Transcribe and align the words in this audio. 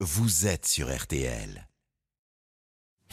vous 0.00 0.46
êtes 0.46 0.66
sur 0.66 0.94
RTL. 0.94 1.66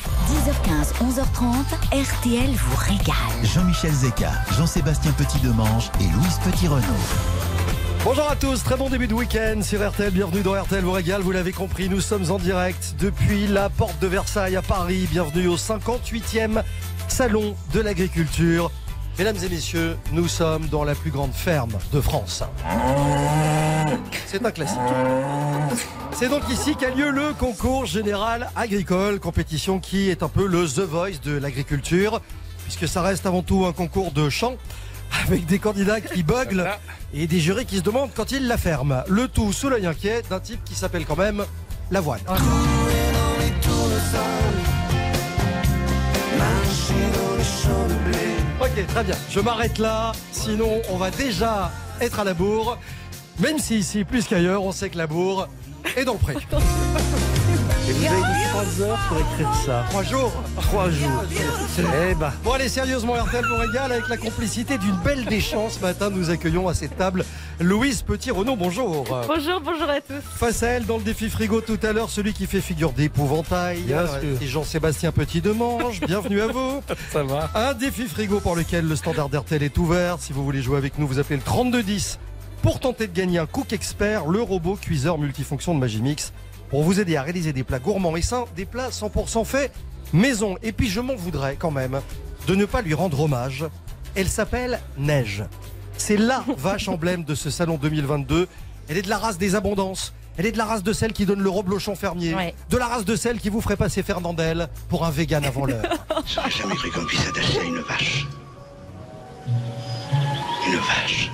10h15, 0.01 0.94
11h30, 1.00 1.54
RTL 1.94 2.50
vous 2.50 2.75
régale. 2.75 3.46
Jean-Michel 3.46 3.94
Zeka, 3.94 4.32
Jean-Sébastien 4.58 5.14
Petit-Demange 5.14 5.90
et 6.01 6.04
Louise 6.04 6.40
Petit-Renaud. 6.43 6.83
Bonjour 8.04 8.30
à 8.30 8.36
tous, 8.36 8.61
très 8.66 8.75
bon 8.75 8.89
début 8.89 9.07
de 9.07 9.14
week-end 9.14 9.61
sur 9.61 9.89
RTL, 9.89 10.11
bienvenue 10.11 10.41
dans 10.41 10.61
RTL 10.61 10.84
vous 10.84 10.91
régale, 10.91 11.21
vous 11.21 11.32
l'avez 11.32 11.54
compris, 11.54 11.88
nous 11.88 12.02
sommes 12.02 12.30
en 12.30 12.38
direct 12.38 12.95
depuis 13.00 13.47
la 13.47 13.70
porte 13.70 13.97
de 14.02 14.07
Versailles 14.07 14.57
à 14.57 14.61
Paris, 14.61 15.07
bienvenue 15.09 15.47
au 15.47 15.55
58e 15.55 16.63
Salon 17.07 17.55
de 17.73 17.79
l'Agriculture. 17.79 18.71
Mesdames 19.18 19.38
et 19.43 19.50
messieurs, 19.50 19.95
nous 20.11 20.27
sommes 20.27 20.68
dans 20.70 20.84
la 20.84 20.96
plus 20.96 21.11
grande 21.11 21.34
ferme 21.34 21.73
de 21.91 22.02
France. 22.02 22.43
C'est 24.25 24.43
un 24.43 24.52
classique. 24.52 24.79
C'est 26.14 26.29
donc 26.29 26.41
ici 26.50 26.75
qu'a 26.75 26.89
lieu 26.89 27.11
le 27.11 27.34
concours 27.34 27.86
général 27.86 28.50
agricole, 28.55 29.19
compétition 29.19 29.79
qui 29.79 30.10
est 30.10 30.24
un 30.24 30.29
peu 30.29 30.47
le 30.47 30.65
The 30.68 30.79
Voice 30.79 31.19
de 31.24 31.38
l'agriculture, 31.38 32.21
puisque 32.63 32.88
ça 32.88 33.03
reste 33.03 33.27
avant 33.27 33.43
tout 33.43 33.65
un 33.65 33.71
concours 33.71 34.11
de 34.11 34.29
chant, 34.29 34.55
avec 35.23 35.45
des 35.45 35.59
candidats 35.59 36.02
qui 36.02 36.23
buglent 36.23 36.67
et 37.13 37.27
des 37.27 37.39
jurys 37.39 37.67
qui 37.67 37.77
se 37.77 37.83
demandent 37.83 38.11
quand 38.16 38.31
ils 38.31 38.47
la 38.47 38.57
ferment. 38.57 39.03
Le 39.07 39.27
tout 39.27 39.53
sous 39.53 39.69
l'œil 39.69 39.85
inquiet 39.85 40.23
d'un 40.27 40.39
type 40.39 40.63
qui 40.63 40.73
s'appelle 40.73 41.05
quand 41.05 41.17
même 41.17 41.45
Lavoine. 41.91 42.21
Ok, 48.75 48.87
très 48.87 49.03
bien. 49.03 49.15
Je 49.29 49.39
m'arrête 49.39 49.77
là. 49.77 50.13
Sinon, 50.31 50.81
on 50.89 50.97
va 50.97 51.11
déjà 51.11 51.71
être 52.01 52.19
à 52.19 52.23
la 52.23 52.33
bourre. 52.33 52.79
Même 53.39 53.59
si 53.59 53.77
ici, 53.77 54.03
plus 54.03 54.25
qu'ailleurs, 54.25 54.63
on 54.63 54.71
sait 54.71 54.89
que 54.89 54.97
la 54.97 55.05
bourre 55.05 55.47
est 55.95 56.05
dans 56.05 56.13
le 56.13 56.19
pré. 56.19 56.33
Et 57.87 57.91
vous 57.91 58.05
avez 58.05 58.15
mis 58.15 58.43
3 58.49 58.81
heures 58.81 58.99
pour 59.09 59.17
écrire 59.17 59.53
ça. 59.65 59.85
Trois 59.89 60.03
jours. 60.03 60.31
3 60.61 60.89
jours. 60.89 61.23
Eh 62.09 62.16
ben, 62.16 62.31
Bon, 62.44 62.52
allez, 62.53 62.69
sérieusement, 62.69 63.13
RTL 63.13 63.45
vous 63.45 63.58
régale 63.58 63.91
avec 63.91 64.08
la 64.08 64.16
complicité 64.17 64.77
d'une 64.77 64.95
belle 65.03 65.25
deschamps. 65.25 65.69
Ce 65.69 65.80
matin, 65.80 66.09
nous 66.09 66.30
accueillons 66.30 66.67
à 66.69 66.73
cette 66.73 66.97
table 66.97 67.25
Louise 67.59 68.02
Petit-Renaud. 68.02 68.55
Bonjour. 68.55 69.03
Bonjour, 69.27 69.59
bonjour 69.61 69.89
à 69.89 69.99
tous. 69.99 70.21
Face 70.38 70.63
à 70.63 70.67
elle, 70.69 70.85
dans 70.85 70.97
le 70.97 71.03
défi 71.03 71.30
frigo 71.30 71.59
tout 71.59 71.80
à 71.83 71.91
l'heure, 71.91 72.09
celui 72.09 72.31
qui 72.33 72.45
fait 72.45 72.61
figure 72.61 72.93
d'épouvantail. 72.93 73.81
Bien 73.81 74.08
sûr. 74.08 74.38
C'est 74.39 74.47
Jean-Sébastien 74.47 75.11
Petit-Demange. 75.11 75.99
Bienvenue 76.08 76.41
à 76.41 76.47
vous. 76.47 76.81
ça 77.11 77.23
va. 77.23 77.49
Un 77.53 77.73
défi 77.73 78.05
frigo 78.05 78.39
pour 78.39 78.55
lequel 78.55 78.88
le 78.88 78.95
standard 78.95 79.27
d'RTL 79.27 79.61
est 79.61 79.77
ouvert. 79.77 80.17
Si 80.19 80.31
vous 80.31 80.45
voulez 80.45 80.61
jouer 80.61 80.77
avec 80.77 80.97
nous, 80.99 81.08
vous 81.08 81.19
appelez 81.19 81.36
le 81.38 81.43
3210 81.43 82.17
pour 82.61 82.80
tenter 82.80 83.08
de 83.08 83.13
gagner 83.13 83.39
un 83.39 83.45
Cook 83.45 83.73
Expert, 83.73 84.25
le 84.27 84.41
robot 84.41 84.77
cuiseur 84.81 85.17
multifonction 85.17 85.75
de 85.75 85.80
Magimix, 85.81 86.31
pour 86.73 86.81
vous 86.81 86.99
aider 86.99 87.17
à 87.17 87.21
réaliser 87.21 87.53
des 87.53 87.63
plats 87.63 87.77
gourmands 87.77 88.17
et 88.17 88.23
sains, 88.23 88.45
des 88.55 88.66
plats 88.66 88.89
100% 88.89 89.45
faits 89.45 89.71
maison. 90.11 90.57
Et 90.63 90.71
puis 90.71 90.89
je 90.89 91.02
m'en 91.02 91.13
voudrais 91.13 91.55
quand 91.55 91.69
même 91.69 92.02
de 92.47 92.55
ne 92.55 92.65
pas 92.65 92.81
lui 92.81 92.95
rendre 92.95 93.19
hommage. 93.19 93.63
Elle 94.15 94.27
s'appelle 94.27 94.80
Neige. 94.97 95.43
C'est 95.99 96.17
la 96.17 96.43
vache 96.57 96.88
emblème 96.88 97.25
de 97.25 97.35
ce 97.35 97.52
salon 97.52 97.77
2022. 97.77 98.47
Elle 98.89 98.97
est 98.97 99.03
de 99.03 99.09
la 99.09 99.19
race 99.19 99.38
des 99.38 99.53
abondances. 99.53 100.15
Elle 100.35 100.47
est 100.47 100.52
de 100.52 100.57
la 100.57 100.65
race 100.65 100.81
de 100.81 100.93
celle 100.93 101.13
qui 101.13 101.27
donne 101.27 101.43
le 101.43 101.49
reblochon 101.52 101.95
fermier. 101.95 102.33
Ouais. 102.33 102.55
De 102.71 102.77
la 102.77 102.87
race 102.87 103.05
de 103.05 103.15
celle 103.15 103.39
qui 103.39 103.49
vous 103.49 103.61
ferait 103.61 103.77
passer 103.77 104.02
Fernandel 104.02 104.67
pour 104.89 105.05
un 105.05 105.11
vegan 105.11 105.45
avant 105.45 105.67
l'heure. 105.67 105.83
J'aurais 106.25 106.49
jamais 106.49 106.73
cru 106.73 106.89
qu'on 106.89 107.05
puisse 107.05 107.21
s'attacher 107.21 107.59
à 107.59 107.63
une 107.65 107.81
vache. 107.81 108.25
Une 110.67 110.77
vache. 110.77 111.30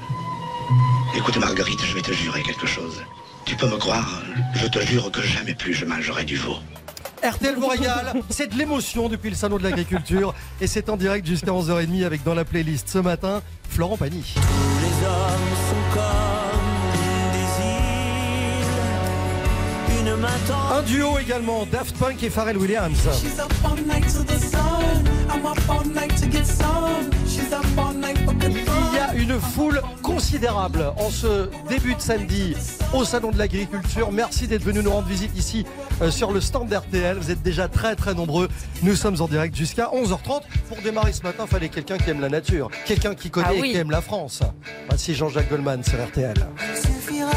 Écoute 1.16 1.38
Marguerite, 1.38 1.80
je 1.86 1.96
vais 1.96 2.02
te 2.02 2.12
jurer 2.12 2.44
quelque 2.44 2.68
chose. 2.68 3.02
Tu 3.50 3.56
peux 3.56 3.66
me 3.68 3.78
croire, 3.78 4.22
je 4.54 4.68
te 4.68 4.78
jure 4.78 5.10
que 5.12 5.24
jamais 5.24 5.56
plus 5.56 5.74
je 5.74 5.84
mangerai 5.84 6.24
du 6.24 6.36
veau. 6.36 6.58
RTL 7.24 7.56
vous 7.56 7.66
régale, 7.66 8.14
c'est 8.30 8.46
de 8.46 8.56
l'émotion 8.56 9.10
depuis 9.10 9.32
le 9.32 9.36
salon 9.36 9.58
de 9.58 9.64
l'agriculture 9.64 10.36
et 10.62 10.68
c'est 10.68 10.88
en 10.88 10.98
direct 10.98 11.26
jusqu'à 11.26 11.50
11h30 11.50 12.06
avec 12.06 12.24
dans 12.24 12.36
la 12.36 12.46
playlist 12.46 12.88
ce 12.90 13.00
matin 13.00 13.42
Florent 13.68 13.98
Pagny. 13.98 14.36
Les 14.36 15.08
hommes 15.08 15.50
sont 15.68 15.82
comme 15.96 16.92
des 17.34 17.40
îles. 19.96 20.00
Une 20.00 20.16
main 20.18 20.38
tendue. 20.46 20.74
Un 20.76 20.84
duo 20.84 21.18
également, 21.18 21.66
Daft 21.66 21.98
Punk 21.98 22.22
et 22.22 22.30
Pharrell 22.30 22.58
Williams. 22.58 23.00
Il 28.92 28.96
y 28.96 29.00
a 29.00 29.14
une 29.16 29.40
foule 29.42 29.82
considérable 30.04 30.94
en 30.98 31.10
ce 31.10 31.50
début 31.68 31.96
de 31.96 32.02
samedi 32.02 32.56
au 32.94 33.04
salon 33.04 33.32
de 33.32 33.38
l'agriculture. 33.38 34.12
Merci 34.12 34.48
d'être 34.48 34.64
venu 34.64 34.82
nous 34.82 34.92
rendre 34.92 35.08
visite 35.08 35.38
ici 35.38 35.66
euh, 36.02 36.12
sur 36.12 36.32
le 36.32 36.42
stand 36.42 36.68
d'RTL. 36.68 37.18
Vous 37.18 37.32
êtes 37.32 37.42
déjà 37.42 37.68
très 37.68 37.96
très 37.96 38.14
nombreux. 38.14 38.50
Nous 38.84 38.96
sommes 38.96 39.22
en 39.22 39.28
direct 39.28 39.56
jusqu'à 39.56 39.86
11h30. 39.86 40.42
Pour 40.68 40.78
démarrer 40.84 41.14
ce 41.14 41.24
matin, 41.24 41.46
fallait 41.48 41.70
quelqu'un 41.70 41.98
qui 41.98 42.10
aime 42.10 42.22
la 42.22 42.30
nature, 42.30 42.70
quelqu'un 42.86 43.16
qui 43.16 43.30
connaît 43.30 43.48
Ah 43.50 43.56
et 43.56 43.72
qui 43.72 43.78
aime 43.78 43.92
la 43.92 44.02
France. 44.02 44.42
Voici 44.88 45.14
Jean-Jacques 45.16 45.50
Goldman 45.50 45.84
sur 45.84 46.04
RTL. 46.04 46.36
suffira 46.76 47.32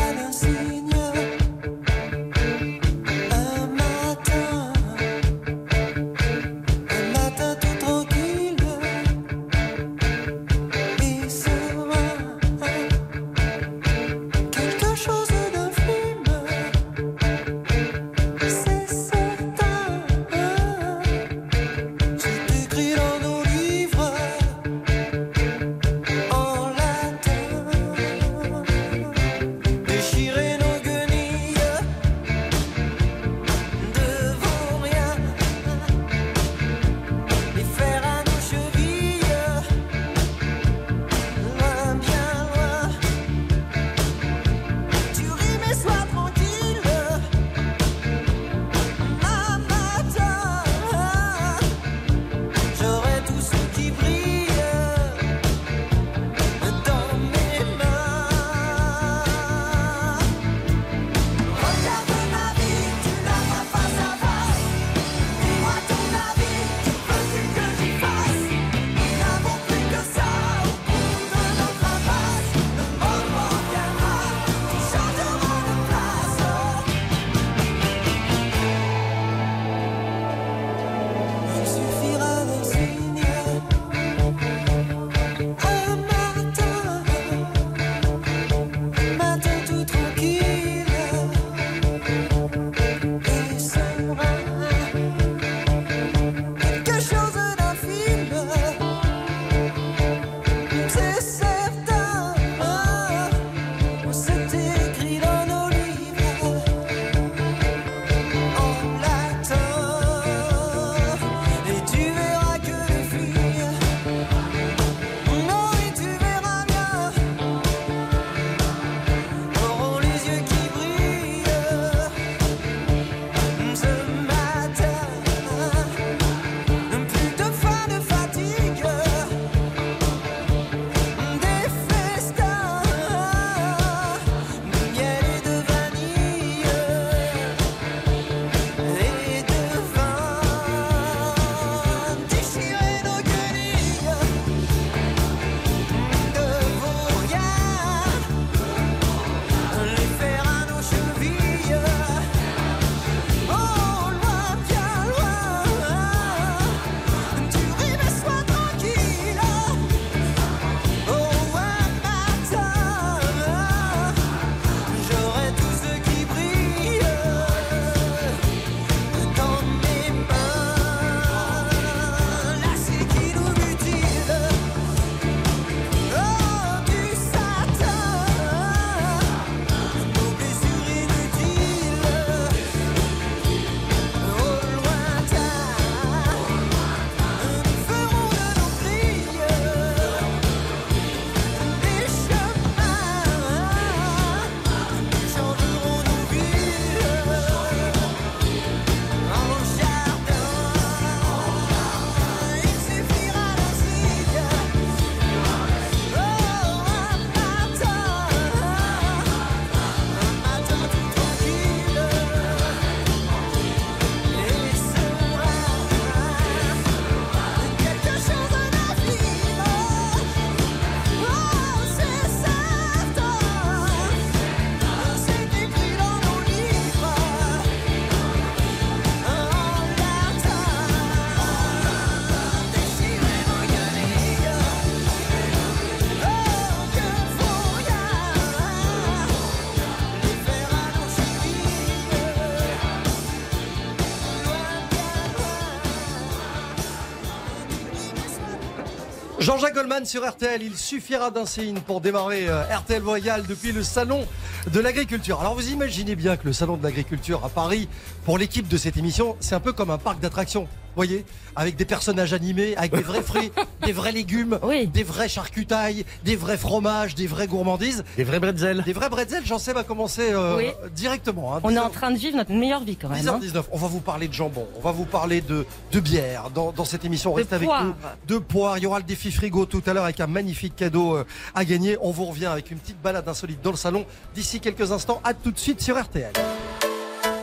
Jean-Jacques 249.52 249.74
Goldman 249.74 250.06
sur 250.06 250.26
RTL, 250.26 250.62
il 250.62 250.78
suffira 250.78 251.30
d'un 251.30 251.44
signe 251.44 251.78
pour 251.80 252.00
démarrer 252.00 252.48
euh, 252.48 252.62
RTL 252.74 253.02
Voyal 253.02 253.44
depuis 253.46 253.70
le 253.70 253.82
salon 253.82 254.26
de 254.72 254.80
l'agriculture. 254.80 255.42
Alors 255.42 255.54
vous 255.54 255.68
imaginez 255.68 256.16
bien 256.16 256.38
que 256.38 256.46
le 256.46 256.54
salon 256.54 256.78
de 256.78 256.82
l'agriculture 256.82 257.44
à 257.44 257.50
Paris, 257.50 257.86
pour 258.24 258.38
l'équipe 258.38 258.66
de 258.66 258.78
cette 258.78 258.96
émission, 258.96 259.36
c'est 259.40 259.54
un 259.54 259.60
peu 259.60 259.74
comme 259.74 259.90
un 259.90 259.98
parc 259.98 260.20
d'attractions. 260.20 260.68
Voyez 260.96 261.24
Avec 261.56 261.76
des 261.76 261.84
personnages 261.84 262.32
animés, 262.32 262.76
avec 262.76 262.94
des 262.94 263.02
vrais 263.02 263.22
fruits, 263.22 263.52
des 263.84 263.92
vrais 263.92 264.12
légumes, 264.12 264.58
Oui. 264.62 264.86
des 264.86 265.02
vrais 265.02 265.28
charcutailles, 265.28 266.04
des 266.24 266.36
vrais 266.36 266.56
fromages, 266.56 267.14
des 267.14 267.26
vraies 267.26 267.46
gourmandises. 267.46 268.04
Des 268.16 268.24
vrais 268.24 268.40
bretzels. 268.40 268.82
Des 268.84 268.92
vrais 268.92 269.08
bretzels, 269.08 269.44
j'en 269.44 269.58
sais, 269.58 269.72
va 269.72 269.84
commencer 269.84 270.30
euh, 270.32 270.56
Oui. 270.56 270.66
directement. 270.94 271.56
hein. 271.56 271.60
On 271.62 271.74
est 271.74 271.78
en 271.78 271.90
train 271.90 272.10
de 272.10 272.16
vivre 272.18 272.36
notre 272.36 272.52
meilleure 272.52 272.84
vie 272.84 272.96
quand 272.96 273.08
même. 273.08 273.26
hein. 273.28 273.40
10h19, 273.42 273.64
on 273.72 273.78
va 273.78 273.86
vous 273.88 274.00
parler 274.00 274.28
de 274.28 274.32
jambon, 274.34 274.66
on 274.76 274.80
va 274.80 274.92
vous 274.92 275.04
parler 275.06 275.40
de, 275.40 275.66
de 275.92 276.00
bière 276.00 276.50
dans, 276.54 276.72
dans 276.72 276.84
cette 276.84 277.04
émission. 277.04 277.32
Restez 277.32 277.54
avec 277.56 277.68
poire. 277.68 277.84
nous. 277.84 277.94
De 278.26 278.38
poire. 278.38 278.78
Il 278.78 278.84
y 278.84 278.86
aura 278.86 278.98
le 278.98 279.04
défi 279.04 279.30
frigo 279.30 279.66
tout 279.66 279.82
à 279.86 279.92
l'heure 279.92 280.04
avec 280.04 280.20
un 280.20 280.26
magnifique 280.26 280.76
cadeau 280.76 281.16
euh, 281.16 281.24
à 281.54 281.64
gagner. 281.64 281.96
On 282.00 282.10
vous 282.10 282.24
revient 282.26 282.46
avec 282.46 282.70
une 282.70 282.78
petite 282.78 283.00
balade 283.02 283.28
insolite 283.28 283.60
dans 283.62 283.70
le 283.70 283.76
salon 283.76 284.04
d'ici 284.34 284.60
quelques 284.60 284.92
instants. 284.92 285.20
À 285.24 285.34
tout 285.34 285.50
de 285.50 285.58
suite 285.58 285.80
sur 285.80 286.00
RTL. 286.00 286.32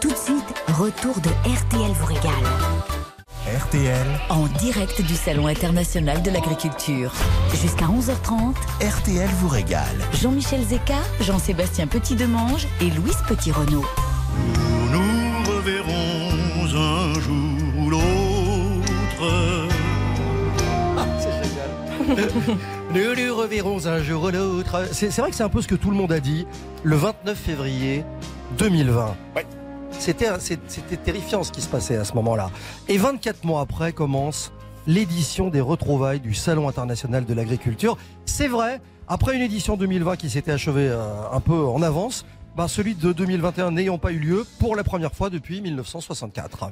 Tout 0.01 0.09
de 0.11 0.15
suite, 0.15 0.45
retour 0.77 1.15
de 1.21 1.29
RTL 1.49 1.91
vous 1.91 2.05
régale. 2.05 2.98
RTL, 3.57 4.05
En 4.29 4.45
direct 4.59 5.01
du 5.01 5.15
Salon 5.15 5.47
international 5.47 6.21
de 6.21 6.29
l'agriculture. 6.29 7.11
Jusqu'à 7.59 7.85
11h30, 7.85 8.53
RTL 8.79 9.27
vous 9.39 9.47
régale. 9.47 9.97
Jean-Michel 10.13 10.61
Zeka, 10.63 10.99
Jean-Sébastien 11.21 11.87
Petit-Demange 11.87 12.67
et 12.79 12.91
Louise 12.91 13.17
Petit-Renault. 13.27 13.85
Nous 14.91 15.51
reverrons 15.51 16.29
un 16.75 17.19
jour 17.19 17.79
ou 17.79 17.89
l'autre. 17.89 19.67
C'est 21.19 21.43
génial. 21.43 22.29
Nous 22.93 23.15
nous 23.15 23.35
reverrons 23.35 23.87
un 23.87 24.03
jour 24.03 24.23
ou 24.25 24.29
l'autre. 24.29 24.87
C'est 24.91 25.09
c'est 25.09 25.21
vrai 25.21 25.31
que 25.31 25.35
c'est 25.35 25.43
un 25.43 25.49
peu 25.49 25.63
ce 25.63 25.67
que 25.67 25.75
tout 25.75 25.89
le 25.89 25.97
monde 25.97 26.11
a 26.11 26.19
dit 26.19 26.45
le 26.83 26.97
29 26.97 27.35
février 27.35 28.05
2020. 28.59 29.15
Ouais. 29.35 29.45
C'était 29.99 30.97
terrifiant 31.03 31.43
ce 31.43 31.51
qui 31.51 31.61
se 31.61 31.67
passait 31.67 31.97
à 31.97 32.05
ce 32.05 32.13
moment-là. 32.13 32.49
Et 32.87 32.97
24 32.97 33.43
mois 33.43 33.61
après 33.61 33.91
commence 33.91 34.51
l'édition 34.87 35.49
des 35.49 35.61
retrouvailles 35.61 36.21
du 36.21 36.33
Salon 36.33 36.67
international 36.67 37.25
de 37.25 37.33
l'agriculture. 37.33 37.97
C'est 38.25 38.47
vrai, 38.47 38.81
après 39.07 39.35
une 39.35 39.41
édition 39.41 39.75
2020 39.75 40.15
qui 40.15 40.29
s'était 40.29 40.51
achevée 40.51 40.87
euh, 40.87 41.29
un 41.31 41.39
peu 41.41 41.59
en 41.59 41.81
avance, 41.81 42.25
ben 42.55 42.67
celui 42.67 42.95
de 42.95 43.11
2021 43.11 43.71
n'ayant 43.71 43.97
pas 43.97 44.11
eu 44.11 44.19
lieu 44.19 44.45
pour 44.59 44.75
la 44.75 44.83
première 44.83 45.13
fois 45.13 45.29
depuis 45.29 45.61
1964. 45.61 46.71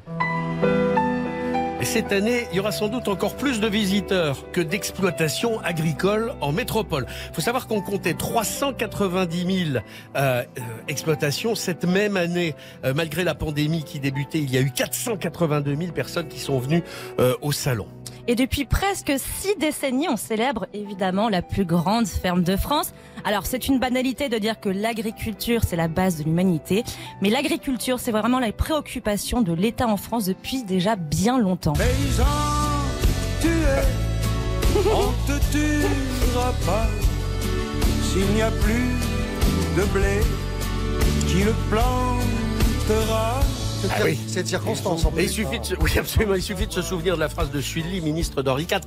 Et 1.80 1.86
cette 1.86 2.12
année, 2.12 2.48
il 2.52 2.58
y 2.58 2.60
aura 2.60 2.72
sans 2.72 2.88
doute 2.88 3.08
encore 3.08 3.36
plus 3.36 3.60
de 3.60 3.68
visiteurs 3.68 4.52
que 4.52 4.62
d'exploitations 4.62 5.60
agricoles 5.60 6.34
en 6.42 6.52
métropole. 6.52 7.06
Il 7.30 7.36
faut 7.36 7.42
savoir 7.42 7.68
qu'on 7.68 7.82
comptait 7.82 8.16
390 8.16 9.66
000 9.74 9.78
euh, 9.78 9.82
euh, 10.16 10.44
exploitations 10.88 11.54
cette 11.54 11.86
même 11.86 12.18
année. 12.18 12.56
Euh, 12.84 12.96
malgré 12.96 13.24
la 13.24 13.36
pandémie 13.36 13.84
qui 13.84 14.00
débutait, 14.00 14.40
il 14.40 14.52
y 14.52 14.58
a 14.58 14.62
eu 14.62 14.72
482 14.72 15.76
000 15.76 15.92
personnes 15.92 16.28
qui 16.28 16.40
sont 16.40 16.58
venues 16.58 16.82
euh, 17.20 17.36
au 17.44 17.52
salon. 17.52 17.88
Et 18.30 18.36
depuis 18.36 18.66
presque 18.66 19.14
six 19.18 19.56
décennies, 19.58 20.10
on 20.10 20.18
célèbre 20.18 20.68
évidemment 20.74 21.30
la 21.30 21.42
plus 21.42 21.64
grande 21.64 22.08
ferme 22.08 22.44
de 22.44 22.58
France. 22.58 22.94
Alors 23.24 23.46
c'est 23.46 23.70
une 23.70 23.80
banalité 23.80 24.28
de 24.28 24.38
dire 24.38 24.60
que 24.60 24.68
l'agriculture 24.68 25.62
c'est 25.66 25.78
la 25.78 25.88
base 25.88 26.18
de 26.18 26.24
l'humanité, 26.26 26.84
mais 27.22 27.30
l'agriculture 27.30 28.00
c'est 28.00 28.12
vraiment 28.12 28.40
la 28.40 28.52
préoccupation 28.52 29.42
de 29.42 29.54
l'État 29.54 29.88
en 29.88 29.96
France 29.96 30.26
depuis 30.26 30.64
déjà 30.64 30.98
bien 30.98 31.40
longtemps. 31.40 31.67
Paysan, 31.74 32.26
tu 33.42 33.50
es, 33.50 33.86
on 34.90 35.12
te 35.28 35.38
tuera 35.52 36.54
pas 36.66 36.88
s'il 38.04 38.28
n'y 38.36 38.42
a 38.42 38.52
plus 38.52 38.92
de 39.76 39.84
blé. 39.94 40.22
Qui 41.28 41.44
le 41.44 41.54
plantera 41.70 43.42
Cette, 43.88 43.98
Ah 44.02 44.04
oui. 44.06 44.20
cette 44.28 44.48
circonstance 44.48 45.06
en 45.06 45.12
plus. 45.12 45.24
il 45.24 45.30
suffit 45.30 45.60
de 45.60 45.66
se, 45.66 45.76
oui, 45.76 45.92
absolument, 45.98 46.36
il 46.36 46.42
suffit 46.42 46.68
de 46.68 46.72
se 46.74 46.82
souvenir 46.82 47.16
de 47.16 47.20
la 47.22 47.30
phrase 47.30 47.52
de 47.52 47.62
Sully, 47.62 48.02
ministre 48.02 48.42
d'Henri 48.44 48.64
IV. 48.64 48.82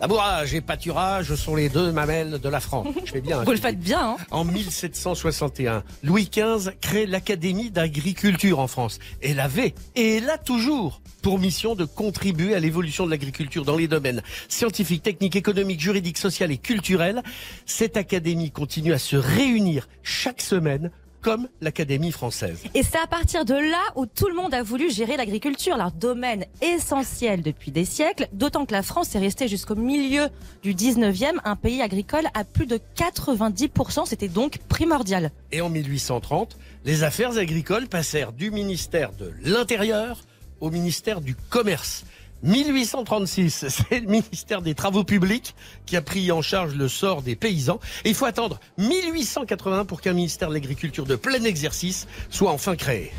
Labourage 0.00 0.54
et 0.54 0.60
pâturage 0.60 1.34
sont 1.34 1.54
les 1.56 1.68
deux 1.68 1.92
mamelles 1.92 2.38
de 2.40 2.48
la 2.48 2.60
France. 2.60 2.88
Je 3.04 3.12
fais 3.12 3.20
bien. 3.20 3.40
hein, 3.40 3.44
Vous 3.44 3.52
le 3.52 3.58
faites 3.58 3.78
bien, 3.78 4.00
hein 4.00 4.16
En 4.30 4.44
1761, 4.44 5.82
Louis 6.02 6.30
XV 6.32 6.70
crée 6.80 7.06
l'Académie 7.06 7.70
d'agriculture 7.70 8.58
en 8.58 8.66
France. 8.66 8.98
Elle 9.22 9.40
avait, 9.40 9.74
et 9.94 10.16
elle 10.16 10.30
a 10.30 10.38
toujours, 10.38 11.00
pour 11.22 11.38
mission 11.38 11.74
de 11.74 11.84
contribuer 11.84 12.54
à 12.54 12.58
l'évolution 12.60 13.04
de 13.04 13.10
l'agriculture 13.10 13.64
dans 13.64 13.76
les 13.76 13.88
domaines 13.88 14.22
scientifiques, 14.48 15.02
techniques, 15.02 15.36
économiques, 15.36 15.80
juridiques, 15.80 16.18
sociaux 16.18 16.46
et 16.48 16.56
culturels. 16.58 17.22
Cette 17.66 17.96
académie 17.96 18.50
continue 18.50 18.92
à 18.92 18.98
se 18.98 19.16
réunir 19.16 19.88
chaque 20.02 20.40
semaine 20.40 20.90
comme 21.26 21.48
l'Académie 21.60 22.12
française. 22.12 22.62
Et 22.72 22.84
c'est 22.84 22.98
à 22.98 23.08
partir 23.08 23.44
de 23.44 23.54
là 23.54 23.82
où 23.96 24.06
tout 24.06 24.28
le 24.28 24.34
monde 24.36 24.54
a 24.54 24.62
voulu 24.62 24.92
gérer 24.92 25.16
l'agriculture, 25.16 25.76
leur 25.76 25.90
domaine 25.90 26.44
essentiel 26.62 27.42
depuis 27.42 27.72
des 27.72 27.84
siècles, 27.84 28.28
d'autant 28.32 28.64
que 28.64 28.72
la 28.72 28.84
France 28.84 29.12
est 29.16 29.18
restée 29.18 29.48
jusqu'au 29.48 29.74
milieu 29.74 30.28
du 30.62 30.72
19e 30.72 31.32
un 31.42 31.56
pays 31.56 31.82
agricole 31.82 32.26
à 32.34 32.44
plus 32.44 32.66
de 32.66 32.78
90%, 32.96 34.06
c'était 34.06 34.28
donc 34.28 34.58
primordial. 34.68 35.32
Et 35.50 35.60
en 35.62 35.68
1830, 35.68 36.56
les 36.84 37.02
affaires 37.02 37.36
agricoles 37.38 37.88
passèrent 37.88 38.30
du 38.30 38.52
ministère 38.52 39.10
de 39.10 39.32
l'Intérieur 39.42 40.22
au 40.60 40.70
ministère 40.70 41.20
du 41.20 41.34
Commerce. 41.34 42.04
1836, 42.42 43.66
c'est 43.68 44.00
le 44.00 44.06
ministère 44.06 44.62
des 44.62 44.74
Travaux 44.74 45.04
publics 45.04 45.54
qui 45.86 45.96
a 45.96 46.02
pris 46.02 46.30
en 46.32 46.42
charge 46.42 46.74
le 46.74 46.88
sort 46.88 47.22
des 47.22 47.36
paysans. 47.36 47.80
Et 48.04 48.10
il 48.10 48.14
faut 48.14 48.26
attendre 48.26 48.60
1880 48.78 49.84
pour 49.84 50.00
qu'un 50.00 50.12
ministère 50.12 50.48
de 50.48 50.54
l'Agriculture 50.54 51.06
de 51.06 51.16
plein 51.16 51.42
exercice 51.44 52.06
soit 52.30 52.50
enfin 52.50 52.76
créé. 52.76 53.12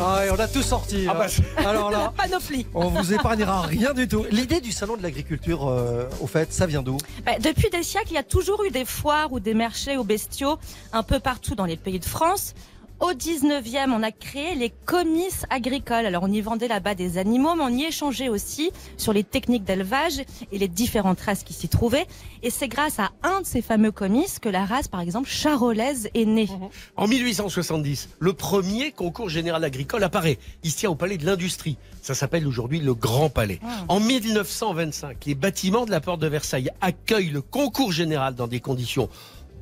Ah, 0.00 0.24
et 0.26 0.30
on 0.30 0.38
a 0.38 0.46
tout 0.46 0.62
sorti. 0.62 1.06
Ah 1.08 1.12
hein. 1.12 1.16
bah, 1.18 1.28
c'est- 1.28 1.42
Alors 1.66 1.90
là, 1.90 2.12
Panoplie 2.16 2.66
on 2.74 2.88
vous 2.88 3.12
épargnera 3.12 3.62
rien 3.62 3.92
du 3.94 4.06
tout. 4.06 4.24
L'idée 4.30 4.60
du 4.60 4.70
salon 4.72 4.96
de 4.96 5.02
l'agriculture, 5.02 5.66
euh, 5.68 6.04
au 6.20 6.26
fait, 6.26 6.52
ça 6.52 6.66
vient 6.66 6.82
d'où? 6.82 6.98
Bah, 7.26 7.32
Depuis 7.40 7.68
des 7.70 7.82
siècles, 7.82 8.08
il 8.10 8.14
y 8.14 8.18
a 8.18 8.22
toujours 8.22 8.64
eu 8.64 8.70
des 8.70 8.84
foires 8.84 9.32
ou 9.32 9.40
des 9.40 9.54
marchés 9.54 9.96
aux 9.96 10.04
bestiaux 10.04 10.58
un 10.92 11.02
peu 11.02 11.18
partout 11.18 11.54
dans 11.54 11.64
les 11.64 11.76
pays 11.76 11.98
de 11.98 12.04
France. 12.04 12.54
Au 13.00 13.12
19e, 13.12 13.92
on 13.92 14.02
a 14.02 14.10
créé 14.10 14.56
les 14.56 14.70
comices 14.70 15.44
agricoles. 15.50 16.04
Alors, 16.04 16.24
on 16.24 16.32
y 16.32 16.40
vendait 16.40 16.66
là-bas 16.66 16.96
des 16.96 17.16
animaux, 17.16 17.54
mais 17.54 17.62
on 17.62 17.68
y 17.68 17.84
échangeait 17.84 18.28
aussi 18.28 18.72
sur 18.96 19.12
les 19.12 19.22
techniques 19.22 19.62
d'élevage 19.62 20.20
et 20.50 20.58
les 20.58 20.66
différentes 20.66 21.20
races 21.20 21.44
qui 21.44 21.52
s'y 21.52 21.68
trouvaient. 21.68 22.08
Et 22.42 22.50
c'est 22.50 22.66
grâce 22.66 22.98
à 22.98 23.12
un 23.22 23.42
de 23.42 23.46
ces 23.46 23.62
fameux 23.62 23.92
comices 23.92 24.40
que 24.40 24.48
la 24.48 24.64
race, 24.64 24.88
par 24.88 25.00
exemple, 25.00 25.28
charolaise 25.28 26.08
est 26.14 26.24
née. 26.24 26.48
En 26.96 27.06
1870, 27.06 28.08
le 28.18 28.32
premier 28.32 28.90
concours 28.90 29.28
général 29.28 29.62
agricole 29.62 30.02
apparaît, 30.02 30.38
ici 30.64 30.88
au 30.88 30.96
Palais 30.96 31.18
de 31.18 31.24
l'Industrie. 31.24 31.76
Ça 32.02 32.14
s'appelle 32.14 32.48
aujourd'hui 32.48 32.80
le 32.80 32.94
Grand 32.94 33.30
Palais. 33.30 33.60
Ah. 33.64 33.84
En 33.86 34.00
1925, 34.00 35.24
les 35.26 35.34
bâtiments 35.36 35.86
de 35.86 35.92
la 35.92 36.00
porte 36.00 36.20
de 36.20 36.26
Versailles 36.26 36.70
accueillent 36.80 37.30
le 37.30 37.42
concours 37.42 37.92
général 37.92 38.34
dans 38.34 38.48
des 38.48 38.60
conditions 38.60 39.08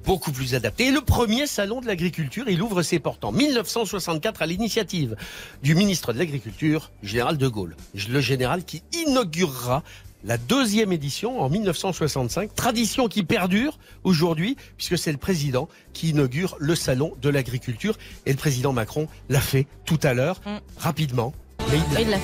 beaucoup 0.06 0.32
plus 0.32 0.54
adaptées. 0.54 0.86
Et 0.86 0.90
le 0.92 1.00
premier 1.02 1.46
salon 1.46 1.80
de 1.80 1.86
l'agriculture, 1.86 2.48
il 2.48 2.62
ouvre 2.62 2.82
ses 2.82 2.98
portes 3.00 3.24
en 3.24 3.32
1964 3.32 4.40
à 4.40 4.46
l'initiative 4.46 5.16
du 5.62 5.74
ministre 5.74 6.12
de 6.12 6.18
l'Agriculture, 6.18 6.90
général 7.02 7.36
de 7.36 7.48
Gaulle. 7.48 7.76
Le 8.08 8.20
général 8.20 8.64
qui 8.64 8.82
inaugurera 8.92 9.82
la 10.24 10.38
deuxième 10.38 10.92
édition 10.92 11.40
en 11.40 11.48
1965, 11.50 12.54
tradition 12.54 13.08
qui 13.08 13.22
perdure 13.22 13.78
aujourd'hui 14.04 14.56
puisque 14.76 14.96
c'est 14.98 15.12
le 15.12 15.18
président 15.18 15.68
qui 15.92 16.10
inaugure 16.10 16.56
le 16.58 16.74
salon 16.74 17.12
de 17.20 17.28
l'agriculture 17.28 17.98
et 18.24 18.30
le 18.30 18.36
président 18.38 18.72
Macron 18.72 19.08
l'a 19.28 19.40
fait 19.40 19.66
tout 19.84 20.00
à 20.02 20.14
l'heure, 20.14 20.40
Mm. 20.46 20.58
rapidement. 20.78 21.34
Mais 21.70 21.78
il 22.00 22.08
l'a 22.10 22.16
Et 22.16 22.20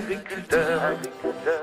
fait. 0.00 0.18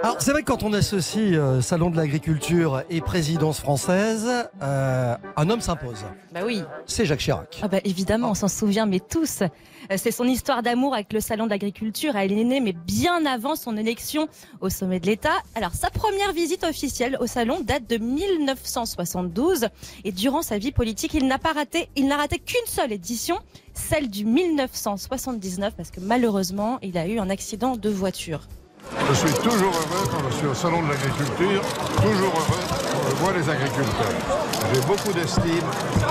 Alors, 0.04 0.18
c'est 0.20 0.32
vrai 0.32 0.42
que 0.42 0.48
quand 0.48 0.64
on 0.64 0.74
associe 0.74 1.36
euh, 1.36 1.62
salon 1.62 1.90
de 1.90 1.98
l'agriculture 1.98 2.84
et 2.90 3.02
présidence 3.02 3.60
française, 3.60 4.28
euh, 4.62 5.16
un 5.36 5.50
homme 5.50 5.62
s'impose. 5.62 6.06
Bah 6.34 6.42
oui. 6.46 6.64
C'est 6.86 7.06
Jacques 7.06 7.20
Chirac. 7.20 7.60
Ah 7.62 7.68
bah 7.68 7.80
évidemment, 7.84 8.32
on 8.32 8.36
s'en 8.36 8.48
souvient, 8.48 8.86
mais 8.86 9.00
tous. 9.00 9.44
Euh, 9.91 9.96
C'est 9.98 10.12
son 10.12 10.25
histoire 10.25 10.63
d'amour 10.63 10.93
avec 10.93 11.13
le 11.13 11.19
salon 11.19 11.46
de 11.46 11.50
l'agriculture. 11.50 12.15
Elle 12.15 12.31
est 12.31 12.43
née, 12.43 12.60
mais 12.60 12.74
bien 12.74 13.25
avant 13.25 13.55
son 13.55 13.77
élection 13.77 14.27
au 14.62 14.69
sommet 14.69 15.00
de 15.00 15.08
l'État. 15.08 15.38
Alors, 15.55 15.74
sa 15.74 15.89
première 15.89 16.34
visite 16.34 16.63
officielle 16.63 17.17
au 17.19 17.27
salon 17.27 17.60
date 17.62 17.89
de 17.89 17.98
1972. 17.98 19.67
Et 20.03 20.12
durant 20.12 20.41
sa 20.41 20.58
vie 20.58 20.72
politique, 20.72 21.13
il 21.13 21.27
n'a 21.27 21.39
pas 21.39 21.53
raté, 21.53 21.89
il 21.96 22.08
n'a 22.08 22.17
raté 22.17 22.39
qu'une 22.39 22.65
seule 22.65 22.91
édition, 22.91 23.39
celle 23.74 24.10
du 24.10 24.25
1979, 24.25 25.74
parce 25.75 25.91
que 25.91 26.00
malheureusement, 26.00 26.79
il 26.81 26.98
a 26.98 27.08
eu 27.08 27.19
un 27.19 27.29
accident 27.29 27.75
de 27.75 27.89
voiture. 27.89 28.41
Je 29.10 29.14
suis 29.14 29.34
toujours 29.40 29.74
heureux 29.74 30.08
quand 30.12 30.30
je 30.30 30.36
suis 30.36 30.48
au 30.48 30.54
salon 30.54 30.84
de 30.84 30.90
l'agriculture, 30.90 31.62
toujours 31.98 32.34
heureux 32.34 32.64
quand 32.70 33.10
je 33.10 33.16
vois 33.16 33.34
les 33.34 33.50
agriculteurs. 33.50 34.40
J'ai 34.74 34.82
beaucoup 34.82 35.14
d'estime, 35.14 35.66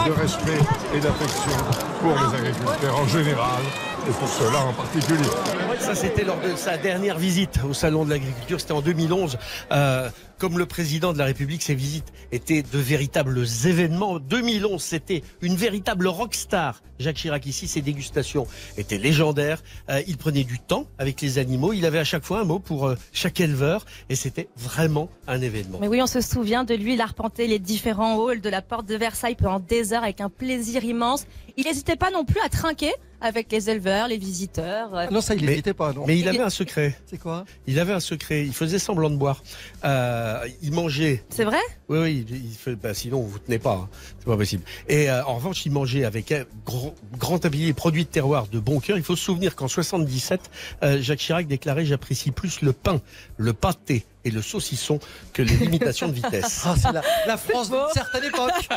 de 0.06 0.12
respect 0.12 0.60
et 0.94 1.00
d'affection 1.00 1.56
pour 2.00 2.12
les 2.12 2.38
agriculteurs 2.38 2.98
en 2.98 3.06
général 3.06 3.62
et 4.08 4.12
pour 4.12 4.28
ceux-là 4.28 4.60
en 4.60 4.72
particulier. 4.72 5.28
Ça, 5.78 5.94
c'était 5.94 6.24
lors 6.24 6.40
de 6.40 6.56
sa 6.56 6.76
dernière 6.76 7.18
visite 7.18 7.60
au 7.68 7.72
Salon 7.72 8.04
de 8.04 8.10
l'Agriculture. 8.10 8.60
C'était 8.60 8.72
en 8.72 8.82
2011. 8.82 9.38
Euh, 9.70 10.10
comme 10.38 10.58
le 10.58 10.66
président 10.66 11.12
de 11.12 11.18
la 11.18 11.24
République, 11.24 11.62
ses 11.62 11.74
visites 11.74 12.12
étaient 12.32 12.62
de 12.62 12.78
véritables 12.78 13.44
événements. 13.66 14.18
2011, 14.18 14.80
c'était 14.82 15.22
une 15.42 15.56
véritable 15.56 16.06
rockstar. 16.06 16.80
Jacques 16.98 17.16
Chirac 17.16 17.46
ici, 17.46 17.68
ses 17.68 17.80
dégustations 17.80 18.46
étaient 18.76 18.98
légendaires. 18.98 19.62
Euh, 19.88 20.02
il 20.06 20.16
prenait 20.16 20.44
du 20.44 20.58
temps 20.58 20.86
avec 20.98 21.20
les 21.20 21.38
animaux. 21.38 21.72
Il 21.72 21.86
avait 21.86 21.98
à 21.98 22.04
chaque 22.04 22.24
fois 22.24 22.40
un 22.40 22.44
mot 22.44 22.58
pour 22.58 22.86
euh, 22.88 22.96
chaque 23.12 23.40
éleveur. 23.40 23.84
Et 24.08 24.16
c'était 24.16 24.48
vraiment 24.56 25.08
un 25.26 25.40
événement. 25.40 25.78
Mais 25.80 25.88
oui, 25.88 26.00
on 26.02 26.06
se 26.06 26.20
souvient 26.20 26.64
de 26.64 26.74
lui, 26.74 26.94
il 26.94 27.00
arpentait 27.00 27.46
les 27.46 27.58
différents 27.58 28.26
halls 28.26 28.40
de 28.40 28.48
la 28.48 28.62
porte 28.62 28.86
de 28.86 28.96
Versailles 28.96 29.36
pendant 29.36 29.60
des 29.60 29.92
heures 29.92 30.02
avec 30.02 30.20
un 30.20 30.28
plaisir 30.30 30.84
immense. 30.84 31.26
Il 31.56 31.64
n'hésitait 31.64 31.96
pas 31.96 32.10
non 32.10 32.24
plus 32.24 32.40
à 32.40 32.48
trinquer 32.48 32.92
avec 33.20 33.50
les 33.50 33.68
éleveurs, 33.68 34.06
les 34.06 34.18
visiteurs. 34.18 34.94
euh, 34.94 35.06
Non, 35.10 35.20
ça, 35.20 35.34
il 35.34 35.44
n'hésitait 35.44 35.74
pas, 35.74 35.92
non 35.92 36.04
Mais 36.06 36.18
il 36.18 36.28
avait 36.28 36.38
un 36.40 36.50
secret. 36.50 36.96
C'est 37.06 37.18
quoi? 37.18 37.44
Il 37.66 37.80
avait 37.80 37.92
un 37.92 37.98
secret. 38.00 38.44
Il 38.44 38.52
faisait 38.52 38.78
semblant 38.78 39.10
de 39.10 39.16
boire. 39.16 39.42
Euh, 39.84 40.46
il 40.62 40.72
mangeait 40.72 41.24
C'est 41.30 41.44
vrai? 41.44 41.60
Oui, 41.88 41.98
oui, 41.98 42.26
il 42.28 42.36
il 42.46 42.54
fait, 42.54 42.74
bah, 42.74 42.94
sinon 42.94 43.20
vous 43.22 43.38
tenez 43.38 43.58
pas, 43.58 43.74
hein. 43.84 43.88
c'est 44.18 44.26
pas 44.26 44.36
possible. 44.36 44.62
Et 44.88 45.08
euh, 45.08 45.24
en 45.24 45.36
revanche, 45.36 45.64
il 45.66 45.72
mangeait 45.72 46.04
avec 46.04 46.32
un 46.32 46.44
grand, 46.66 46.94
grand 47.16 47.38
tablier 47.38 47.72
produits 47.72 48.04
de 48.04 48.10
terroir 48.10 48.46
de 48.48 48.58
bon 48.58 48.80
cœur. 48.80 48.96
Il 48.96 49.04
faut 49.04 49.16
se 49.16 49.24
souvenir 49.24 49.54
qu'en 49.56 49.68
77, 49.68 50.50
euh, 50.82 51.00
Jacques 51.00 51.20
Chirac 51.20 51.46
déclarait 51.46 51.84
j'apprécie 51.86 52.30
plus 52.30 52.60
le 52.60 52.72
pain, 52.72 53.00
le 53.36 53.52
pâté 53.52 54.04
et 54.24 54.30
le 54.30 54.42
saucisson 54.42 54.98
que 55.32 55.42
les 55.42 55.56
limitations 55.56 56.08
de 56.08 56.12
vitesse. 56.12 56.56
Ah, 56.68 56.74
c'est 56.76 56.92
la, 56.92 57.02
la 57.26 57.36
France 57.38 57.70
d'une 57.70 57.78
certaine 57.94 58.24
époque. 58.24 58.68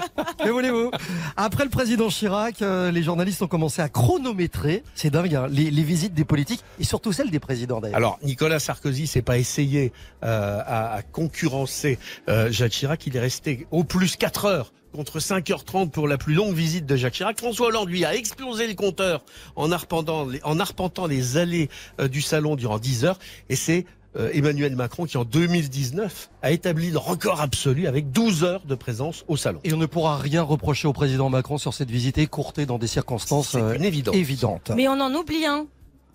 Que 0.41 0.50
voulez-vous? 0.50 0.91
Après 1.36 1.65
le 1.65 1.70
président 1.70 2.08
Chirac, 2.08 2.62
euh, 2.62 2.91
les 2.91 3.03
journalistes 3.03 3.41
ont 3.41 3.48
commencé 3.48 3.81
à 3.81 3.89
chronométrer, 3.89 4.84
c'est 4.96 5.10
dingue, 5.10 5.36
hein, 5.36 5.48
les, 5.50 5.72
les 5.72 5.84
visites 5.84 6.13
des 6.13 6.24
politiques 6.24 6.63
et 6.79 6.84
surtout 6.86 7.12
celles 7.12 7.31
des 7.31 7.39
présidents 7.39 7.81
d'ailleurs. 7.81 7.98
Alors 7.98 8.20
Nicolas 8.24 8.60
Sarkozy 8.60 9.08
s'est 9.08 9.22
pas 9.24 9.38
essayé 9.38 9.91
euh, 10.24 10.60
à, 10.65 10.91
à 10.92 11.02
concurrencer 11.02 11.98
euh, 12.30 12.52
Jacques 12.52 12.72
Chirac. 12.72 13.08
Il 13.08 13.16
est 13.16 13.20
resté 13.22 13.68
au 13.72 13.84
plus 13.84 14.16
4 14.16 14.46
heures 14.46 14.74
contre 14.94 15.20
5h30 15.20 15.90
pour 15.90 16.08
la 16.08 16.18
plus 16.18 16.34
longue 16.34 16.54
visite 16.54 16.86
de 16.86 16.96
Jacques 16.96 17.14
Chirac. 17.14 17.38
François 17.38 17.68
Hollande, 17.68 17.90
lui, 17.90 18.04
a 18.06 18.14
explosé 18.14 18.68
le 18.68 18.74
compteur 18.74 19.24
en 19.56 19.72
arpentant 19.72 20.26
les, 20.26 20.42
en 20.44 20.60
arpentant 20.60 21.08
les 21.08 21.38
allées 21.38 21.70
euh, 22.00 22.08
du 22.08 22.22
salon 22.22 22.56
durant 22.56 22.78
10 22.78 23.06
heures. 23.06 23.20
Et 23.50 23.56
c'est 23.56 23.86
euh, 24.18 24.30
Emmanuel 24.34 24.76
Macron 24.76 25.06
qui, 25.06 25.18
en 25.18 25.24
2019, 25.24 26.30
a 26.42 26.52
établi 26.52 26.92
le 26.92 26.98
record 26.98 27.40
absolu 27.40 27.88
avec 27.88 28.12
12 28.12 28.44
heures 28.44 28.66
de 28.66 28.76
présence 28.76 29.24
au 29.30 29.38
salon. 29.38 29.62
Et 29.64 29.74
on 29.74 29.78
ne 29.78 29.86
pourra 29.86 30.18
rien 30.18 30.42
reprocher 30.42 30.88
au 30.88 30.94
président 30.94 31.30
Macron 31.30 31.58
sur 31.58 31.74
cette 31.74 31.90
visite 31.90 32.18
écourtée 32.18 32.66
dans 32.66 32.78
des 32.78 32.88
circonstances 32.88 33.56
euh, 33.56 33.74
évidentes. 34.12 34.72
Mais 34.76 34.90
on 34.90 35.00
en 35.00 35.14
oublie 35.14 35.46
un. 35.46 35.68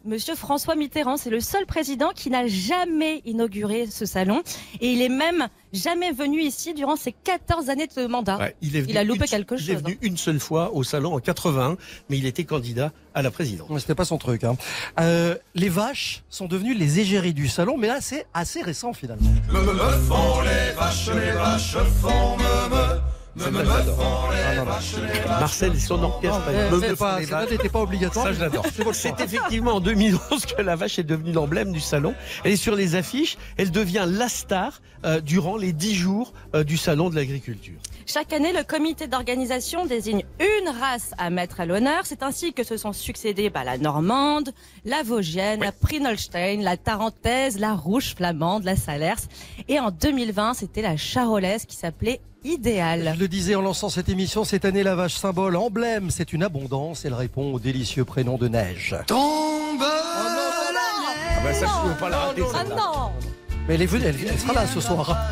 Monsieur 0.07 0.37
François 0.37 0.77
Mitterrand, 0.77 1.17
c'est 1.17 1.31
le 1.31 1.41
seul 1.41 1.67
président 1.67 2.11
qui 2.15 2.31
n'a 2.31 2.47
jamais 2.47 3.23
inauguré 3.25 3.87
ce 3.91 4.07
salon. 4.07 4.43
Et 4.81 4.93
il 4.93 5.03
est 5.03 5.09
même 5.09 5.49
jamais 5.73 6.13
venu 6.13 6.41
ici 6.41 6.75
durant 6.75 6.95
ses 6.97 7.11
14 7.13 7.71
années 7.71 7.89
de 7.89 8.07
mandat. 8.07 8.39
Ouais, 8.39 8.55
il, 8.63 8.77
est 8.77 8.83
venu 8.83 8.93
Il 8.93 8.99
a 8.99 9.05
loupé 9.05 9.25
une- 9.25 9.27
quelque 9.31 9.57
Il 9.59 9.69
est 9.71 9.75
chose, 9.75 9.83
venu 9.83 9.99
une 10.03 10.17
seule 10.17 10.39
fois 10.39 10.73
au 10.75 10.85
salon 10.85 11.15
en 11.15 11.19
81, 11.21 11.77
mais 12.09 12.19
il 12.19 12.27
était 12.27 12.45
candidat 12.45 12.93
à 13.15 13.23
la 13.23 13.31
présidence. 13.33 13.69
Ouais, 13.69 13.81
C'était 13.81 13.95
pas 13.97 14.05
son 14.05 14.19
truc. 14.19 14.45
Hein. 14.45 14.57
Euh, 15.01 15.35
les 15.57 15.69
vaches 15.69 16.23
sont 16.31 16.47
devenues 16.47 16.75
les 16.75 17.01
égéries 17.01 17.35
du 17.35 17.49
salon, 17.49 17.77
mais 17.77 17.89
là 17.89 18.01
c'est 18.01 18.27
assez 18.33 18.63
récent 18.63 18.93
finalement. 18.93 19.29
Et 19.51 19.55
son 20.07 20.13
orchestre. 20.15 22.07
Euh, 22.07 22.69
me- 22.69 23.01
C'est 23.39 23.53
pas- 26.97 27.13
font 27.13 27.19
les 27.19 27.27
ça 27.27 27.39
vaches. 27.41 27.51
n'était 27.51 27.69
pas 27.69 27.81
obligatoire. 27.83 28.27
Ça, 28.27 28.33
je 28.33 28.41
l'adore. 28.41 28.65
C'est 28.93 29.21
effectivement 29.21 29.75
en 29.75 29.81
2011 29.81 30.47
que 30.47 30.63
la 30.63 30.77
vache 30.77 30.99
est 30.99 31.05
devenue 31.05 31.33
l'emblème 31.33 31.73
du 31.73 31.81
salon. 31.81 32.15
Elle 32.45 32.53
est 32.53 32.57
sur 32.57 32.75
les 32.75 32.95
affiches. 32.95 33.37
Elle 33.57 33.71
devient 33.71 34.07
la 34.09 34.29
star 34.29 34.81
euh, 35.05 35.21
durant 35.21 35.57
les 35.57 35.73
10 35.73 35.95
jours 35.95 36.33
euh, 36.55 36.65
du 36.65 36.77
salon 36.77 37.11
de 37.11 37.15
l'agriculture. 37.17 37.75
Chaque 38.07 38.33
année, 38.33 38.53
le 38.53 38.63
comité 38.63 39.09
d'organisation 39.09 39.85
désigne 39.85 40.25
une 40.41 40.69
race 40.69 41.11
à 41.19 41.29
mettre 41.29 41.61
à 41.61 41.67
l'honneur. 41.67 42.03
C'est 42.05 42.23
ainsi 42.23 42.53
que 42.53 42.63
se 42.63 42.77
sont 42.77 42.93
succédés 42.93 43.51
bah, 43.51 43.65
la 43.65 43.79
normande, 43.79 44.53
la 44.85 45.03
vosgienne, 45.03 45.61
la 45.61 45.73
Prinolstein, 45.73 46.63
la 46.63 46.77
tarentaise, 46.77 47.59
la 47.59 47.75
rouge 47.75 48.15
flamande, 48.15 48.65
la 48.65 48.77
salers. 48.77 49.17
Et 49.69 49.81
en 49.81 49.91
2020, 49.91 50.55
c'était 50.55 50.83
la 50.83 50.97
charolaise 50.97 51.67
qui 51.67 51.77
s'appelait 51.77 52.21
Idéal. 52.47 53.13
Je 53.17 53.21
le 53.21 53.27
disais 53.29 53.57
en 53.57 53.61
lançant 53.61 53.89
cette 53.89 54.09
émission, 54.09 54.45
cette 54.45 54.65
année 54.65 54.85
la 54.85 54.95
vache 54.95 55.15
symbole, 55.17 55.57
emblème, 55.57 56.11
c'est 56.11 56.33
une 56.33 56.45
abondance. 56.45 57.05
Elle 57.05 57.15
répond 57.15 57.53
au 57.53 57.59
délicieux 57.59 58.05
prénom 58.05 58.39
de 58.39 58.47
neige. 58.47 58.97
Ah 59.11 59.15
bah 61.43 61.53
ça, 61.53 61.67
je 61.67 61.81
pouvais 61.83 61.95
pas 61.99 62.09
la 62.09 62.19
rater. 62.19 62.43
Ah 62.49 62.59
celle-là. 62.59 62.77
non 62.77 63.11
Mais 63.67 63.75
elle 63.75 63.83
est 63.83 63.87
venue, 63.87 64.05
elle, 64.05 64.17
elle 64.29 64.39
sera 64.39 64.53
là 64.53 64.67
ce 64.67 64.81
soir. 64.81 65.17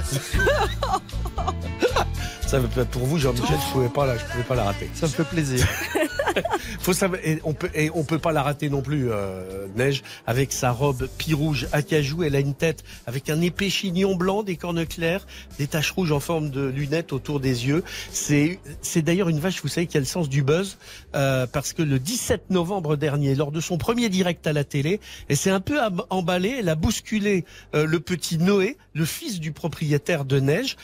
Ça, 2.46 2.60
pour 2.90 3.04
vous, 3.04 3.18
Jean-Michel, 3.18 3.56
je 3.66 3.72
pouvais 3.72 3.88
pas 3.88 4.06
la, 4.06 4.18
je 4.18 4.24
pouvais 4.24 4.44
pas 4.44 4.54
la 4.54 4.64
rater. 4.64 4.88
Ça 4.94 5.06
me 5.06 5.12
fait 5.12 5.24
plaisir. 5.24 5.66
Faut 6.80 6.92
savoir, 6.92 7.20
et 7.24 7.40
on 7.44 7.54
peut, 7.54 7.70
et 7.74 7.90
on 7.94 8.04
peut 8.04 8.18
pas 8.18 8.32
la 8.32 8.42
rater 8.42 8.68
non 8.68 8.82
plus, 8.82 9.10
euh, 9.10 9.66
Neige, 9.76 10.02
avec 10.26 10.52
sa 10.52 10.70
robe 10.70 11.08
pie-rouge 11.18 11.66
acajou. 11.72 12.22
Elle 12.22 12.36
a 12.36 12.40
une 12.40 12.54
tête 12.54 12.84
avec 13.06 13.30
un 13.30 13.40
épais 13.40 13.70
chignon 13.70 14.14
blanc, 14.14 14.42
des 14.42 14.56
cornes 14.56 14.84
claires, 14.86 15.26
des 15.58 15.66
taches 15.66 15.90
rouges 15.92 16.12
en 16.12 16.20
forme 16.20 16.50
de 16.50 16.66
lunettes 16.66 17.12
autour 17.12 17.40
des 17.40 17.66
yeux. 17.66 17.82
C'est, 18.10 18.60
c'est 18.82 19.02
d'ailleurs 19.02 19.28
une 19.28 19.40
vache, 19.40 19.62
vous 19.62 19.68
savez, 19.68 19.86
qui 19.86 19.96
a 19.96 20.00
le 20.00 20.06
sens 20.06 20.28
du 20.28 20.42
buzz, 20.42 20.76
euh, 21.14 21.46
parce 21.46 21.72
que 21.72 21.82
le 21.82 21.98
17 21.98 22.50
novembre 22.50 22.96
dernier, 22.96 23.34
lors 23.34 23.52
de 23.52 23.60
son 23.60 23.78
premier 23.78 24.10
direct 24.10 24.46
à 24.46 24.52
la 24.52 24.64
télé, 24.64 25.00
elle 25.28 25.36
s'est 25.36 25.50
un 25.50 25.60
peu 25.60 25.78
emballée. 26.10 26.56
Elle 26.58 26.68
a 26.68 26.74
bousculé 26.74 27.44
euh, 27.74 27.86
le 27.86 28.00
petit 28.00 28.38
Noé, 28.38 28.76
le 28.92 29.04
fils 29.04 29.40
du 29.40 29.52
propriétaire 29.52 30.24
de 30.24 30.40
Neige. 30.40 30.76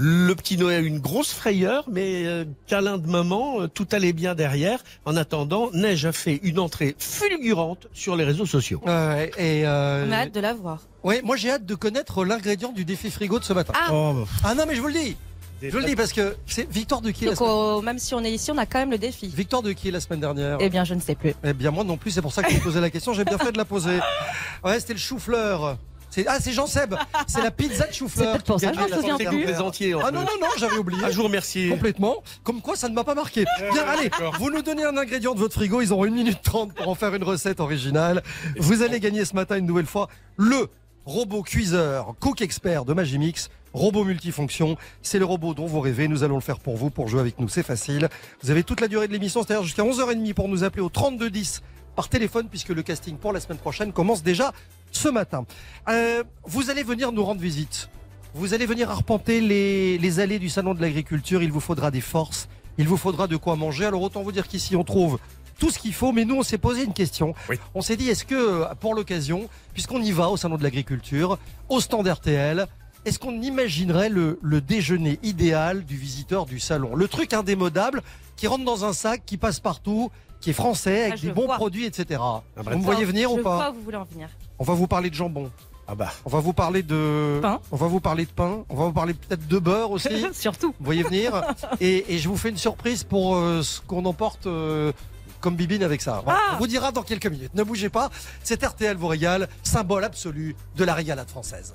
Le 0.00 0.32
petit 0.34 0.56
Noé 0.56 0.76
a 0.76 0.78
eu 0.78 0.86
une 0.86 1.00
grosse 1.00 1.32
frayeur, 1.32 1.84
mais 1.90 2.24
euh, 2.24 2.44
câlin 2.68 2.98
de 2.98 3.08
maman, 3.08 3.62
euh, 3.62 3.66
tout 3.66 3.86
allait 3.90 4.12
bien 4.12 4.36
derrière. 4.36 4.78
En 5.04 5.16
attendant, 5.16 5.70
Neige 5.72 6.06
a 6.06 6.12
fait 6.12 6.38
une 6.44 6.60
entrée 6.60 6.94
fulgurante 7.00 7.88
sur 7.92 8.14
les 8.14 8.22
réseaux 8.22 8.46
sociaux. 8.46 8.80
Ouais, 8.86 9.32
et 9.36 9.66
euh, 9.66 10.06
On 10.08 10.12
a 10.12 10.18
hâte 10.18 10.32
de 10.34 10.38
la 10.38 10.54
voir. 10.54 10.82
ouais, 11.02 11.20
moi 11.22 11.34
j'ai 11.34 11.50
hâte 11.50 11.66
de 11.66 11.74
connaître 11.74 12.24
l'ingrédient 12.24 12.70
du 12.70 12.84
défi 12.84 13.10
frigo 13.10 13.40
de 13.40 13.44
ce 13.44 13.52
matin. 13.52 13.72
Ah, 13.76 13.88
Oh, 13.92 14.12
bah, 14.14 14.24
Ah 14.44 14.54
non 14.54 14.66
mais 14.68 14.76
je 14.76 14.80
vous 14.80 14.86
le 14.86 14.92
dis, 14.92 15.16
je 15.60 15.70
vous 15.70 15.78
le 15.78 15.84
dis 15.86 15.96
parce 15.96 16.12
que 16.12 16.36
c'est 16.46 16.70
victoire 16.70 17.00
de 17.00 17.10
qui 17.10 17.24
la 17.24 17.32
donc 17.32 17.38
semaine... 17.38 17.50
oh, 17.52 17.82
même 17.82 17.98
si 17.98 18.14
on 18.14 18.22
est 18.22 18.30
ici, 18.30 18.52
on 18.52 18.58
a 18.58 18.66
quand 18.66 18.78
même 18.78 18.92
le 18.92 18.98
défi. 18.98 19.26
Victoire 19.26 19.62
de 19.62 19.72
qui 19.72 19.90
la 19.90 19.98
semaine 19.98 20.20
dernière 20.20 20.58
Eh 20.60 20.68
bien, 20.70 20.84
je 20.84 20.94
ne 20.94 21.00
sais 21.00 21.16
plus. 21.16 21.34
Eh 21.42 21.52
bien 21.54 21.72
moi 21.72 21.82
non 21.82 21.96
plus, 21.96 22.12
c'est 22.12 22.22
pour 22.22 22.32
ça 22.32 22.44
que 22.44 22.52
je 22.52 22.60
posais 22.60 22.80
la 22.80 22.90
question, 22.90 23.14
j'ai 23.14 23.24
bien 23.24 23.36
fait 23.38 23.50
de 23.50 23.58
la 23.58 23.64
poser. 23.64 23.98
Ouais, 24.64 24.78
c'était 24.78 24.92
le 24.92 24.98
chou-fleur. 25.00 25.76
C'est 26.18 26.26
ah 26.26 26.38
c'est 26.40 26.50
Jean 26.50 26.66
Seb, 26.66 26.96
c'est 27.28 27.40
la 27.40 27.52
pizza 27.52 27.86
de 27.86 27.92
chou-fleur. 27.92 28.38
C'est 28.38 28.44
pour 28.44 28.58
ça, 28.58 28.72
je 28.72 28.94
souviens 28.96 29.16
plus. 29.18 29.54
en 29.54 30.00
Ah 30.00 30.10
non 30.10 30.22
non 30.22 30.26
non, 30.40 30.48
j'avais 30.58 30.76
oublié. 30.76 31.00
Je 31.12 31.16
vous 31.16 31.22
remercie. 31.22 31.68
Complètement. 31.68 32.24
Comme 32.42 32.60
quoi, 32.60 32.74
ça 32.74 32.88
ne 32.88 32.94
m'a 32.94 33.04
pas 33.04 33.14
marqué. 33.14 33.44
Bien, 33.72 33.84
allez, 33.86 34.10
vous 34.40 34.50
nous 34.50 34.62
donnez 34.62 34.84
un 34.84 34.96
ingrédient 34.96 35.32
de 35.34 35.38
votre 35.38 35.54
frigo. 35.54 35.80
Ils 35.80 35.92
auront 35.92 36.06
une 36.06 36.14
minute 36.14 36.42
trente 36.42 36.74
pour 36.74 36.88
en 36.88 36.96
faire 36.96 37.14
une 37.14 37.22
recette 37.22 37.60
originale. 37.60 38.24
Vous 38.58 38.82
allez 38.82 38.98
gagner 38.98 39.24
ce 39.24 39.36
matin 39.36 39.58
une 39.58 39.66
nouvelle 39.66 39.86
fois 39.86 40.08
le 40.36 40.66
robot 41.04 41.44
cuiseur 41.44 42.16
Cook 42.18 42.42
Expert 42.42 42.84
de 42.84 42.94
Magimix. 42.94 43.48
Robot 43.72 44.02
multifonction, 44.02 44.76
c'est 45.02 45.20
le 45.20 45.24
robot 45.24 45.54
dont 45.54 45.66
vous 45.66 45.78
rêvez. 45.78 46.08
Nous 46.08 46.24
allons 46.24 46.36
le 46.36 46.40
faire 46.40 46.58
pour 46.58 46.76
vous, 46.76 46.90
pour 46.90 47.06
jouer 47.06 47.20
avec 47.20 47.38
nous. 47.38 47.48
C'est 47.48 47.62
facile. 47.62 48.08
Vous 48.42 48.50
avez 48.50 48.64
toute 48.64 48.80
la 48.80 48.88
durée 48.88 49.06
de 49.06 49.12
l'émission, 49.12 49.44
c'est-à-dire 49.44 49.62
jusqu'à 49.62 49.84
11h30 49.84 50.34
pour 50.34 50.48
nous 50.48 50.64
appeler 50.64 50.82
au 50.82 50.88
3210 50.88 51.62
par 51.94 52.08
téléphone, 52.08 52.48
puisque 52.48 52.70
le 52.70 52.82
casting 52.82 53.16
pour 53.16 53.32
la 53.32 53.40
semaine 53.40 53.58
prochaine 53.58 53.92
commence 53.92 54.22
déjà 54.22 54.52
ce 54.92 55.08
matin. 55.08 55.44
Euh, 55.88 56.22
vous 56.44 56.70
allez 56.70 56.82
venir 56.82 57.12
nous 57.12 57.24
rendre 57.24 57.40
visite. 57.40 57.88
Vous 58.34 58.54
allez 58.54 58.66
venir 58.66 58.90
arpenter 58.90 59.40
les, 59.40 59.98
les 59.98 60.20
allées 60.20 60.38
du 60.38 60.48
salon 60.48 60.74
de 60.74 60.80
l'agriculture. 60.80 61.42
Il 61.42 61.50
vous 61.52 61.60
faudra 61.60 61.90
des 61.90 62.00
forces. 62.00 62.48
Il 62.76 62.86
vous 62.86 62.96
faudra 62.96 63.26
de 63.26 63.36
quoi 63.36 63.56
manger. 63.56 63.86
Alors 63.86 64.02
autant 64.02 64.22
vous 64.22 64.32
dire 64.32 64.46
qu'ici 64.46 64.76
on 64.76 64.84
trouve 64.84 65.18
tout 65.58 65.70
ce 65.70 65.78
qu'il 65.78 65.94
faut. 65.94 66.12
Mais 66.12 66.24
nous 66.24 66.36
on 66.36 66.42
s'est 66.42 66.58
posé 66.58 66.84
une 66.84 66.92
question. 66.92 67.34
Oui. 67.48 67.56
On 67.74 67.80
s'est 67.82 67.96
dit 67.96 68.08
est-ce 68.08 68.24
que 68.24 68.64
pour 68.76 68.94
l'occasion, 68.94 69.48
puisqu'on 69.72 70.00
y 70.00 70.12
va 70.12 70.28
au 70.28 70.36
salon 70.36 70.56
de 70.56 70.62
l'agriculture, 70.62 71.38
au 71.68 71.80
stand 71.80 72.06
RTL, 72.06 72.66
est-ce 73.04 73.18
qu'on 73.18 73.40
imaginerait 73.40 74.08
le, 74.10 74.38
le 74.42 74.60
déjeuner 74.60 75.18
idéal 75.22 75.84
du 75.84 75.96
visiteur 75.96 76.46
du 76.46 76.60
salon? 76.60 76.94
Le 76.94 77.08
truc 77.08 77.32
indémodable 77.32 78.02
qui 78.36 78.46
rentre 78.46 78.64
dans 78.64 78.84
un 78.84 78.92
sac, 78.92 79.22
qui 79.24 79.36
passe 79.38 79.58
partout, 79.60 80.10
qui 80.40 80.50
est 80.50 80.52
français, 80.52 81.04
avec 81.06 81.14
Ah, 81.22 81.26
des 81.26 81.32
bons 81.32 81.46
vois. 81.46 81.56
produits, 81.56 81.86
etc. 81.86 82.20
bah, 82.20 82.42
vous 82.56 82.78
me 82.78 82.84
voyez 82.84 83.04
venir 83.04 83.30
je 83.30 83.40
ou 83.40 83.42
pas? 83.42 83.56
vois 83.56 83.70
où 83.70 83.74
vous 83.74 83.82
voulez 83.82 83.96
en 83.96 84.04
venir. 84.04 84.28
On 84.58 84.64
va 84.64 84.74
vous 84.74 84.86
parler 84.86 85.10
de 85.10 85.14
jambon. 85.14 85.50
Ah 85.86 85.94
bah. 85.94 86.12
On 86.26 86.28
va 86.28 86.40
vous 86.40 86.52
parler 86.52 86.82
de 86.82 87.38
Pain. 87.40 87.60
On 87.72 87.76
va 87.76 87.86
vous 87.86 88.00
parler 88.00 88.26
de 88.26 88.30
pain. 88.30 88.58
On 88.68 88.76
va 88.76 88.84
vous 88.84 88.92
parler 88.92 89.14
peut-être 89.14 89.46
de 89.48 89.58
beurre 89.58 89.90
aussi. 89.90 90.26
Surtout. 90.34 90.74
Vous 90.78 90.84
voyez 90.84 91.02
venir. 91.02 91.32
Et, 91.80 92.14
et 92.14 92.18
je 92.18 92.28
vous 92.28 92.36
fais 92.36 92.50
une 92.50 92.58
surprise 92.58 93.04
pour 93.04 93.36
euh, 93.36 93.62
ce 93.62 93.80
qu'on 93.80 94.04
emporte 94.04 94.46
euh, 94.46 94.92
comme 95.40 95.56
Bibine 95.56 95.82
avec 95.82 96.02
ça. 96.02 96.20
Voilà. 96.24 96.40
On 96.54 96.56
vous 96.58 96.66
dira 96.66 96.92
dans 96.92 97.02
quelques 97.02 97.26
minutes. 97.28 97.54
Ne 97.54 97.62
bougez 97.62 97.88
pas. 97.88 98.10
C'est 98.44 98.62
RTL 98.62 98.96
vous 98.98 99.06
régale, 99.06 99.48
symbole 99.62 100.04
absolu 100.04 100.56
de 100.76 100.84
la 100.84 100.92
régalade 100.92 101.30
française. 101.30 101.72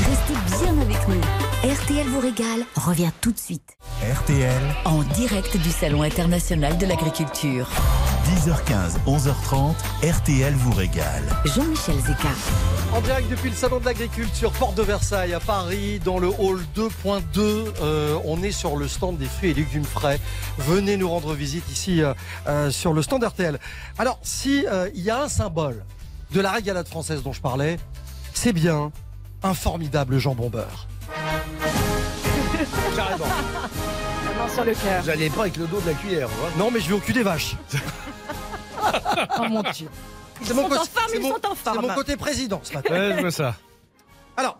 Restez 0.00 0.64
bien 0.64 0.78
avec 0.82 1.08
nous. 1.08 1.20
RTL 1.72 2.06
vous 2.08 2.20
régale 2.20 2.66
revient 2.76 3.12
tout 3.22 3.32
de 3.32 3.38
suite. 3.38 3.78
RTL, 4.02 4.62
En 4.84 5.02
direct 5.14 5.56
du 5.56 5.70
Salon 5.70 6.02
international 6.02 6.76
de 6.76 6.84
l'agriculture. 6.84 7.66
10h15, 8.24 8.96
11h30, 9.06 9.74
RTL 10.02 10.54
vous 10.54 10.72
régale. 10.72 11.22
Jean-Michel 11.44 11.96
Zeka. 12.00 12.28
En 12.94 13.00
direct 13.02 13.28
depuis 13.30 13.50
le 13.50 13.54
salon 13.56 13.80
de 13.80 13.84
l'agriculture, 13.84 14.50
porte 14.52 14.76
de 14.76 14.82
Versailles 14.82 15.34
à 15.34 15.40
Paris, 15.40 16.00
dans 16.02 16.18
le 16.18 16.28
hall 16.28 16.60
2.2. 16.74 17.22
Euh, 17.82 18.18
on 18.24 18.42
est 18.42 18.50
sur 18.50 18.76
le 18.76 18.88
stand 18.88 19.18
des 19.18 19.26
fruits 19.26 19.50
et 19.50 19.54
légumes 19.54 19.84
frais. 19.84 20.18
Venez 20.56 20.96
nous 20.96 21.10
rendre 21.10 21.34
visite 21.34 21.70
ici 21.70 22.02
euh, 22.02 22.14
euh, 22.46 22.70
sur 22.70 22.94
le 22.94 23.02
stand 23.02 23.22
RTL. 23.22 23.58
Alors, 23.98 24.18
si 24.22 24.66
euh, 24.66 24.88
il 24.94 25.02
y 25.02 25.10
a 25.10 25.22
un 25.22 25.28
symbole 25.28 25.84
de 26.32 26.40
la 26.40 26.52
régalade 26.52 26.88
française 26.88 27.22
dont 27.22 27.34
je 27.34 27.42
parlais, 27.42 27.78
c'est 28.32 28.54
bien 28.54 28.90
un 29.42 29.52
formidable 29.54 30.18
jambon 30.18 30.48
beurre. 30.48 30.86
Carrément. 32.96 33.26
Main 34.46 34.52
sur 34.52 34.64
le 34.64 34.74
cœur. 34.74 35.02
Vous 35.02 35.10
allez 35.10 35.30
pas 35.30 35.40
avec 35.42 35.56
le 35.56 35.66
dos 35.66 35.80
de 35.80 35.86
la 35.88 35.94
cuillère, 35.94 36.28
hein. 36.28 36.50
Non, 36.58 36.70
mais 36.70 36.80
je 36.80 36.88
vais 36.88 36.94
au 36.94 37.00
cul 37.00 37.12
des 37.12 37.22
vaches. 37.22 37.56
Oh 39.38 39.44
mon 39.48 39.62
dieu. 39.62 39.88
Ils 40.40 40.46
C'est 40.46 40.52
sont 40.52 40.60
mon 40.60 40.66
en 40.66 40.68
côté- 40.68 40.90
forme, 40.92 41.06
c'est 41.08 41.16
ils 41.16 41.22
mon- 41.22 41.28
sont 41.30 41.46
en 41.46 41.54
C'est 41.54 41.62
forme. 41.72 41.86
mon 41.86 41.94
côté 41.94 42.16
président 42.16 42.60
ce 42.62 42.74
matin. 42.74 42.92
Ouais, 42.94 43.14
je 43.16 43.20
vois 43.22 43.30
ça. 43.30 43.54
Alors, 44.36 44.58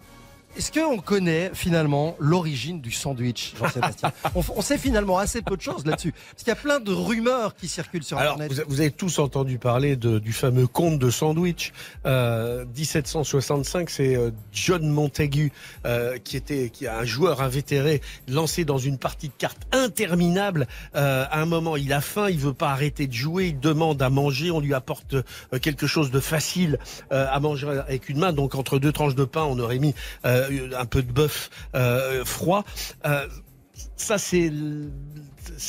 est-ce 0.57 0.73
qu'on 0.73 0.99
connaît 0.99 1.51
finalement 1.55 2.17
l'origine 2.19 2.81
du 2.81 2.91
sandwich, 2.93 3.55
Jean-Sébastien 3.59 4.13
on, 4.35 4.43
on 4.57 4.63
sait 4.63 4.79
finalement 4.79 5.19
assez 5.19 5.43
peu 5.43 5.57
de 5.57 5.63
choses 5.63 5.85
là-dessus. 5.85 6.13
Parce 6.13 6.39
qu'il 6.45 6.49
y 6.49 6.53
a 6.53 6.57
plein 6.57 6.81
de 6.81 6.93
rumeurs 6.93 7.55
qui 7.57 7.69
circulent 7.69 8.05
sur 8.05 8.19
Alors, 8.19 8.35
Internet. 8.35 8.53
vous, 8.53 8.63
vous 8.75 8.81
avez 8.81 8.91
tous 8.91 9.19
entendu 9.19 9.59
parler 9.59 9.97
de- 9.97 10.19
du 10.19 10.33
fameux 10.33 10.67
conte 10.67 10.99
de 10.99 11.11
sandwich. 11.11 11.73
Euh, 12.07 12.65
1765, 12.77 13.91
c'est 13.91 14.17
euh, 14.17 14.31
John 14.53 14.89
Montagu, 14.89 15.53
euh, 15.87 16.19
qui 16.19 16.37
était 16.37 16.71
qui 16.71 16.87
a 16.87 16.99
un 16.99 17.05
joueur 17.05 17.43
invétéré, 17.43 18.01
lancé 18.29 18.65
dans 18.65 18.79
une 18.79 18.99
partie 18.99 19.29
de 19.29 19.35
cartes 19.37 19.63
interminable. 19.73 20.67
Euh, 20.95 21.25
à 21.31 21.41
un 21.41 21.47
moment, 21.47 21.77
il 21.77 21.93
a 21.93 22.01
faim, 22.01 22.29
il 22.31 22.39
veut 22.39 22.53
pas 22.55 22.71
arrêter 22.71 23.07
de 23.07 23.13
jouer, 23.13 23.49
il 23.49 23.61
demande 23.61 24.01
à 24.03 24.11
manger, 24.11 24.51
on 24.51 24.61
lui 24.61 24.75
apporte 24.75 25.15
euh, 25.15 25.23
quelque 25.61 25.87
chose 25.87 26.11
de 26.11 26.21
facile 26.21 26.79
euh, 27.13 27.27
à 27.31 27.41
manger 27.41 27.69
avec 27.69 28.09
une 28.09 28.19
main. 28.19 28.33
Donc, 28.33 28.55
entre 28.55 28.79
deux 28.79 28.93
tranches 28.93 29.15
de 29.15 29.25
pain, 29.25 29.43
on 29.45 29.59
aurait 29.59 29.79
mis 29.79 29.95
euh, 30.25 30.44
un 30.77 30.87
peu 30.87 31.03
de 31.03 31.13
bœuf 31.13 31.51
euh, 31.75 32.25
froid. 32.25 32.65
Euh, 33.05 33.27
ça, 33.97 34.19
c'est 34.19 34.51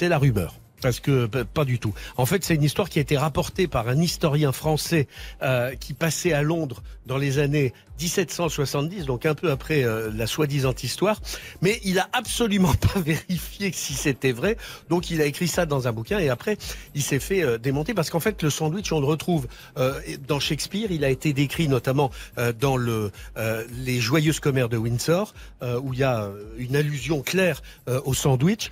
la 0.02 0.18
rumeur. 0.18 0.56
Parce 0.86 1.00
que 1.00 1.26
p- 1.26 1.46
pas 1.52 1.66
du 1.66 1.80
tout. 1.80 1.96
En 2.16 2.28
fait, 2.28 2.44
c'est 2.46 2.54
une 2.54 2.62
histoire 2.62 2.90
qui 2.90 3.00
a 3.00 3.02
été 3.02 3.18
rapportée 3.18 3.68
par 3.68 3.88
un 3.88 4.00
historien 4.00 4.52
français 4.52 5.08
euh, 5.42 5.74
qui 5.74 5.94
passait 5.94 6.32
à 6.32 6.44
Londres 6.44 6.84
dans 7.08 7.18
les 7.18 7.40
années 7.40 7.74
1770, 8.00 9.06
donc 9.06 9.26
un 9.26 9.34
peu 9.34 9.50
après 9.50 9.84
euh, 9.84 10.12
la 10.14 10.28
soi-disant 10.28 10.76
histoire. 10.84 11.20
Mais 11.64 11.80
il 11.84 11.98
a 11.98 12.08
absolument 12.14 12.74
pas 12.94 13.00
vérifié 13.00 13.72
si 13.74 13.94
c'était 13.94 14.32
vrai. 14.32 14.58
Donc 14.90 15.10
il 15.10 15.22
a 15.22 15.26
écrit 15.26 15.48
ça 15.48 15.66
dans 15.66 15.88
un 15.88 15.92
bouquin 15.92 16.20
et 16.20 16.30
après 16.30 16.58
il 16.94 17.02
s'est 17.02 17.20
fait 17.20 17.42
euh, 17.44 17.58
démonter 17.58 17.96
parce 17.96 18.12
qu'en 18.12 18.20
fait 18.20 18.44
le 18.44 18.52
sandwich 18.52 18.92
on 18.92 19.00
le 19.00 19.08
retrouve 19.08 19.48
euh, 19.80 20.00
dans 20.28 20.40
Shakespeare. 20.40 20.92
Il 20.92 21.04
a 21.04 21.10
été 21.10 21.34
décrit 21.34 21.68
notamment 21.68 22.12
euh, 22.38 22.54
dans 22.54 22.78
le 22.78 23.12
euh, 23.38 23.64
les 23.72 24.00
joyeuses 24.00 24.40
commères 24.40 24.70
de 24.70 24.78
Windsor 24.78 25.34
où 25.82 25.94
il 25.94 26.00
y 26.00 26.04
a 26.04 26.30
une 26.60 26.76
allusion 26.76 27.24
claire 27.24 27.64
au 28.04 28.14
sandwich. 28.14 28.70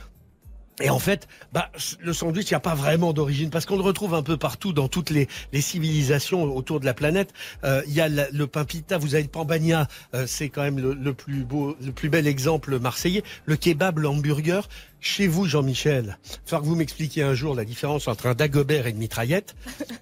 Et 0.82 0.90
en 0.90 1.00
fait, 1.00 1.28
bah, 1.52 1.70
le 2.00 2.14
sandwich, 2.14 2.50
il 2.50 2.54
n'y 2.54 2.58
a 2.58 2.60
pas 2.60 2.74
vraiment 2.74 3.14
d'origine 3.14 3.50
parce 3.52 3.66
qu'on 3.66 3.76
le 3.76 3.84
retrouve 3.84 4.16
un 4.16 4.24
peu 4.24 4.38
partout 4.38 4.74
dans 4.74 4.88
toutes 4.88 5.12
les, 5.12 5.28
les 5.52 5.62
civilisations 5.62 6.44
autour 6.44 6.80
de 6.80 6.86
la 6.86 6.94
planète. 6.96 7.32
Euh, 7.64 7.84
Il 7.88 7.94
y 7.94 8.02
a 8.02 8.10
le 8.10 8.48
pain 8.48 8.66
pita, 8.66 8.98
vous 8.98 9.14
avez 9.14 9.24
le 9.24 9.30
pambagna, 9.30 9.88
euh, 10.16 10.26
c'est 10.28 10.50
quand 10.50 10.64
même 10.64 10.80
le, 10.80 10.94
le 10.94 11.14
plus 11.14 11.44
beau, 11.44 11.78
le 11.80 11.92
plus 11.92 12.10
bel 12.10 12.26
exemple 12.28 12.80
marseillais. 12.80 13.24
Le 13.46 13.56
kebab, 13.56 14.00
le 14.00 14.08
hamburger. 14.10 14.68
Chez 15.06 15.28
vous, 15.28 15.44
Jean-Michel, 15.46 16.18
falloir 16.46 16.62
que 16.62 16.68
vous 16.68 16.78
m'expliquiez 16.78 17.24
un 17.24 17.34
jour 17.34 17.56
la 17.56 17.66
différence 17.66 18.08
entre 18.08 18.28
un 18.28 18.36
dagobert 18.36 18.88
et 18.88 18.92
une 18.92 18.98
mitraillette. 18.98 19.54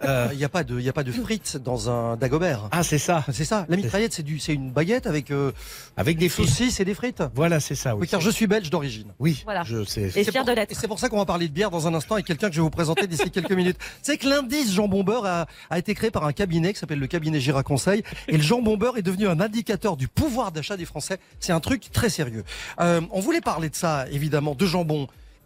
Euh, 0.03 0.27
Il 0.31 0.37
n'y 0.37 0.43
a 0.43 0.49
pas 0.49 0.63
de, 0.63 0.77
il 0.77 0.85
y 0.85 0.89
a 0.89 0.93
pas 0.93 1.03
de 1.03 1.11
frites 1.11 1.57
dans 1.57 1.89
un 1.89 2.17
dagobert. 2.17 2.69
ah, 2.71 2.83
c'est 2.83 2.99
ça, 2.99 3.25
C'est 3.33 3.43
ça. 3.43 3.65
La 3.67 3.77
mitraillette, 3.77 4.13
c'est 4.13 4.21
du, 4.21 4.37
c'est 4.37 4.53
une 4.53 4.69
baguette 4.71 5.07
avec 5.07 5.31
euh, 5.31 5.53
avec 5.97 6.19
des 6.19 6.29
saucisses. 6.29 6.79
et 6.79 6.85
des 6.85 6.93
frites. 6.93 7.23
Voilà, 7.33 7.59
c'est 7.59 7.73
ça. 7.73 7.95
Oui, 7.95 8.01
Oui, 8.01 8.07
car 8.09 8.21
je 8.21 8.29
suis 8.29 8.45
belge 8.45 8.69
d'origine. 8.69 9.07
oui 9.17 9.41
Voilà. 9.43 9.63
je 9.63 9.83
sais. 9.85 10.03
Et 10.03 10.09
C'est 10.11 10.23
fier 10.31 10.43
pour- 10.43 10.45
de 10.45 10.51
Et 10.51 10.55
l'être. 10.55 10.75
c'est 10.79 10.87
pour 10.87 10.99
ça 10.99 11.09
qu'on 11.09 11.17
va 11.17 11.25
parler 11.25 11.47
de 11.47 11.53
bière 11.53 11.71
dans 11.71 11.87
un 11.87 11.95
instant 11.95 12.13
avec 12.13 12.27
quelqu'un 12.27 12.49
que 12.49 12.53
je 12.53 12.59
vais 12.59 12.63
vous 12.65 12.69
présenter 12.69 13.07
d'ici 13.07 13.31
quelques 13.31 13.51
minutes. 13.53 13.77
C'est 14.03 14.17
que 14.19 14.27
l'indice 14.29 14.71
jambon 14.71 15.03
beurre 15.03 15.25
a, 15.25 15.47
a 15.71 15.79
été 15.79 15.95
créé 15.95 16.11
par 16.11 16.25
un 16.25 16.31
cabinet 16.31 16.73
qui 16.73 16.79
s'appelle 16.79 16.99
le 16.99 17.07
cabinet 17.07 17.39
Gira 17.39 17.63
Conseil. 17.63 18.03
Et 18.27 18.37
le 18.37 18.43
jambon 18.43 18.77
beurre 18.77 18.99
est 18.99 19.01
devenu 19.01 19.27
un 19.27 19.39
indicateur 19.39 19.97
du 19.97 20.07
pouvoir 20.07 20.51
d'achat 20.51 20.77
des 20.77 20.85
Français. 20.85 21.17
C'est 21.39 21.53
un 21.53 21.59
truc 21.59 21.89
très 21.91 22.11
sérieux. 22.11 22.43
Euh, 22.79 23.01
on 23.09 23.19
voulait 23.19 23.41
parler 23.41 23.69
de 23.71 23.75
ça, 23.75 24.05
évidemment, 24.11 24.53
de 24.53 24.65
jambon 24.67 24.90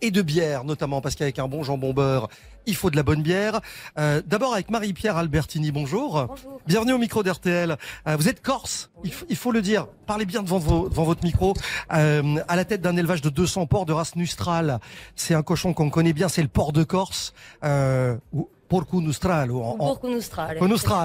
et 0.02 0.12
de 0.12 0.22
bière, 0.22 0.64
notamment 0.66 1.00
parce 1.02 1.16
qu'avec 1.16 1.40
un 1.40 1.48
bon 1.48 1.64
jambon 1.64 1.94
beurre, 1.94 2.28
il 2.68 2.76
faut 2.76 2.90
de 2.90 2.96
la 2.96 3.04
bonne 3.04 3.22
bière. 3.22 3.62
Euh, 3.98 4.22
D'abord 4.26 4.54
avec 4.54 4.70
Marie-Pierre 4.70 5.16
Albertini, 5.18 5.72
bonjour. 5.72 6.26
Bonjour. 6.28 6.60
Bienvenue 6.68 6.94
au 6.94 6.98
micro 6.98 7.24
d'RTL. 7.24 7.78
Euh, 8.08 8.16
vous 8.18 8.28
êtes 8.28 8.42
corse, 8.42 8.90
il, 9.04 9.14
faut, 9.14 9.26
il 9.30 9.36
faut 9.36 9.52
le 9.52 9.62
dire. 9.62 9.88
Parlez 10.06 10.26
bien 10.26 10.44
devant, 10.44 10.58
vos- 10.60 10.90
devant 10.90 11.04
votre 11.06 11.24
micro. 11.24 11.54
Euh, 11.94 12.38
à 12.48 12.56
la 12.56 12.66
tête 12.66 12.82
d'un 12.82 12.98
élevage 12.98 13.22
de 13.22 13.30
200 13.30 13.68
porcs 13.68 13.86
de 13.86 13.94
race 13.94 14.16
Nustral. 14.16 14.80
C'est 15.16 15.34
un 15.34 15.44
cochon 15.44 15.74
qu'on 15.74 15.90
connaît 15.90 16.14
bien, 16.14 16.28
c'est 16.28 16.42
le 16.42 16.48
porc 16.50 16.74
de 16.74 16.84
Corse. 16.84 17.34
Euh, 17.64 18.16
ou 18.34 18.50
Porco 18.68 19.00
Nustral, 19.00 19.52
ou 19.52 19.62
en, 19.64 19.78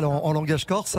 en, 0.04 0.24
en 0.24 0.32
langage 0.32 0.64
corse. 0.64 0.96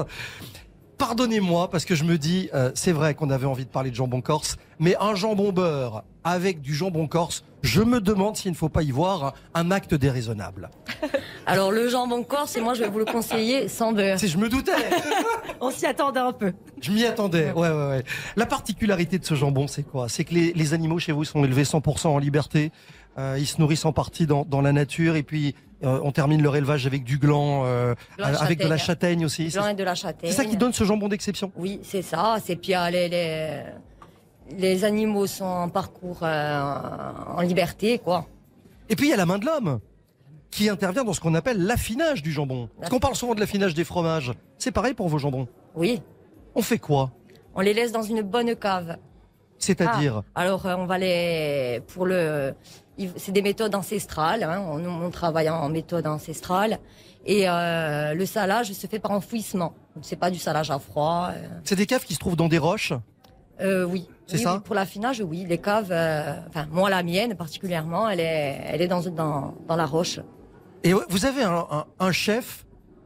Pardonnez-moi 1.01 1.67
parce 1.71 1.83
que 1.85 1.95
je 1.95 2.03
me 2.03 2.19
dis, 2.19 2.47
euh, 2.53 2.69
c'est 2.75 2.91
vrai 2.91 3.15
qu'on 3.15 3.31
avait 3.31 3.47
envie 3.47 3.65
de 3.65 3.71
parler 3.71 3.89
de 3.89 3.95
jambon 3.95 4.21
corse, 4.21 4.57
mais 4.77 4.95
un 4.99 5.15
jambon 5.15 5.51
beurre 5.51 6.03
avec 6.23 6.61
du 6.61 6.75
jambon 6.75 7.07
corse, 7.07 7.43
je 7.63 7.81
me 7.81 7.99
demande 7.99 8.37
s'il 8.37 8.51
ne 8.51 8.55
faut 8.55 8.69
pas 8.69 8.83
y 8.83 8.91
voir 8.91 9.33
un 9.55 9.71
acte 9.71 9.95
déraisonnable. 9.95 10.69
Alors 11.47 11.71
le 11.71 11.89
jambon 11.89 12.21
corse, 12.21 12.55
et 12.55 12.61
moi 12.61 12.75
je 12.75 12.83
vais 12.83 12.89
vous 12.89 12.99
le 12.99 13.05
conseiller 13.05 13.67
sans 13.67 13.93
beurre. 13.93 14.19
Si 14.19 14.27
je 14.27 14.37
me 14.37 14.47
doutais 14.47 14.73
On 15.59 15.71
s'y 15.71 15.87
attendait 15.87 16.19
un 16.19 16.33
peu. 16.33 16.53
Je 16.79 16.91
m'y 16.91 17.03
attendais. 17.03 17.51
Ouais, 17.51 17.69
ouais, 17.69 17.87
ouais. 17.87 18.03
La 18.35 18.45
particularité 18.45 19.17
de 19.17 19.25
ce 19.25 19.33
jambon, 19.33 19.65
c'est 19.65 19.81
quoi? 19.81 20.07
C'est 20.07 20.23
que 20.23 20.35
les, 20.35 20.53
les 20.53 20.73
animaux 20.75 20.99
chez 20.99 21.13
vous 21.13 21.23
sont 21.23 21.43
élevés 21.43 21.63
100% 21.63 22.09
en 22.09 22.19
liberté. 22.19 22.71
Euh, 23.17 23.37
ils 23.39 23.47
se 23.47 23.59
nourrissent 23.59 23.85
en 23.85 23.91
partie 23.91 24.27
dans, 24.27 24.45
dans 24.45 24.61
la 24.61 24.71
nature 24.71 25.15
et 25.15 25.23
puis 25.23 25.55
euh, 25.83 25.99
on 26.03 26.11
termine 26.11 26.41
leur 26.41 26.55
élevage 26.55 26.85
avec 26.85 27.03
du 27.03 27.17
gland, 27.17 27.63
euh, 27.65 27.95
avec 28.19 28.59
de 28.59 28.67
la 28.67 28.77
châtaigne. 28.77 29.25
aussi. 29.25 29.49
C'est 29.51 29.71
et 29.71 29.73
de 29.73 29.83
la 29.83 29.95
châtaigne. 29.95 30.29
c'est 30.29 30.35
ça 30.37 30.45
qui 30.45 30.57
donne 30.57 30.73
ce 30.73 30.83
jambon 30.83 31.07
d'exception. 31.07 31.51
Oui, 31.55 31.79
c'est 31.83 32.01
ça. 32.01 32.37
C'est 32.43 32.55
puis 32.55 32.75
euh, 32.75 32.89
les, 32.89 33.09
les, 33.09 33.63
les 34.57 34.83
animaux 34.83 35.27
sont 35.27 35.45
en 35.45 35.69
parcours 35.69 36.19
euh, 36.23 37.11
en 37.35 37.41
liberté, 37.41 37.99
quoi. 37.99 38.25
Et 38.89 38.95
puis 38.95 39.07
il 39.07 39.09
y 39.09 39.13
a 39.13 39.17
la 39.17 39.25
main 39.25 39.39
de 39.39 39.45
l'homme 39.45 39.79
qui 40.49 40.67
intervient 40.67 41.03
dans 41.05 41.13
ce 41.13 41.21
qu'on 41.21 41.33
appelle 41.33 41.63
l'affinage 41.65 42.21
du 42.21 42.31
jambon. 42.31 42.69
Parce 42.77 42.89
qu'on 42.89 42.99
parle 42.99 43.15
souvent 43.15 43.33
de 43.35 43.39
l'affinage 43.39 43.73
des 43.73 43.85
fromages. 43.85 44.33
C'est 44.57 44.71
pareil 44.71 44.93
pour 44.93 45.07
vos 45.07 45.17
jambons. 45.17 45.47
Oui. 45.75 46.01
On 46.55 46.61
fait 46.61 46.77
quoi? 46.79 47.11
On 47.55 47.61
les 47.61 47.73
laisse 47.73 47.91
dans 47.93 48.01
une 48.01 48.21
bonne 48.21 48.53
cave. 48.55 48.97
C'est-à-dire 49.61 50.23
Ah, 50.35 50.41
alors 50.41 50.65
euh, 50.65 50.75
on 50.77 50.85
va 50.85 50.97
les 50.97 51.81
pour 51.93 52.05
le 52.05 52.53
c'est 53.17 53.31
des 53.31 53.41
méthodes 53.41 53.73
ancestrales 53.73 54.43
hein, 54.43 54.61
on, 54.67 54.83
on 55.05 55.09
travaille 55.09 55.49
en 55.49 55.69
méthode 55.69 56.05
ancestrale. 56.07 56.79
Et 57.25 57.47
euh, 57.47 58.13
le 58.15 58.25
salage 58.25 58.71
se 58.73 58.87
fait 58.87 58.99
par 58.99 59.11
enfouissement. 59.11 59.73
C'est 60.01 60.15
pas 60.15 60.31
du 60.31 60.39
salage 60.39 60.71
à 60.71 60.79
froid 60.79 61.29
euh, 61.31 61.47
C'est 61.63 61.75
des 61.75 61.85
caves 61.85 62.03
qui 62.03 62.15
se 62.15 62.19
trouvent 62.19 62.35
dans 62.35 62.47
des 62.47 62.57
roches. 62.57 62.93
euh, 63.61 63.83
oui. 63.85 64.07
C'est 64.27 64.37
Oui, 64.37 64.43
ça 64.43 64.53
oui, 64.55 64.59
pour 64.63 64.75
l'affinage 64.75 65.21
oui. 65.25 65.45
Les 65.47 65.57
caves 65.59 65.91
enfin 66.49 66.67
moi 66.71 66.89
la 66.89 67.03
mienne 67.03 67.35
particulièrement 67.35 68.09
elle 68.09 68.19
est 68.19 68.59
elle 68.65 68.81
est 68.81 68.87
dans 68.87 69.01
dans 69.01 69.53
dans 69.67 69.75
la 69.75 69.85
roche. 69.85 70.19
Et 70.83 70.93
vous 70.93 71.25
avez 71.25 71.43
un, 71.43 71.65
un- 71.69 71.85
un 71.99 72.11
chef 72.11 72.65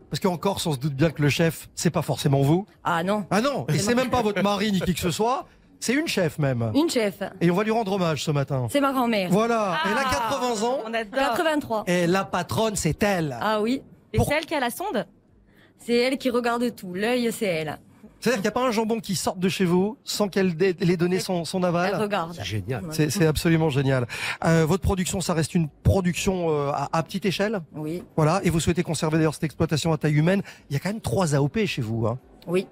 parce 0.10 0.20
qu'en 0.22 0.38
Corse, 0.38 0.66
on 0.68 0.72
se 0.74 0.78
doute 0.78 0.94
bien 0.94 1.10
que 1.10 1.22
le 1.22 1.28
chef, 1.30 1.68
c'est 1.76 1.90
pas 1.90 2.04
forcément 2.04 2.42
vous. 2.42 2.66
ah 2.86 3.04
non. 3.04 3.26
Ah 3.32 3.42
non, 3.42 3.66
et 3.68 3.80
c'est 3.80 3.96
même 3.96 4.10
pas 4.12 4.22
votre 4.22 4.42
mari 4.42 4.72
ni 4.72 4.80
qui 4.80 4.94
que 4.94 5.00
ce 5.00 5.12
soit. 5.12 5.46
C'est 5.80 5.94
une 5.94 6.08
chef 6.08 6.40
même. 6.40 6.72
une 6.74 6.90
chef 6.90 7.22
Et 7.42 7.52
on 7.52 7.56
va 7.56 7.64
lui 7.64 7.72
rendre 7.72 7.92
hommage 7.94 8.24
ce 8.24 8.32
matin. 8.32 8.68
c'est 8.72 8.82
ma 8.82 8.92
grand-mère 8.94 9.30
Voilà, 9.32 9.78
elle 9.86 9.98
a 9.98 10.04
Ah, 10.06 10.30
80 10.32 10.68
ans. 10.68 10.78
On 10.86 10.94
adore. 10.94 11.20
83 11.36 11.84
Et 11.88 12.08
la 12.08 12.24
patronne, 12.26 12.76
c'est 12.76 13.02
elle. 13.04 13.38
ah 13.40 13.62
oui 13.62 13.82
Et 14.14 14.18
Pour- 14.18 14.28
c'est 14.28 14.36
elle 14.36 14.46
qui 14.46 14.56
a 14.56 14.60
la 14.60 14.70
sonde? 14.70 15.06
C'est 15.80 15.96
elle 15.96 16.18
qui 16.18 16.30
regarde 16.30 16.74
tout 16.76 16.94
l'œil 16.94 17.32
c'est 17.32 17.46
elle 17.46 17.78
C'est-à-dire 18.20 18.38
qu'il 18.38 18.42
n'y 18.42 18.48
a 18.48 18.52
pas 18.52 18.66
un 18.66 18.72
jambon 18.72 19.00
qui 19.00 19.16
sorte 19.16 19.38
de 19.40 19.50
chez 19.50 19.66
vous 19.66 19.98
sans 20.04 20.30
qu'elle 20.30 20.56
dé- 20.56 20.76
ait 20.80 20.98
donné 20.98 21.20
son, 21.20 21.46
son 21.46 21.60
elle 21.60 21.66
aval. 21.66 21.96
regarde 21.96 22.34
C'est 22.34 22.44
génial. 22.46 22.84
C'est 22.92 23.12
c'est 23.12 23.28
absolument 23.28 23.70
génial. 23.70 24.08
Euh, 24.46 24.66
votre 24.66 24.82
production, 24.82 25.22
ça 25.22 25.34
reste 25.34 25.54
une 25.54 25.68
production 25.84 26.50
euh, 26.50 26.72
à, 26.72 26.90
à 26.94 27.04
petite 27.04 27.26
échelle? 27.26 27.60
oui 27.76 28.04
Voilà. 28.16 28.40
Et 28.44 28.50
vous 28.50 28.60
souhaitez 28.60 28.82
conserver 28.84 29.18
d'ailleurs 29.18 29.34
cette 29.36 29.44
exploitation 29.44 29.92
à 29.94 29.98
taille 29.98 30.16
humaine? 30.16 30.42
Il 30.70 30.74
y 30.74 30.78
a 30.78 30.80
quand 30.80 30.90
même 30.90 31.02
trois 31.02 31.36
AOP 31.36 31.66
chez 31.68 31.82
vous. 31.84 32.08
Hein. 32.08 32.18
Oui. 32.48 32.68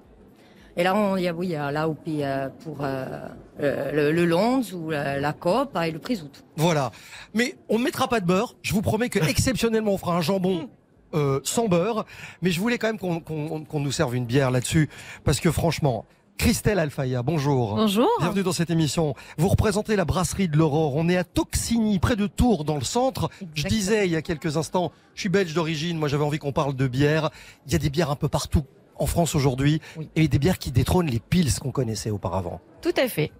Et 0.76 0.84
là, 0.84 0.96
on, 0.96 1.18
il 1.18 1.24
y 1.24 1.28
a, 1.28 1.34
oui, 1.34 1.48
il 1.48 1.52
y 1.52 1.56
a 1.56 1.72
l'AOP 1.72 2.00
euh, 2.08 2.50
pour 2.64 2.78
euh, 2.82 3.28
le, 3.60 4.12
le, 4.12 4.36
ou 4.76 4.90
la, 4.90 5.20
la 5.20 5.34
COP 5.34 5.78
et 5.86 5.92
le 5.92 6.00
Prisout. 6.00 6.32
Voilà. 6.58 6.92
Mais 7.34 7.56
on 7.70 7.78
ne 7.78 7.84
mettra 7.84 8.08
pas 8.08 8.20
de 8.20 8.26
beurre. 8.26 8.56
Je 8.64 8.74
vous 8.74 8.82
promets 8.82 9.10
que 9.10 9.20
exceptionnellement, 9.30 9.94
on 9.94 9.98
fera 9.98 10.16
un 10.18 10.22
jambon 10.22 10.70
euh, 11.14 11.40
sans 11.44 11.68
beurre. 11.68 12.06
Mais 12.42 12.50
je 12.50 12.60
voulais 12.60 12.78
quand 12.80 12.88
même 12.88 12.98
qu'on 12.98 13.20
qu'on- 13.20 13.64
qu'on 13.64 13.80
nous 13.80 13.92
serve 13.92 14.16
une 14.16 14.26
bière 14.26 14.50
là-dessus, 14.50 14.90
parce 15.24 15.40
que 15.40 15.52
franchement, 15.52 16.06
Christelle 16.40 16.80
Alfaya, 16.80 17.22
bonjour. 17.22 17.76
Bonjour. 17.76 18.10
Bienvenue 18.20 18.42
dans 18.42 18.52
cette 18.54 18.72
émission. 18.72 19.14
Vous 19.38 19.50
représentez 19.50 19.96
la 19.96 20.06
brasserie 20.06 20.48
de 20.48 20.58
l'Aurore. 20.58 20.96
On 20.96 21.08
est 21.08 21.18
à 21.18 21.24
Toxigny, 21.24 22.00
près 22.00 22.16
de 22.16 22.26
Tours, 22.26 22.66
dans 22.66 22.76
le 22.78 22.84
centre. 22.84 23.30
Je 23.54 23.66
disais 23.68 24.08
il 24.08 24.12
y 24.12 24.16
a 24.16 24.24
quelques 24.24 24.58
instants, 24.58 24.92
je 25.14 25.20
suis 25.22 25.30
belge 25.30 25.54
d'origine. 25.54 26.00
Moi, 26.00 26.08
j'avais 26.08 26.24
envie 26.24 26.40
qu'on 26.40 26.52
parle 26.52 26.76
de 26.76 26.88
bière. 26.88 27.30
Il 27.68 27.74
y 27.74 27.76
a 27.76 27.78
des 27.78 27.92
bières 27.92 28.10
un 28.10 28.16
peu 28.16 28.28
partout 28.30 28.64
en 28.98 29.06
France 29.06 29.36
aujourd'hui, 29.36 29.82
et 30.16 30.28
des 30.28 30.40
bières 30.40 30.60
qui 30.60 30.72
détrônent 30.72 31.08
les 31.08 31.20
pils 31.20 31.54
qu'on 31.60 31.72
connaissait 31.72 32.10
auparavant. 32.10 32.62
Tout 32.82 32.94
à 32.98 33.08
fait. 33.08 33.32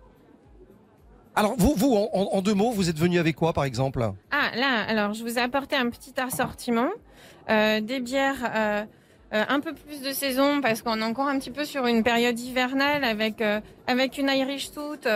Alors, 1.36 1.56
vous, 1.58 1.74
vous, 1.76 1.96
en, 1.96 2.42
deux 2.42 2.54
mots, 2.54 2.72
vous 2.72 2.90
êtes 2.90 3.00
venu 3.00 3.18
avec 3.18 3.36
quoi, 3.36 3.54
par 3.54 3.64
exemple? 3.64 4.08
Ah, 4.32 4.56
là, 4.56 4.84
alors, 4.88 5.14
je 5.14 5.24
vous 5.24 5.40
ai 5.40 5.42
apporté 5.42 5.76
un 5.76 5.90
petit 5.90 6.14
assortiment. 6.20 6.90
euh, 7.50 7.82
des 7.82 8.00
bières 8.00 8.52
euh, 8.56 8.84
euh, 9.34 9.44
un 9.50 9.60
peu 9.60 9.74
plus 9.74 10.02
de 10.02 10.12
saison 10.14 10.62
parce 10.62 10.82
qu'on 10.82 11.00
est 11.02 11.04
encore 11.04 11.28
un 11.28 11.40
petit 11.40 11.52
peu 11.52 11.66
sur 11.66 11.86
une 11.88 12.04
période 12.04 12.40
hivernale 12.40 13.04
avec, 13.04 13.44
avec 13.88 14.18
une 14.18 14.30
Irish 14.30 14.68
Stout 14.68 15.08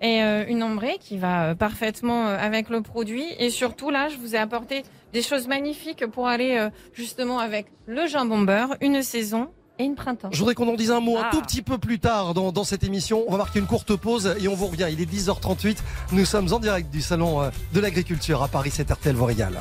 et 0.00 0.20
une 0.20 0.62
ombrée 0.62 0.96
qui 0.98 1.18
va 1.18 1.54
parfaitement 1.54 2.26
avec 2.26 2.70
le 2.70 2.80
produit. 2.80 3.26
Et 3.38 3.50
surtout, 3.50 3.90
là, 3.90 4.08
je 4.08 4.16
vous 4.16 4.34
ai 4.34 4.38
apporté 4.38 4.82
des 5.12 5.22
choses 5.22 5.46
magnifiques 5.46 6.06
pour 6.06 6.26
aller 6.26 6.68
justement 6.94 7.38
avec 7.38 7.66
le 7.86 8.06
jambon 8.06 8.40
beurre, 8.40 8.76
une 8.80 9.02
saison 9.02 9.48
et 9.78 9.84
une 9.84 9.94
printemps. 9.94 10.28
Je 10.32 10.38
voudrais 10.38 10.54
qu'on 10.54 10.68
en 10.68 10.74
dise 10.76 10.90
un 10.90 11.00
mot 11.00 11.16
un 11.18 11.24
Ah. 11.26 11.30
tout 11.30 11.40
petit 11.42 11.62
peu 11.62 11.78
plus 11.78 11.98
tard 11.98 12.34
dans, 12.34 12.52
dans 12.52 12.64
cette 12.64 12.84
émission. 12.84 13.24
On 13.28 13.32
va 13.32 13.38
marquer 13.38 13.58
une 13.58 13.66
courte 13.66 13.94
pause 13.96 14.34
et 14.40 14.48
on 14.48 14.54
vous 14.54 14.66
revient. 14.66 14.86
Il 14.90 15.00
est 15.00 15.10
10h38. 15.10 15.76
Nous 16.12 16.24
sommes 16.24 16.52
en 16.52 16.58
direct 16.58 16.90
du 16.90 17.02
salon 17.02 17.42
euh, 17.42 17.50
de 17.72 17.80
l'agriculture 17.80 18.42
à 18.42 18.48
Paris, 18.48 18.70
c'est 18.72 18.90
RTL 18.90 19.14
vous 19.14 19.24
régale. 19.24 19.58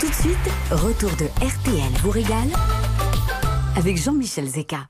Tout 0.00 0.08
de 0.08 0.14
suite, 0.14 0.36
retour 0.70 1.10
de 1.12 1.24
RTL 1.44 1.92
vous 2.02 2.10
régale 2.10 2.48
avec 3.76 3.96
Jean-Michel 3.96 4.46
Zeka. 4.46 4.86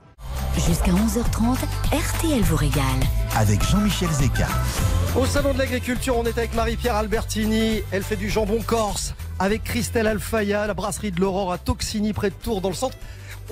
Jusqu'à 0.67 0.91
11h30, 0.93 1.57
RTL 1.93 2.41
vous 2.43 2.57
régale. 2.57 2.83
Avec 3.37 3.63
Jean-Michel 3.69 4.09
Zeka. 4.11 4.49
Au 5.17 5.27
salon 5.27 5.53
de 5.55 5.59
l'agriculture, 5.59 6.17
on 6.17 6.25
est 6.25 6.37
avec 6.39 6.55
Marie-Pierre 6.55 6.97
Albertini. 6.97 7.83
Elle 7.91 8.03
fait 8.03 8.17
du 8.17 8.29
jambon 8.31 8.61
corse 8.67 9.15
avec 9.39 9.65
Christelle 9.65 10.07
Alfaya, 10.07 10.67
la 10.67 10.75
brasserie 10.75 11.11
de 11.13 11.21
l'Aurore 11.21 11.53
à 11.53 11.59
Toxigny, 11.59 12.13
près 12.13 12.31
de 12.31 12.35
Tours, 12.35 12.61
dans 12.61 12.69
le 12.71 12.75
centre. 12.75 12.97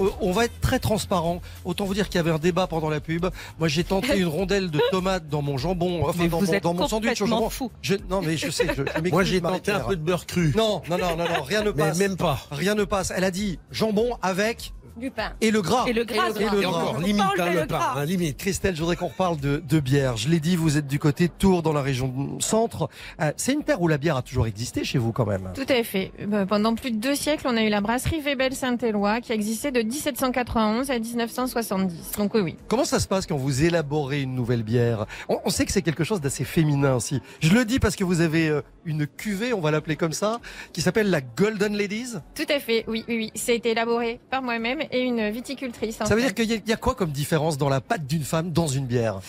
Euh, 0.00 0.08
On 0.20 0.32
va 0.32 0.44
être 0.46 0.60
très 0.60 0.78
transparent. 0.78 1.40
Autant 1.64 1.84
vous 1.84 1.94
dire 1.94 2.08
qu'il 2.08 2.16
y 2.16 2.18
avait 2.20 2.30
un 2.30 2.38
débat 2.38 2.66
pendant 2.66 2.88
la 2.90 3.00
pub. 3.00 3.26
Moi, 3.58 3.68
j'ai 3.68 3.84
tenté 3.84 4.18
une 4.18 4.26
rondelle 4.28 4.70
de 4.70 4.80
tomate 4.90 5.28
dans 5.28 5.42
mon 5.42 5.56
jambon, 5.58 6.02
enfin 6.08 6.18
Mais 6.22 6.28
dans, 6.28 6.38
vous 6.40 6.46
mon, 6.46 6.52
êtes 6.52 6.62
dans 6.62 6.74
mon 6.74 6.88
sandwich 6.88 7.20
au 7.20 7.24
complètement 7.24 7.36
jambon. 7.36 7.50
fou. 7.50 7.70
Je- 7.82 7.94
non, 8.08 8.20
mais 8.22 8.36
je 8.36 8.50
sais. 8.50 8.66
Je, 8.76 9.10
Moi, 9.10 9.24
j'ai 9.24 9.40
tenté 9.40 9.72
un 9.72 9.80
peu 9.80 9.96
de 9.96 10.02
beurre 10.02 10.26
cru. 10.26 10.52
Non, 10.56 10.82
non, 10.88 10.98
non, 10.98 11.16
non, 11.16 11.24
non, 11.28 11.42
rien 11.42 11.62
ne 11.62 11.70
Mais 11.70 11.84
passe. 11.84 11.98
même 11.98 12.16
pas. 12.16 12.38
Rien 12.50 12.74
ne 12.74 12.84
passe. 12.84 13.12
Elle 13.16 13.24
a 13.24 13.30
dit 13.30 13.58
jambon 13.70 14.16
avec 14.22 14.72
Du 14.96 15.10
pain. 15.10 15.32
et 15.40 15.50
le 15.50 15.60
gras. 15.62 15.84
Et 15.86 15.92
le 15.92 16.04
gras, 16.04 16.30
Et 16.30 16.44
le 16.44 16.58
Et 16.58 16.62
gras. 16.62 16.68
encore, 16.70 17.00
limite, 17.00 17.22
hein, 17.38 17.50
le 17.52 17.66
pain, 17.66 17.80
hein, 17.96 18.04
limite. 18.04 18.36
Christelle, 18.38 18.74
je 18.76 18.80
voudrais 18.80 18.96
qu'on 18.96 19.08
reparle 19.08 19.38
de, 19.38 19.62
de 19.66 19.80
bière. 19.80 20.16
Je 20.16 20.28
l'ai 20.28 20.40
dit, 20.40 20.56
vous 20.56 20.76
êtes 20.76 20.86
du 20.86 20.98
côté 20.98 21.28
de 21.28 21.32
Tours, 21.36 21.62
dans 21.62 21.72
la 21.72 21.82
région 21.82 22.38
centre. 22.40 22.88
Euh, 23.20 23.32
c'est 23.36 23.52
une 23.52 23.64
terre 23.64 23.80
où 23.82 23.88
la 23.88 23.98
bière 23.98 24.16
a 24.16 24.22
toujours 24.22 24.46
existé 24.46 24.84
chez 24.84 24.98
vous, 24.98 25.12
quand 25.12 25.26
même. 25.26 25.50
Tout 25.54 25.66
à 25.68 25.82
fait. 25.82 26.12
Euh, 26.32 26.46
Pendant 26.46 26.74
plus 26.74 26.90
de 26.92 26.96
deux 26.98 27.14
siècles, 27.14 27.46
on 27.48 27.56
a 27.56 27.62
eu 27.62 27.68
la 27.68 27.80
brasserie 27.80 28.20
Webel 28.24 28.54
Saint-Éloi 28.54 29.20
qui 29.20 29.32
a 29.32 29.34
existé 29.34 29.70
de 29.70 29.82
1791 29.82 30.90
à 30.90 30.98
1970. 30.98 32.12
Donc 32.18 32.34
oui, 32.34 32.40
oui. 32.40 32.56
Comment 32.68 32.84
ça 32.84 33.00
se 33.00 33.08
passe 33.08 33.26
quand 33.26 33.36
vous 33.36 33.64
élaborez 33.64 34.22
une 34.22 34.34
nouvelle 34.34 34.62
bière? 34.62 35.06
On, 35.28 35.38
on 35.44 35.50
sait 35.50 35.64
que 35.66 35.72
c'est 35.72 35.82
quelque 35.82 36.04
chose 36.04 36.20
d'assez 36.20 36.44
féminin 36.44 36.94
aussi. 36.94 37.20
Je 37.40 37.52
le 37.52 37.64
dis 37.64 37.78
parce 37.78 37.96
que 37.96 38.04
vous 38.04 38.20
avez 38.20 38.48
euh, 38.48 38.62
une 38.84 39.06
cuvée, 39.06 39.52
on 39.52 39.60
va 39.60 39.70
l'appeler 39.70 39.96
comme 39.96 40.12
ça, 40.12 40.40
qui 40.72 40.80
s'appelle 40.82 41.10
la 41.10 41.20
Golden 41.20 41.76
Ladies. 41.76 42.14
Tout 42.34 42.44
à 42.48 42.60
fait, 42.60 42.84
oui, 42.88 43.04
oui, 43.08 43.16
oui. 43.16 43.32
Ça 43.34 43.52
a 43.52 43.54
été 43.54 43.70
élaboré 43.70 44.20
par 44.30 44.42
moi-même 44.42 44.82
et 44.90 45.00
une 45.00 45.30
viticultrice. 45.30 45.96
Ça 45.96 46.04
veut 46.04 46.16
fait. 46.16 46.26
dire 46.26 46.34
qu'il 46.34 46.44
y, 46.50 46.52
a- 46.54 46.60
il 46.64 46.68
y 46.68 46.72
a 46.72 46.76
quoi 46.76 46.94
comme 46.94 47.10
différence 47.10 47.58
dans 47.58 47.68
la 47.68 47.80
pâte 47.80 48.06
d'une 48.06 48.24
femme 48.24 48.50
dans 48.52 48.66
une 48.66 48.86
bière 48.86 49.20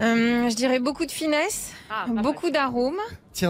Euh, 0.00 0.50
je 0.50 0.56
dirais 0.56 0.80
beaucoup 0.80 1.06
de 1.06 1.12
finesse, 1.12 1.70
beaucoup 2.22 2.50
d'arômes 2.50 2.98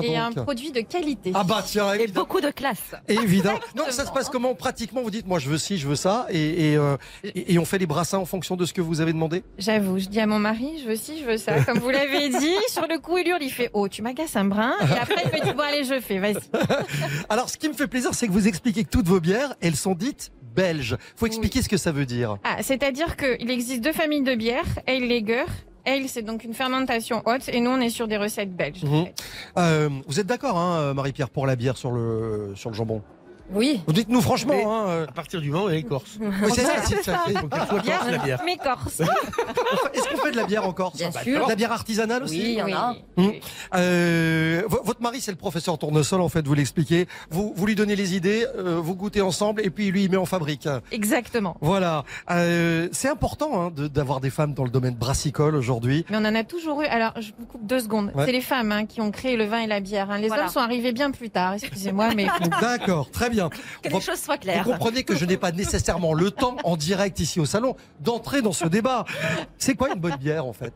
et 0.02 0.16
un 0.18 0.30
donc. 0.30 0.44
produit 0.44 0.72
de 0.72 0.80
qualité. 0.82 1.30
Ah 1.34 1.42
bah 1.42 1.62
tiens, 1.66 1.94
Et 1.94 2.06
beaucoup 2.06 2.42
de 2.42 2.50
classe. 2.50 2.92
Évidemment. 3.08 3.58
Non, 3.74 3.84
ça 3.88 4.04
se 4.04 4.12
passe 4.12 4.28
comment 4.28 4.54
pratiquement 4.54 5.00
Vous 5.02 5.10
dites, 5.10 5.26
moi 5.26 5.38
je 5.38 5.48
veux 5.48 5.56
ci, 5.56 5.78
je 5.78 5.88
veux 5.88 5.96
ça, 5.96 6.26
et, 6.28 6.72
et, 6.72 6.76
euh, 6.76 6.98
et- 7.22 7.54
et 7.54 7.58
on 7.58 7.64
fait 7.64 7.78
les 7.78 7.86
brassins 7.86 8.18
en 8.18 8.26
fonction 8.26 8.56
de 8.56 8.66
ce 8.66 8.74
que 8.74 8.82
vous 8.82 9.00
avez 9.00 9.14
demandé? 9.14 9.42
J'avoue, 9.56 9.98
je 9.98 10.04
dis 10.06 10.20
à 10.20 10.26
mon 10.26 10.38
mari, 10.38 10.80
je 10.82 10.88
veux 10.90 10.96
ci, 10.96 11.18
je 11.18 11.24
veux 11.24 11.38
ça. 11.38 11.64
Comme 11.64 11.78
vous 11.78 11.88
l'avez 11.90 12.28
dit, 12.28 12.54
sur 12.68 12.86
le 12.86 12.98
coup, 12.98 13.16
il 13.16 13.26
hurle, 13.26 13.42
il 13.42 13.50
fait 13.50 13.70
Oh, 13.72 13.88
tu 13.88 14.02
m'agaces 14.02 14.36
un 14.36 14.44
brin. 14.44 14.74
Et 14.82 14.98
après, 14.98 15.22
il 15.24 15.40
me 15.40 15.44
dit 15.46 15.52
Bon, 15.54 15.62
allez, 15.62 15.84
je 15.84 15.98
fais, 15.98 16.18
vas-y. 16.18 16.36
Alors, 17.30 17.48
ce 17.48 17.56
qui 17.56 17.68
me 17.70 17.74
fait 17.74 17.86
plaisir, 17.88 18.10
c'est 18.12 18.26
que 18.26 18.32
vous 18.32 18.46
expliquez 18.48 18.84
que 18.84 18.90
toutes 18.90 19.08
vos 19.08 19.20
bières, 19.20 19.54
elles 19.62 19.76
sont 19.76 19.94
dites 19.94 20.30
belges. 20.54 20.96
Faut 21.16 21.26
expliquer 21.26 21.62
ce 21.62 21.68
que 21.68 21.76
ça 21.76 21.92
veut 21.92 22.06
dire. 22.06 22.36
Ah, 22.44 22.62
c'est-à-dire 22.62 23.16
qu'il 23.16 23.50
existe 23.50 23.82
deux 23.82 23.92
familles 23.92 24.22
de 24.22 24.34
bières, 24.34 24.64
Ale 24.86 25.06
Lager. 25.08 25.44
Ale, 25.86 26.08
c'est 26.08 26.22
donc 26.22 26.44
une 26.44 26.54
fermentation 26.54 27.22
haute, 27.26 27.48
et 27.48 27.60
nous, 27.60 27.70
on 27.70 27.80
est 27.80 27.90
sur 27.90 28.08
des 28.08 28.16
recettes 28.16 28.56
belges. 28.56 28.84
Mhm. 28.84 29.06
Euh, 29.58 29.90
vous 30.06 30.18
êtes 30.18 30.26
d'accord, 30.26 30.56
hein, 30.56 30.94
Marie-Pierre, 30.94 31.28
pour 31.28 31.46
la 31.46 31.56
bière 31.56 31.76
sur 31.76 31.90
le 31.90 32.52
sur 32.54 32.70
le 32.70 32.76
jambon? 32.76 33.02
Oui. 33.52 33.82
Vous 33.86 33.92
dites-nous 33.92 34.20
franchement. 34.22 34.54
Mais 34.54 34.64
hein, 34.64 34.84
euh, 34.88 35.06
À 35.06 35.12
partir 35.12 35.40
du 35.40 35.50
moment 35.50 35.64
où 35.66 35.68
elle 35.68 35.76
est 35.76 35.82
corse. 35.82 36.18
oui, 36.20 36.28
c'est 36.54 36.62
ça, 36.62 36.72
c'est 36.88 37.02
ça. 37.02 37.20
Il 37.28 37.36
faut 37.38 37.46
qu'elle 37.48 37.66
soit 37.66 37.80
corse, 37.82 38.10
la 38.10 38.18
bière. 38.18 38.42
Mais 38.44 38.56
corse. 38.56 39.00
Est-ce 39.94 40.08
qu'on 40.08 40.16
fait 40.22 40.32
de 40.32 40.36
la 40.36 40.44
bière 40.46 40.66
en 40.66 40.72
Corse? 40.72 40.96
Bien 40.96 41.10
Bah, 41.10 41.22
sûr. 41.22 41.44
De 41.44 41.48
la 41.48 41.54
bière 41.54 41.72
artisanale 41.72 42.22
aussi? 42.24 42.38
Oui, 42.38 42.44
il 42.52 42.54
y 42.54 42.62
en 42.62 42.72
a. 42.76 42.96
Hum. 43.16 43.32
Euh, 43.74 44.62
vo- 44.68 44.80
votre 44.84 45.02
mari, 45.02 45.20
c'est 45.20 45.30
le 45.30 45.36
professeur 45.36 45.78
Tournesol, 45.78 46.20
en 46.20 46.28
fait, 46.28 46.46
vous 46.46 46.54
l'expliquez. 46.54 47.06
Vous, 47.30 47.52
vous 47.56 47.66
lui 47.66 47.74
donnez 47.74 47.96
les 47.96 48.14
idées, 48.16 48.46
euh, 48.56 48.80
vous 48.82 48.94
goûtez 48.94 49.20
ensemble, 49.20 49.60
et 49.64 49.70
puis 49.70 49.90
lui, 49.90 50.04
il 50.04 50.10
met 50.10 50.16
en 50.16 50.24
fabrique. 50.26 50.68
Exactement. 50.92 51.56
Voilà. 51.60 52.04
Euh, 52.30 52.88
c'est 52.92 53.08
important 53.08 53.60
hein, 53.66 53.70
de- 53.74 53.88
d'avoir 53.88 54.20
des 54.20 54.30
femmes 54.30 54.54
dans 54.54 54.64
le 54.64 54.70
domaine 54.70 54.94
brassicole 54.94 55.54
aujourd'hui. 55.54 56.04
Mais 56.10 56.16
on 56.16 56.24
en 56.24 56.34
a 56.34 56.44
toujours 56.44 56.82
eu. 56.82 56.86
Alors, 56.86 57.12
je 57.20 57.32
vous 57.38 57.46
coupe 57.46 57.66
deux 57.66 57.80
secondes. 57.80 58.10
Ouais. 58.14 58.24
C'est 58.26 58.32
les 58.32 58.40
femmes 58.40 58.72
hein, 58.72 58.86
qui 58.86 59.00
ont 59.00 59.10
créé 59.10 59.36
le 59.36 59.44
vin 59.44 59.58
et 59.60 59.66
la 59.66 59.80
bière. 59.80 60.10
hein. 60.10 60.18
Les 60.18 60.28
Voilà. 60.28 60.44
hommes 60.44 60.48
sont 60.50 60.60
arrivés 60.60 60.92
bien 60.92 61.10
plus 61.10 61.30
tard. 61.30 61.54
Excusez-moi, 61.54 62.14
mais 62.14 62.26
D'accord, 62.60 63.10
très 63.10 63.30
bien. 63.30 63.43
Que 63.48 63.56
On 63.88 63.90
va- 63.90 63.98
les 63.98 64.00
choses 64.04 64.18
soient 64.20 64.34
Vous 64.36 64.40
claires. 64.42 64.64
comprenez 64.64 65.02
que 65.04 65.14
je 65.14 65.24
n'ai 65.24 65.36
pas 65.36 65.52
nécessairement 65.52 66.14
le 66.14 66.30
temps 66.30 66.56
en 66.64 66.76
direct 66.76 67.18
ici 67.20 67.40
au 67.40 67.46
salon 67.46 67.76
d'entrer 68.00 68.42
dans 68.42 68.52
ce 68.52 68.66
débat. 68.66 69.04
C'est 69.58 69.74
quoi 69.74 69.88
une 69.92 70.00
bonne 70.00 70.16
bière 70.16 70.46
en 70.46 70.52
fait? 70.52 70.72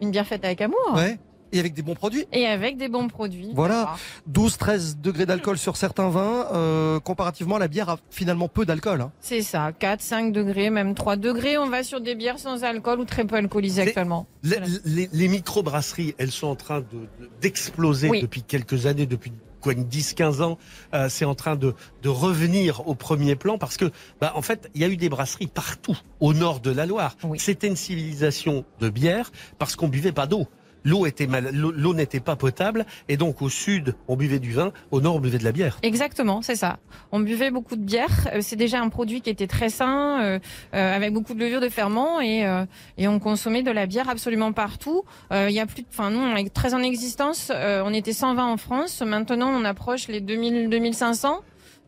Une 0.00 0.10
bière 0.10 0.26
faite 0.26 0.44
avec 0.44 0.60
amour. 0.60 0.78
Ouais. 0.94 1.18
Et 1.52 1.58
avec 1.58 1.74
des 1.74 1.82
bons 1.82 1.96
produits 1.96 2.26
Et 2.32 2.46
avec 2.46 2.76
des 2.76 2.88
bons 2.88 3.08
produits. 3.08 3.50
Voilà. 3.56 3.96
12-13 4.32 5.00
degrés 5.00 5.26
d'alcool 5.26 5.58
sur 5.58 5.76
certains 5.76 6.08
vins. 6.08 6.46
euh, 6.52 7.00
comparativement, 7.00 7.58
la 7.58 7.66
bière 7.66 7.88
a 7.88 7.96
finalement 8.08 8.46
peu 8.46 8.64
d'alcool. 8.64 9.00
hein. 9.00 9.10
C'est 9.20 9.42
ça, 9.42 9.72
4, 9.76 10.00
5 10.00 10.32
degrés, 10.32 10.70
même 10.70 10.94
3 10.94 11.16
degrés. 11.16 11.58
On 11.58 11.68
va 11.68 11.82
sur 11.82 12.00
des 12.00 12.14
bières 12.14 12.38
sans 12.38 12.62
alcool 12.62 13.00
ou 13.00 13.04
très 13.04 13.24
peu 13.24 13.34
alcoolisées 13.34 13.82
actuellement. 13.82 14.26
Les, 14.44 14.58
les, 14.84 15.10
les 15.12 15.26
microbrasseries, 15.28 16.14
elles 16.18 16.30
sont 16.30 16.46
en 16.46 16.54
train 16.56 16.80
de- 16.80 16.84
de- 17.18 17.30
d'exploser 17.40 18.08
Oui. 18.08 18.22
depuis 18.22 18.42
quelques 18.44 18.86
années, 18.86 19.06
depuis 19.06 19.32
quoi, 19.60 19.72
une 19.72 19.84
10-15 19.84 20.42
ans. 20.42 20.58
Euh, 20.94 21.08
c'est 21.08 21.24
en 21.24 21.34
train 21.34 21.56
de, 21.56 21.74
de 22.02 22.08
revenir 22.08 22.86
au 22.88 22.94
premier 22.94 23.36
plan 23.36 23.58
parce 23.58 23.76
que, 23.76 23.90
bah, 24.20 24.32
en 24.34 24.42
fait, 24.42 24.70
il 24.74 24.80
y 24.80 24.84
a 24.84 24.88
eu 24.88 24.96
des 24.96 25.08
brasseries 25.08 25.46
partout 25.46 25.98
au 26.20 26.32
nord 26.32 26.60
de 26.60 26.70
la 26.70 26.86
Loire. 26.86 27.16
C'était 27.36 27.68
une 27.68 27.76
civilisation 27.76 28.64
de 28.80 28.88
bière 28.88 29.30
parce 29.58 29.76
qu'on 29.76 29.88
buvait 29.88 30.12
pas 30.12 30.26
d'eau. 30.26 30.48
L'eau 30.84 31.06
était 31.06 31.26
mal, 31.26 31.50
l'eau 31.52 31.94
n'était 31.94 32.20
pas 32.20 32.36
potable 32.36 32.86
et 33.08 33.16
donc 33.16 33.42
au 33.42 33.48
sud 33.48 33.94
on 34.08 34.16
buvait 34.16 34.38
du 34.38 34.52
vin, 34.52 34.72
au 34.90 35.00
nord 35.00 35.16
on 35.16 35.20
buvait 35.20 35.38
de 35.38 35.44
la 35.44 35.52
bière. 35.52 35.78
Exactement, 35.82 36.40
c'est 36.42 36.56
ça. 36.56 36.78
On 37.12 37.20
buvait 37.20 37.50
beaucoup 37.50 37.76
de 37.76 37.82
bière. 37.84 38.28
Euh, 38.34 38.38
C'est 38.40 38.56
déjà 38.56 38.80
un 38.80 38.88
produit 38.88 39.20
qui 39.20 39.30
était 39.30 39.46
très 39.46 39.68
sain, 39.68 40.22
euh, 40.22 40.38
euh, 40.74 40.96
avec 40.96 41.12
beaucoup 41.12 41.34
de 41.34 41.40
levure 41.40 41.60
de 41.60 41.68
ferment, 41.68 42.20
et, 42.20 42.46
euh, 42.46 42.64
et 42.98 43.08
on 43.08 43.18
consommait 43.18 43.62
de 43.62 43.70
la 43.70 43.86
bière 43.86 44.08
absolument 44.08 44.52
partout. 44.52 45.02
Euh, 45.32 45.48
Il 45.50 45.54
y 45.54 45.60
a 45.60 45.66
plus, 45.66 45.82
de- 45.82 45.86
enfin 45.90 46.10
nous, 46.10 46.20
on 46.20 46.36
est 46.36 46.52
très 46.52 46.74
en 46.74 46.82
existence. 46.82 47.50
Euh, 47.54 47.82
on 47.84 47.92
était 47.92 48.12
120 48.12 48.46
en 48.46 48.56
France. 48.56 49.02
Maintenant, 49.02 49.48
on 49.50 49.64
approche 49.64 50.08
les 50.08 50.20
2000, 50.20 50.68
2500. 50.70 51.40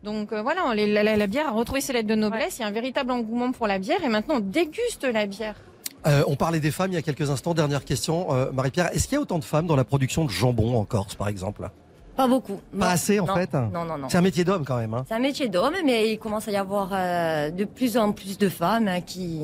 Donc 0.03 0.33
euh, 0.33 0.41
voilà, 0.41 0.73
les- 0.75 0.91
la, 0.91 1.01
la- 1.03 1.15
la 1.17 1.27
bière 1.27 1.47
a 1.47 1.51
retrouvé 1.51 1.81
ses 1.81 1.93
lettres 1.93 2.07
de 2.09 2.15
noblesse. 2.15 2.57
Il 2.59 2.61
y 2.61 2.65
a 2.65 2.67
un 2.67 2.71
véritable 2.71 3.11
engouement 3.11 3.51
pour 3.51 3.67
la 3.67 3.79
bière, 3.79 4.03
et 4.03 4.09
maintenant 4.09 4.35
on 4.35 4.39
déguste 4.41 5.03
la 5.05 5.25
bière. 5.25 5.55
Euh, 6.05 6.23
on 6.27 6.35
parlait 6.35 6.59
des 6.59 6.71
femmes 6.71 6.91
il 6.91 6.95
y 6.95 6.97
a 6.97 7.01
quelques 7.01 7.29
instants. 7.29 7.53
Dernière 7.53 7.85
question, 7.85 8.27
euh, 8.33 8.51
Marie-Pierre. 8.51 8.89
Est-ce 8.93 9.07
qu'il 9.07 9.15
y 9.15 9.17
a 9.17 9.21
autant 9.21 9.39
de 9.39 9.43
femmes 9.43 9.67
dans 9.67 9.75
la 9.75 9.83
production 9.85 10.25
de 10.25 10.29
jambon 10.29 10.77
en 10.77 10.83
Corse, 10.85 11.15
par 11.15 11.27
exemple? 11.29 11.69
Pas 12.15 12.27
beaucoup. 12.27 12.59
Pas 12.77 12.89
assez, 12.91 13.19
en 13.19 13.25
Non. 13.25 13.35
fait? 13.35 13.53
Non, 13.53 13.85
non, 13.85 13.97
non. 13.97 14.07
C'est 14.09 14.17
un 14.17 14.21
métier 14.21 14.43
d'homme, 14.43 14.65
quand 14.65 14.77
même. 14.77 14.93
hein. 14.93 15.05
C'est 15.07 15.15
un 15.15 15.19
métier 15.19 15.47
d'homme, 15.49 15.73
mais 15.85 16.11
il 16.11 16.19
commence 16.19 16.47
à 16.47 16.51
y 16.51 16.57
avoir 16.57 16.89
euh, 16.93 17.49
de 17.51 17.63
plus 17.65 17.97
en 17.97 18.11
plus 18.11 18.37
de 18.37 18.49
femmes 18.49 18.87
hein, 18.87 19.01
qui, 19.01 19.39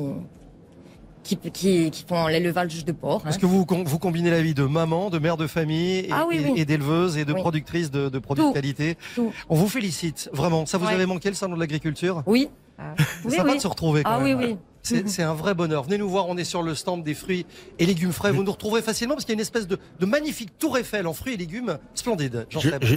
qui, 1.24 1.36
qui, 1.38 1.90
qui 1.90 2.04
font 2.06 2.26
l'élevage 2.28 2.84
de 2.84 2.92
porc. 2.92 3.16
hein. 3.16 3.24
Parce 3.24 3.38
que 3.38 3.46
vous, 3.46 3.66
vous 3.68 3.98
combinez 3.98 4.30
la 4.30 4.40
vie 4.42 4.54
de 4.54 4.62
maman, 4.64 5.10
de 5.10 5.18
mère 5.18 5.36
de 5.36 5.46
famille, 5.48 5.98
et, 6.00 6.08
Ah 6.12 6.26
oui, 6.28 6.40
oui. 6.44 6.52
et 6.56 6.64
d'éleveuse 6.64 7.16
et 7.16 7.24
de 7.24 7.32
Oui. 7.32 7.40
productrice 7.40 7.90
de, 7.90 8.08
de 8.08 8.18
produits 8.20 8.46
de 8.48 8.52
qualité. 8.52 8.96
Tout. 9.16 9.32
On 9.48 9.56
vous 9.56 9.68
félicite, 9.68 10.30
vraiment. 10.32 10.64
Ça 10.66 10.78
vous 10.78 10.86
Ouais. 10.86 10.92
avait 10.94 11.06
manqué 11.06 11.28
le 11.30 11.34
salon 11.34 11.54
de 11.54 11.60
l'agriculture? 11.60 12.22
Oui. 12.26 12.48
Ah. 12.82 12.94
Sympa 13.28 13.44
oui. 13.50 13.56
de 13.56 13.60
se 13.60 13.66
retrouver 13.66 14.02
quand 14.04 14.10
Ah 14.10 14.20
même. 14.20 14.38
oui, 14.38 14.46
oui. 14.52 14.56
C'est 14.82 15.08
c'est 15.08 15.22
un 15.22 15.34
vrai 15.34 15.54
bonheur. 15.54 15.84
Venez 15.84 15.98
nous 15.98 16.08
voir, 16.08 16.28
on 16.28 16.36
est 16.36 16.44
sur 16.44 16.62
le 16.62 16.74
stand 16.74 17.02
des 17.02 17.14
fruits 17.14 17.46
et 17.78 17.86
légumes 17.86 18.12
frais. 18.12 18.32
Vous 18.32 18.42
nous 18.42 18.52
retrouverez 18.52 18.82
facilement 18.82 19.14
parce 19.14 19.24
qu'il 19.24 19.32
y 19.32 19.36
a 19.36 19.38
une 19.38 19.40
espèce 19.40 19.66
de, 19.66 19.78
de 19.98 20.06
magnifique 20.06 20.58
tour 20.58 20.78
Eiffel 20.78 21.06
en 21.06 21.12
fruits 21.12 21.34
et 21.34 21.36
légumes 21.36 21.78
splendide. 21.94 22.46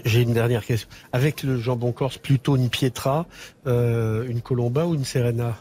J'ai 0.05 0.21
une 0.21 0.33
dernière 0.33 0.65
question. 0.65 0.87
Avec 1.11 1.43
le 1.43 1.59
jambon 1.59 1.91
corse, 1.91 2.17
plutôt 2.17 2.55
une 2.55 2.69
pietra, 2.69 3.25
euh, 3.67 4.27
une 4.27 4.41
colomba 4.41 4.85
ou 4.85 4.95
une 4.95 5.05
serena? 5.05 5.57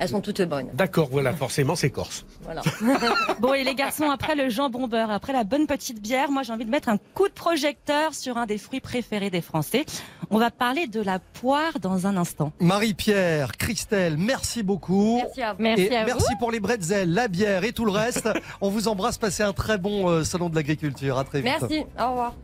Elles 0.00 0.08
sont 0.08 0.22
toutes 0.22 0.40
bonnes. 0.40 0.70
D'accord, 0.72 1.08
voilà, 1.12 1.34
forcément 1.34 1.76
c'est 1.76 1.90
corse. 1.90 2.24
Voilà. 2.42 2.62
Bon, 3.38 3.54
et 3.54 3.64
les 3.64 3.74
garçons, 3.74 4.10
après 4.10 4.34
le 4.34 4.48
jambon 4.48 4.88
beurre, 4.88 5.10
après 5.10 5.32
la 5.32 5.44
bonne 5.44 5.66
petite 5.66 6.00
bière, 6.00 6.30
moi 6.30 6.42
j'ai 6.42 6.52
envie 6.52 6.64
de 6.64 6.70
mettre 6.70 6.88
un 6.88 6.96
coup 7.14 7.28
de 7.28 7.32
projecteur 7.32 8.14
sur 8.14 8.38
un 8.38 8.46
des 8.46 8.56
fruits 8.56 8.80
préférés 8.80 9.28
des 9.30 9.42
Français. 9.42 9.84
On 10.30 10.38
va 10.38 10.50
parler 10.50 10.86
de 10.86 11.02
la 11.02 11.18
poire 11.18 11.78
dans 11.80 12.06
un 12.06 12.16
instant. 12.16 12.52
Marie-Pierre, 12.60 13.52
Christelle, 13.58 14.16
merci 14.16 14.62
beaucoup. 14.62 15.20
Merci 15.22 15.42
à 15.42 15.52
vous. 15.52 15.62
Merci 15.62 15.82
et 15.82 15.96
à 15.96 16.00
vous. 16.00 16.06
merci 16.06 16.36
pour 16.38 16.50
les 16.50 16.60
bretzels, 16.60 17.12
la 17.12 17.28
bière 17.28 17.64
et 17.64 17.72
tout 17.72 17.84
le 17.84 17.92
reste. 17.92 18.28
on 18.62 18.70
vous 18.70 18.88
embrasse, 18.88 19.18
passez 19.18 19.42
un 19.42 19.52
très 19.52 19.76
bon 19.76 20.08
euh, 20.08 20.24
salon 20.24 20.48
de 20.48 20.54
l'agriculture. 20.54 21.18
À 21.18 21.24
très 21.24 21.42
vite. 21.42 21.52
Merci. 21.60 21.84
Au 21.98 22.08
revoir. 22.10 22.34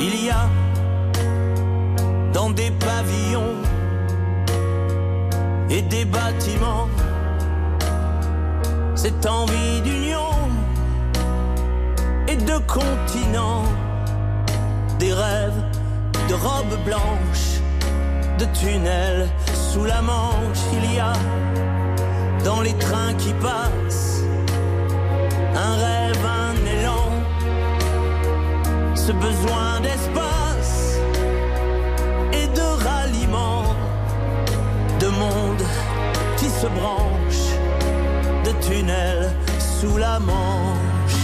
Il 0.00 0.24
y 0.24 0.30
a 0.30 0.48
dans 2.32 2.50
des 2.50 2.70
pavillons 2.72 3.54
et 5.70 5.82
des 5.82 6.04
bâtiments. 6.04 6.88
Cette 8.94 9.26
envie 9.26 9.80
d'union 9.82 10.32
et 12.28 12.36
de 12.36 12.58
continent, 12.66 13.64
des 14.98 15.12
rêves 15.12 15.62
de 16.28 16.34
robes 16.34 16.78
blanches, 16.84 17.60
de 18.38 18.44
tunnels 18.58 19.28
sous 19.54 19.84
la 19.84 20.02
manche. 20.02 20.58
Il 20.72 20.94
y 20.94 20.98
a 20.98 21.12
dans 22.44 22.60
les 22.60 22.74
trains 22.74 23.14
qui 23.14 23.32
passent 23.34 24.22
un 25.54 25.74
rêve, 25.76 26.24
un 26.24 26.56
élan. 26.78 27.10
Ce 28.94 29.12
besoin 29.12 29.80
d'espace 29.80 30.98
et 32.32 32.46
de 32.48 32.66
ralliement, 32.84 33.05
de 35.00 35.08
monde 35.08 35.62
qui 36.36 36.48
se 36.48 36.66
branche, 36.66 37.44
de 38.44 38.52
tunnels 38.66 39.30
sous 39.58 39.96
la 39.96 40.18
manche. 40.18 41.22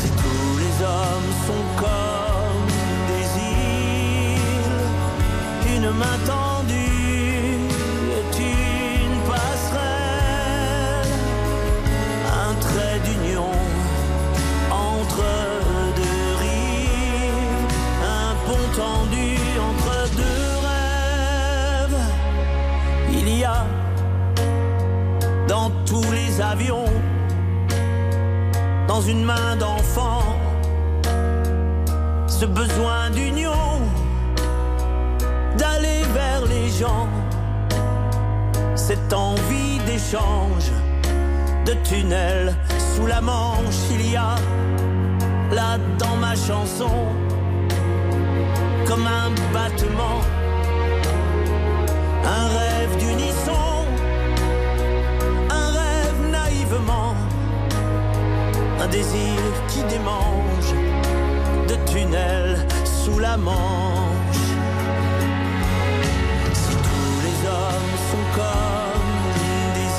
Si 0.00 0.08
tous 0.22 0.58
les 0.62 0.74
hommes 0.84 1.32
sont 1.46 1.66
comme 1.82 2.68
des 3.10 3.26
îles, 5.74 5.76
une 5.76 5.90
main 5.90 6.18
tendue 6.26 6.51
ce 32.42 32.46
besoin 32.46 33.08
d'union, 33.10 33.78
d'aller 35.56 36.02
vers 36.12 36.44
les 36.46 36.68
gens, 36.70 37.08
cette 38.74 39.12
envie 39.12 39.78
d'échange 39.86 40.66
de 41.66 41.74
tunnels 41.88 42.52
sous 42.96 43.06
la 43.06 43.20
manche, 43.20 43.82
il 43.92 44.10
y 44.10 44.16
a 44.16 44.34
là 45.52 45.78
dans 46.00 46.16
ma 46.16 46.34
chanson 46.34 46.96
comme 48.88 49.06
un 49.06 49.30
battement, 49.54 50.18
un 52.24 52.46
rêve 52.58 52.92
d'unisson, 52.98 53.68
un 55.48 55.68
rêve 55.80 56.20
naïvement, 56.38 57.14
un 58.80 58.88
désir 58.88 59.38
qui 59.68 59.80
démange 59.84 60.42
de 61.72 61.90
tunnels 61.90 62.66
sous 62.84 63.18
la 63.18 63.36
manche. 63.36 64.44
Si 66.52 66.74
tous 66.88 67.16
les 67.26 67.36
hommes 67.48 67.94
sont 68.10 68.26
comme 68.38 69.10
des 69.78 69.92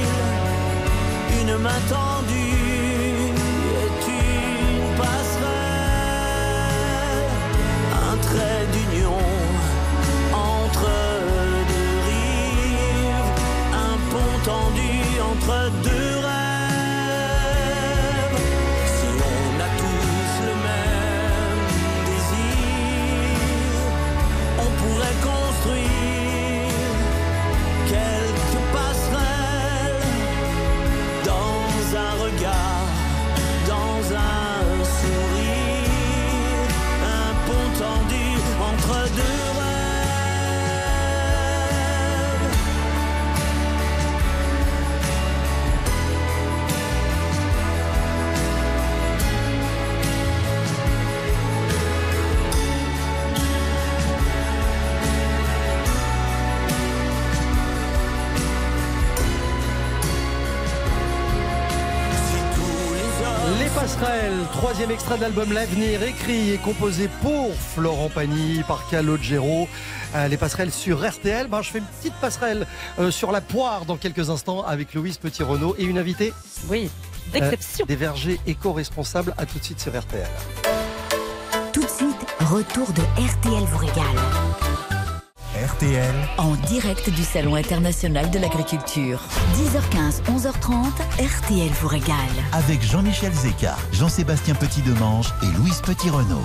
îles, 0.00 0.20
une 1.42 1.54
main 1.58 1.80
tendue 1.88 2.11
troisième 64.62 64.92
extrait 64.92 65.16
de 65.16 65.22
l'album 65.22 65.52
L'avenir, 65.52 66.04
écrit 66.04 66.52
et 66.52 66.56
composé 66.56 67.08
pour 67.20 67.52
Florent 67.52 68.08
Pagny 68.08 68.62
par 68.62 68.88
Calogero. 68.88 69.66
Euh, 70.14 70.28
les 70.28 70.36
passerelles 70.36 70.70
sur 70.70 71.04
RTL. 71.04 71.48
Ben, 71.48 71.62
je 71.62 71.70
fais 71.70 71.78
une 71.78 71.84
petite 71.84 72.14
passerelle 72.20 72.64
euh, 73.00 73.10
sur 73.10 73.32
la 73.32 73.40
poire 73.40 73.86
dans 73.86 73.96
quelques 73.96 74.30
instants 74.30 74.62
avec 74.62 74.94
Louise 74.94 75.18
Petit-Renault 75.18 75.74
et 75.78 75.84
une 75.84 75.98
invitée 75.98 76.32
Oui, 76.68 76.88
euh, 77.34 77.40
d'exception. 77.40 77.86
des 77.86 77.96
vergers 77.96 78.38
éco-responsables. 78.46 79.34
À 79.36 79.46
tout 79.46 79.58
de 79.58 79.64
suite 79.64 79.80
sur 79.80 79.98
RTL. 80.00 80.28
Tout 81.72 81.82
de 81.82 81.88
suite, 81.88 82.26
retour 82.38 82.86
de 82.92 83.02
RTL 83.20 83.64
vous 83.64 83.78
régale. 83.78 84.41
RTL, 85.66 86.12
En 86.38 86.54
direct 86.66 87.08
du 87.10 87.22
Salon 87.22 87.54
international 87.54 88.30
de 88.30 88.38
l'agriculture. 88.38 89.20
10h15, 89.54 90.22
11h30, 90.24 90.86
RTL 91.24 91.68
vous 91.80 91.88
régale. 91.88 92.16
avec 92.52 92.82
Jean-Michel 92.82 93.32
Zeka, 93.32 93.76
Jean-Sébastien 93.92 94.54
Petit-Demange 94.54 95.32
et 95.42 95.46
Louise 95.58 95.80
Petit-Renault. 95.82 96.42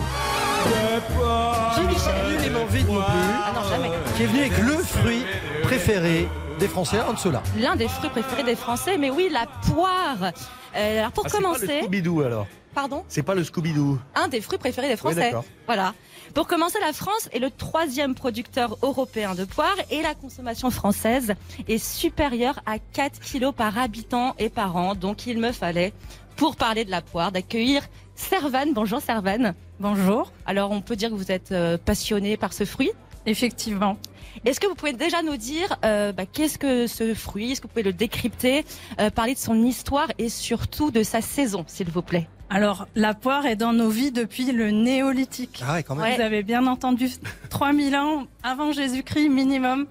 Jean-Michel 1.76 2.38
Clément 2.40 2.66
Vide 2.66 2.88
non 2.88 2.96
plus. 3.02 3.04
Ah 3.44 3.52
non, 3.56 3.70
jamais. 3.70 3.92
Qui 4.16 4.24
est 4.24 4.28
venu 4.28 4.40
avec 4.42 4.58
le 4.60 4.78
fruit 4.78 5.24
préféré 5.64 6.28
des 6.60 6.68
Français, 6.68 7.00
un 7.00 7.14
de 7.14 7.20
ceux-là. 7.20 7.42
L'un 7.58 7.76
des 7.76 7.88
fruits 7.88 8.10
préférés 8.10 8.44
des 8.44 8.56
Français, 8.56 8.98
mais 8.98 9.10
oui, 9.10 9.30
la 9.32 9.46
poire. 9.74 10.32
Euh, 10.76 11.00
alors 11.00 11.12
pour 11.12 11.26
Ah, 11.26 11.30
c'est 11.30 11.38
pas 11.42 11.48
le 11.50 11.54
commencer, 11.56 11.82
Scooby-Doo 11.82 12.22
alors 12.24 12.46
pardon, 12.76 13.04
C'est 13.08 13.24
pas 13.24 13.34
le 13.34 13.44
Scooby-Doo. 13.44 13.98
un 14.16 14.28
des 14.28 14.42
fruits 14.42 14.60
préférés 14.60 14.90
des 14.90 14.98
Français. 14.98 15.16
d'accord. 15.16 15.46
voilà. 15.66 15.94
Pour 16.34 16.48
commencer, 16.48 16.78
la 16.82 16.94
France 16.94 17.30
est 17.32 17.40
le 17.40 17.50
troisième 17.50 18.14
producteur 18.16 18.78
européen 18.82 19.36
de 19.36 19.46
poire 19.46 19.76
et 19.90 20.02
la 20.02 20.14
consommation 20.14 20.70
française 20.70 21.34
est 21.68 21.78
supérieure 21.78 22.62
à 22.66 22.80
4 22.80 23.20
kilos 23.20 23.54
par 23.56 23.78
habitant 23.78 24.36
et 24.38 24.50
par 24.50 24.76
an. 24.76 24.96
Donc 24.96 25.26
il 25.26 25.40
me 25.40 25.52
fallait, 25.52 25.94
pour 26.36 26.56
parler 26.56 26.86
de 26.86 26.92
la 26.92 27.02
poire, 27.02 27.32
d'accueillir 27.32 27.82
Servane. 28.16 28.74
Bonjour 28.74 29.02
Servane. 29.02 29.56
Bonjour. 29.80 30.32
Alors 30.46 30.72
on 30.72 30.82
peut 30.82 30.96
dire 30.96 31.10
que 31.10 31.16
vous 31.16 31.32
êtes 31.32 31.52
euh, 31.52 31.78
passionné 31.78 32.38
par 32.38 32.54
ce 32.54 32.66
fruit? 32.66 32.92
Effectivement. 33.26 33.98
Est-ce 34.46 34.60
que 34.60 34.68
vous 34.68 34.76
pouvez 34.76 34.94
déjà 34.94 35.22
nous 35.22 35.38
dire 35.38 35.78
euh, 35.84 36.12
bah, 36.12 36.26
qu'est-ce 36.26 36.58
que 36.58 36.88
ce 36.88 37.14
fruit? 37.14 37.52
Est-ce 37.52 37.62
que 37.62 37.68
vous 37.68 37.74
pouvez 37.74 37.84
le 37.84 37.94
décrypter, 37.94 38.66
euh, 39.00 39.10
parler 39.10 39.34
de 39.34 39.40
son 39.40 39.64
histoire 39.64 40.08
et 40.18 40.30
surtout 40.30 40.92
de 40.92 41.04
sa 41.04 41.22
saison, 41.22 41.66
s'il 41.68 41.90
vous 41.90 42.02
plaît? 42.02 42.28
Alors, 42.50 42.88
la 42.96 43.14
poire 43.14 43.46
est 43.46 43.56
dans 43.58 43.74
nos 43.74 43.90
vies 43.90 44.12
depuis 44.12 44.52
le 44.52 44.72
néolithique. 44.72 45.62
Ah 45.68 45.74
ouais, 45.74 45.84
quand 45.84 45.96
même. 45.96 46.16
Vous 46.16 46.22
avez 46.22 46.44
bien 46.44 46.66
entendu 46.68 47.10
3000 47.50 47.96
ans 47.96 48.28
avant 48.44 48.72
Jésus-Christ 48.72 49.30
minimum. 49.30 49.86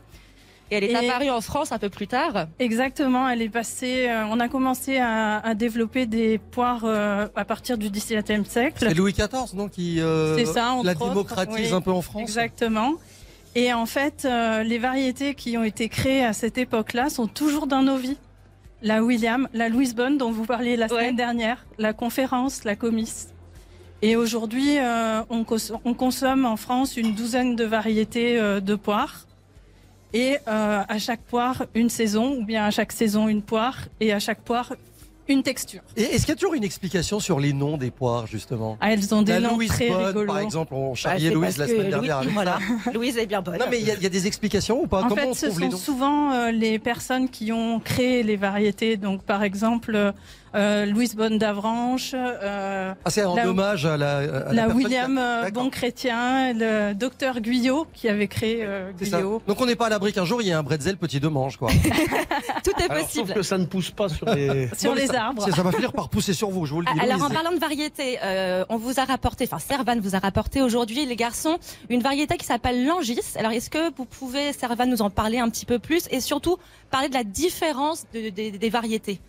Et 0.71 0.77
elle 0.79 0.85
est 0.85 0.95
apparue 0.97 1.31
en 1.31 1.40
France 1.40 1.71
un 1.71 1.79
peu 1.79 1.90
plus 1.90 2.09
tard. 2.09 2.47
Exactement, 2.59 3.29
elle 3.29 3.40
est 3.40 3.49
passée. 3.49 4.09
euh, 4.09 4.25
on 4.31 4.40
a 4.40 4.49
commencé 4.49 4.97
à, 4.99 5.38
à 5.38 5.55
développer 5.55 6.07
des 6.07 6.38
poires 6.38 6.83
euh, 6.85 7.29
à 7.37 7.45
partir 7.45 7.79
du 7.79 7.88
XVIIe 7.88 8.45
siècle. 8.45 8.79
C'est 8.88 8.95
Louis 8.95 9.12
XIV, 9.12 9.55
non, 9.55 9.69
qui 9.69 10.01
euh, 10.01 10.45
ça, 10.45 10.75
la 10.83 10.92
autres, 10.92 11.09
démocratise 11.09 11.69
oui, 11.71 11.73
un 11.73 11.81
peu 11.81 11.92
en 11.92 12.03
France. 12.03 12.23
Exactement. 12.23 12.95
Et 13.55 13.73
en 13.73 13.87
fait, 13.87 14.25
euh, 14.25 14.64
les 14.64 14.79
variétés 14.79 15.35
qui 15.35 15.57
ont 15.57 15.62
été 15.62 15.88
créées 15.88 16.25
à 16.25 16.33
cette 16.33 16.59
époque-là 16.59 17.11
sont 17.11 17.29
toujours 17.29 17.69
dans 17.69 17.83
nos 17.83 17.97
vies. 17.97 18.19
La 18.83 19.03
William, 19.03 19.49
la 19.55 19.69
Louise 19.69 19.95
Bonne 19.95 20.19
dont 20.19 20.31
vous 20.31 20.45
parliez 20.45 20.77
la 20.77 20.89
semaine 20.89 21.17
dernière, 21.17 21.65
la 21.79 21.93
conférence, 21.93 22.65
la 22.65 22.77
comice. 22.77 23.29
Et 24.03 24.15
aujourd'hui, 24.17 24.79
euh, 24.79 25.23
on, 25.31 25.45
cons- 25.45 25.81
on 25.85 25.95
consomme 25.95 26.45
en 26.45 26.57
France 26.57 26.97
une 26.97 27.15
douzaine 27.15 27.57
de 27.57 27.65
variétés 27.65 28.39
euh, 28.39 28.61
de 28.61 28.75
poires. 28.75 29.27
Et 30.12 30.37
euh, 30.47 30.83
à 30.87 30.99
chaque 30.99 31.23
poire, 31.23 31.65
une 31.75 31.89
saison, 31.89 32.37
ou 32.39 32.45
bien 32.45 32.65
à 32.67 32.71
chaque 32.71 32.93
saison, 32.93 33.29
une 33.29 33.43
poire, 33.43 33.79
et 34.01 34.12
à 34.12 34.19
chaque 34.19 34.41
poire, 34.43 34.75
une 35.29 35.43
texture. 35.43 35.81
Et 35.97 36.03
est-ce 36.03 36.21
qu'il 36.25 36.29
y 36.29 36.33
a 36.33 36.37
toujours 36.37 36.55
une 36.55 36.65
explication 36.65 37.19
sur 37.21 37.41
les 37.41 37.53
noms 37.53 37.77
des 37.77 37.91
poires, 37.91 38.27
justement 38.27 38.77
Ah, 38.81 38.93
elles 38.93 39.15
ont 39.15 39.23
des 39.23 39.33
La 39.33 39.41
noms 39.41 39.57
Louise 39.57 39.69
très 39.71 39.89
Bonne, 39.89 40.05
rigolos. 40.07 40.27
par 40.27 40.39
exemple, 40.39 40.75
on 40.75 40.91
Bah, 40.91 40.95
charriait 40.95 41.31
Louise 41.31 41.59
la 41.59 41.67
semaine 41.67 41.91
dernière 41.91 42.19
Louis- 42.19 42.27
avec 42.29 42.35
voilà. 42.35 42.59
Louise 42.95 43.17
est 43.19 43.27
bien 43.27 43.43
bonne. 43.43 43.59
Non, 43.59 43.67
mais 43.71 43.81
il 43.81 43.87
y, 43.87 43.91
a- 43.91 43.95
il 43.95 44.03
y 44.03 44.07
a 44.07 44.11
des 44.11 44.27
explications 44.27 44.81
ou 44.83 44.87
pas? 44.87 45.01
En 45.03 45.09
Comment 45.09 45.17
fait, 45.23 45.29
on 45.29 45.35
ce 45.35 45.61
les 45.61 45.71
sont 45.71 45.77
souvent 45.77 46.33
euh, 46.33 46.51
les 46.51 46.79
personnes 46.79 47.29
qui 47.29 47.51
ont 47.53 47.81
créé 47.81 48.23
les 48.23 48.37
variétés. 48.37 48.97
Donc, 48.97 49.23
par 49.23 49.43
exemple, 49.43 50.12
euh, 50.55 50.87
Louise 50.87 51.15
Bonne 51.17 51.39
d'Avranches. 51.39 52.13
euh, 52.15 52.95
Ah, 53.05 53.11
c'est 53.11 53.25
en 53.25 53.35
la- 53.35 53.49
hommage 53.49 53.85
à 53.87 53.97
la, 53.97 54.17
à 54.19 54.21
la, 54.23 54.29
la 54.29 54.39
personne 54.39 54.55
qui 54.55 54.71
a- 54.71 54.75
William 54.75 55.19
euh, 55.19 55.43
D'accord. 55.43 55.65
Bon 55.65 55.71
Chrétien, 55.71 56.53
le 56.55 56.95
docteur 56.95 57.41
Guyot 57.41 57.87
qui 57.93 58.09
avait 58.09 58.29
créé 58.29 58.61
euh. 58.65 58.91
Guyot. 58.99 59.43
Donc 59.47 59.61
on 59.61 59.67
n'est 59.67 59.77
pas 59.77 59.87
à 59.87 59.91
l'abri 59.91 60.13
qu'un 60.13 60.25
jour 60.25 60.41
il 60.43 60.49
y 60.49 60.51
ait 60.51 60.55
un 60.55 60.63
bretzel 60.63 60.97
petit 60.97 61.21
de 61.21 61.29
manche 61.29 61.57
quoi. 61.57 61.69
Tout 62.65 62.71
est 62.81 62.91
Alors, 62.91 63.05
possible. 63.05 63.27
sauf 63.29 63.35
que 63.37 63.43
ça 63.43 63.59
ne 63.59 63.67
pousse 63.67 63.91
pas 63.91 64.09
sur 64.09 64.27
les. 64.35 64.69
Sur 64.79 64.91
Non, 64.91 64.97
les 64.97 65.07
ça- 65.09 65.25
arbres. 65.27 65.49
Ça 65.55 65.63
va 65.63 65.73
finir 65.73 65.93
par 65.93 66.09
pousser 66.09 66.33
sur 66.33 66.51
vous, 66.51 66.65
je 66.67 66.75
vous 66.75 66.81
le 66.81 66.87
dis. 66.93 67.01
Alors 67.01 67.19
Louise. 67.19 67.31
en 67.31 67.35
parlant 67.35 67.53
de 67.53 67.59
variété, 67.59 68.19
euh, 68.23 68.65
on 68.69 68.77
vous 68.77 68.99
a 69.01 69.05
rapporté, 69.05 69.45
enfin 69.51 69.59
Servan 69.59 69.99
vous 70.01 70.15
a 70.15 70.19
rapporté 70.19 70.63
aujourd'hui, 70.63 71.07
les 71.07 71.17
garçons, 71.17 71.59
une 71.89 72.03
variété 72.03 72.37
qui 72.37 72.45
s'appelle 72.47 72.87
l'angis. 72.87 73.21
Alors 73.39 73.53
est-ce 73.53 73.71
que 73.71 73.95
vous 73.97 74.05
pouvez, 74.05 74.53
Servan, 74.53 74.87
nous 74.87 75.03
en 75.03 75.11
parler 75.11 75.39
un 75.39 75.49
petit 75.49 75.67
peu 75.67 75.79
plus 75.79 76.07
et 76.11 76.21
surtout 76.21 76.57
parler 76.91 77.09
de 77.09 77.15
la 77.15 77.25
différence 77.25 78.05
de- 78.15 78.31
de- 78.31 78.57
des 78.57 78.71
variétés? 78.71 79.21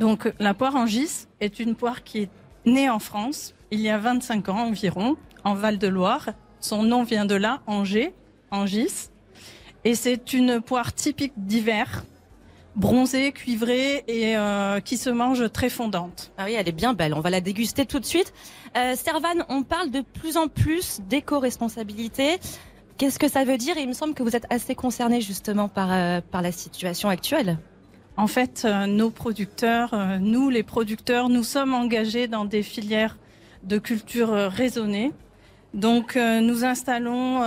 Donc, 0.00 0.32
la 0.40 0.54
poire 0.54 0.74
Angis 0.74 1.26
est 1.40 1.60
une 1.60 1.76
poire 1.76 2.02
qui 2.02 2.22
est 2.22 2.30
née 2.64 2.90
en 2.90 2.98
France 2.98 3.54
il 3.70 3.80
y 3.80 3.88
a 3.88 3.98
25 3.98 4.48
ans 4.48 4.66
environ, 4.66 5.16
en 5.44 5.54
Val-de-Loire. 5.54 6.30
Son 6.58 6.82
nom 6.82 7.04
vient 7.04 7.24
de 7.24 7.34
là, 7.34 7.60
Angers, 7.66 8.12
Angis. 8.50 9.10
Et 9.84 9.94
c'est 9.94 10.32
une 10.32 10.60
poire 10.60 10.92
typique 10.92 11.32
d'hiver, 11.36 12.04
bronzée, 12.76 13.32
cuivrée 13.32 14.04
et 14.08 14.36
euh, 14.36 14.80
qui 14.80 14.96
se 14.96 15.08
mange 15.08 15.50
très 15.52 15.70
fondante. 15.70 16.32
Ah 16.36 16.44
oui, 16.46 16.54
elle 16.54 16.68
est 16.68 16.72
bien 16.72 16.94
belle. 16.94 17.14
On 17.14 17.20
va 17.20 17.30
la 17.30 17.40
déguster 17.40 17.86
tout 17.86 18.00
de 18.00 18.04
suite. 18.04 18.32
Euh, 18.76 18.94
Servan, 18.96 19.44
on 19.48 19.62
parle 19.62 19.90
de 19.90 20.00
plus 20.00 20.36
en 20.36 20.48
plus 20.48 21.00
d'éco-responsabilité. 21.08 22.38
Qu'est-ce 22.98 23.18
que 23.18 23.28
ça 23.28 23.44
veut 23.44 23.56
dire? 23.56 23.78
Et 23.78 23.82
il 23.82 23.88
me 23.88 23.94
semble 23.94 24.14
que 24.14 24.22
vous 24.22 24.34
êtes 24.34 24.46
assez 24.50 24.74
concerné 24.74 25.20
justement 25.20 25.68
par, 25.68 25.92
euh, 25.92 26.20
par 26.20 26.42
la 26.42 26.52
situation 26.52 27.08
actuelle. 27.08 27.58
En 28.16 28.26
fait, 28.26 28.62
euh, 28.64 28.86
nos 28.86 29.10
producteurs, 29.10 29.94
euh, 29.94 30.18
nous 30.18 30.50
les 30.50 30.62
producteurs, 30.62 31.28
nous 31.28 31.44
sommes 31.44 31.74
engagés 31.74 32.28
dans 32.28 32.44
des 32.44 32.62
filières 32.62 33.16
de 33.62 33.78
culture 33.78 34.32
euh, 34.32 34.48
raisonnée. 34.48 35.12
Donc, 35.72 36.16
nous 36.16 36.64
installons 36.64 37.42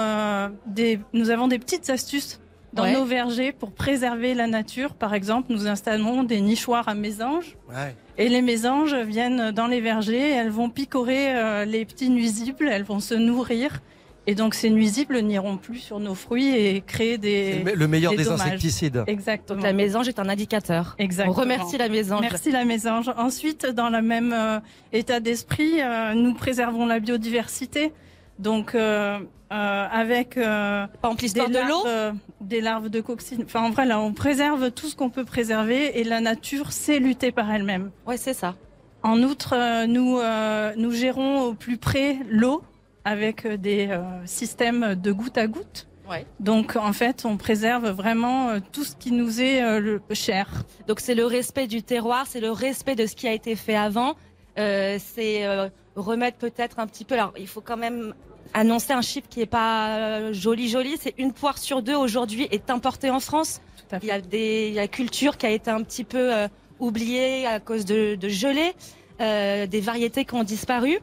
des, 0.66 0.98
nous 1.12 1.30
avons 1.30 1.50
des 1.50 1.60
petites 1.60 1.90
astuces 1.90 2.40
dans 2.72 2.84
Ouais. 2.84 2.94
nos 2.94 3.04
vergers 3.04 3.52
pour 3.52 3.74
préserver 3.74 4.34
la 4.34 4.48
nature. 4.48 4.94
Par 4.94 5.14
exemple, 5.14 5.52
nous 5.52 5.68
installons 5.68 6.24
des 6.24 6.40
nichoirs 6.40 6.88
à 6.88 6.94
mésanges. 6.96 7.58
Ouais. 7.68 7.94
Et 8.18 8.30
les 8.30 8.42
mésanges 8.42 8.96
viennent 8.96 9.52
dans 9.52 9.68
les 9.68 9.82
vergers, 9.82 10.30
elles 10.32 10.52
vont 10.52 10.70
picorer 10.70 11.66
les 11.66 11.84
petits 11.84 12.10
nuisibles, 12.10 12.70
elles 12.72 12.84
vont 12.86 13.02
se 13.02 13.14
nourrir. 13.14 13.82
Et 14.26 14.36
donc 14.36 14.54
ces 14.54 14.70
nuisibles 14.70 15.20
n'iront 15.20 15.58
plus 15.58 15.80
sur 15.80 16.00
nos 16.00 16.16
fruits 16.16 16.56
et 16.56 16.82
créer 16.82 17.18
des 17.18 17.60
le 17.60 17.64
me- 17.66 17.76
le 17.76 17.88
meilleur 17.90 18.16
des 18.16 18.30
insecticides. 18.30 19.04
Exactement. 19.08 19.58
Donc 19.58 19.66
la 19.66 19.74
mésange 19.74 20.08
est 20.08 20.18
un 20.20 20.30
indicateur. 20.30 20.96
Exactement. 20.98 21.36
On 21.36 21.40
remercie 21.42 21.78
la 21.78 21.90
mésange. 21.90 22.22
Merci 22.22 22.52
la 22.52 22.64
mésange. 22.64 23.12
Ensuite, 23.18 23.66
dans 23.66 23.90
le 23.90 24.02
même 24.02 24.32
euh, 24.34 24.60
état 24.94 25.20
d'esprit, 25.20 25.82
euh, 25.82 26.14
nous 26.14 26.34
préservons 26.34 26.86
la 26.86 27.00
biodiversité. 27.00 27.92
Donc, 28.40 28.74
euh, 28.76 29.20
euh, 29.52 29.88
avec 29.92 30.38
euh, 30.38 30.88
Par 31.02 31.12
exemple, 31.20 31.52
des 31.52 31.60
de 31.60 31.60
l'eau? 31.68 31.84
larves, 31.84 31.88
euh, 31.88 32.12
des 32.42 32.62
larves 32.62 32.90
de 32.90 33.02
coccinelle. 33.02 33.46
Enfin, 33.46 33.62
en 33.62 33.70
vrai, 33.72 33.86
là, 33.86 34.00
on 34.00 34.14
préserve 34.14 34.72
tout 34.72 34.88
ce 34.88 34.96
qu'on 34.96 35.10
peut 35.10 35.26
préserver 35.26 36.00
et 36.00 36.04
la 36.04 36.20
nature 36.22 36.72
sait 36.72 36.98
lutter 37.00 37.32
par 37.32 37.52
elle-même. 37.52 37.92
Ouais, 38.08 38.18
c'est 38.18 38.34
ça. 38.34 38.56
En 39.04 39.22
outre, 39.22 39.54
euh, 39.56 39.86
nous, 39.86 40.18
euh, 40.18 40.72
nous 40.78 40.92
gérons 40.92 41.42
au 41.42 41.54
plus 41.54 41.78
près 41.78 42.18
l'eau 42.30 42.64
avec 43.06 43.46
euh, 43.46 43.58
des 43.58 43.88
euh, 43.90 44.02
systèmes 44.26 44.96
de 44.96 45.12
goutte 45.12 45.38
à 45.38 45.48
goutte. 45.48 45.88
Ouais. 46.10 46.26
Donc, 46.40 46.76
en 46.76 46.92
fait, 46.94 47.24
on 47.26 47.38
préserve 47.38 47.90
vraiment 47.90 48.50
euh, 48.50 48.60
tout 48.72 48.84
ce 48.84 48.96
qui 48.96 49.12
nous 49.12 49.42
est 49.42 49.62
euh, 49.64 49.80
le- 49.80 50.02
cher. 50.12 50.50
Donc 50.88 51.00
c'est 51.00 51.16
le 51.16 51.26
respect 51.26 51.68
du 51.68 51.82
terroir, 51.84 52.26
c'est 52.28 52.42
le 52.42 52.52
respect 52.52 52.96
de 52.96 53.06
ce 53.06 53.16
qui 53.16 53.28
a 53.28 53.34
été 53.34 53.56
fait 53.56 53.76
avant. 53.76 54.16
C'est 54.56 55.48
remettre 55.96 56.38
peut-être 56.38 56.78
un 56.80 56.86
petit 56.88 57.06
peu. 57.06 57.16
Alors 57.16 57.34
il 57.40 57.48
faut 57.48 57.62
quand 57.62 57.78
même 57.78 58.14
annoncer 58.54 58.94
un 58.94 59.02
chiffre 59.02 59.28
qui 59.28 59.42
est 59.42 59.48
pas 59.48 60.32
joli 60.32 60.70
joli. 60.70 60.96
C'est 61.00 61.16
une 61.18 61.34
poire 61.34 61.58
sur 61.58 61.82
deux 61.82 61.96
aujourd'hui 61.96 62.48
est 62.52 62.70
importée 62.70 63.10
en 63.10 63.20
France. 63.20 63.62
Tout 63.78 63.96
à 63.96 64.00
fait. 64.00 64.06
Il 64.06 64.10
y 64.10 64.12
a 64.12 64.22
des 64.22 64.68
il 64.68 64.74
y 64.76 64.80
a 64.80 64.88
culture 64.88 65.38
qui 65.38 65.48
a 65.48 65.50
été 65.50 65.72
un 65.72 65.82
petit 65.82 66.04
peu 66.04 66.32
oubliée 66.80 67.48
à 67.48 67.60
cause 67.60 67.86
de, 67.86 68.14
de 68.16 68.30
gelée, 68.30 68.74
des 69.20 69.82
variétés 69.82 70.26
qui 70.26 70.36
ont 70.36 70.44
disparu. 70.44 71.00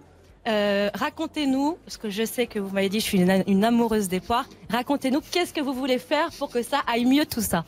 Euh, 0.48 0.88
racontez-nous, 0.94 1.76
parce 1.84 1.98
que 1.98 2.08
je 2.08 2.24
sais 2.24 2.46
que 2.46 2.58
vous 2.58 2.70
m'avez 2.70 2.88
dit 2.88 3.00
je 3.00 3.04
suis 3.04 3.20
une, 3.20 3.64
amoureuse 3.64 4.08
des 4.08 4.20
poires. 4.20 4.46
Racontez-nous 4.70 5.20
qu'est-ce 5.20 5.52
que 5.52 5.60
vous 5.60 5.74
voulez 5.74 5.98
faire 5.98 6.30
pour 6.38 6.50
que 6.50 6.62
ça 6.62 6.80
aille 6.86 7.04
mieux 7.04 7.26
tout 7.26 7.42
ça. 7.42 7.64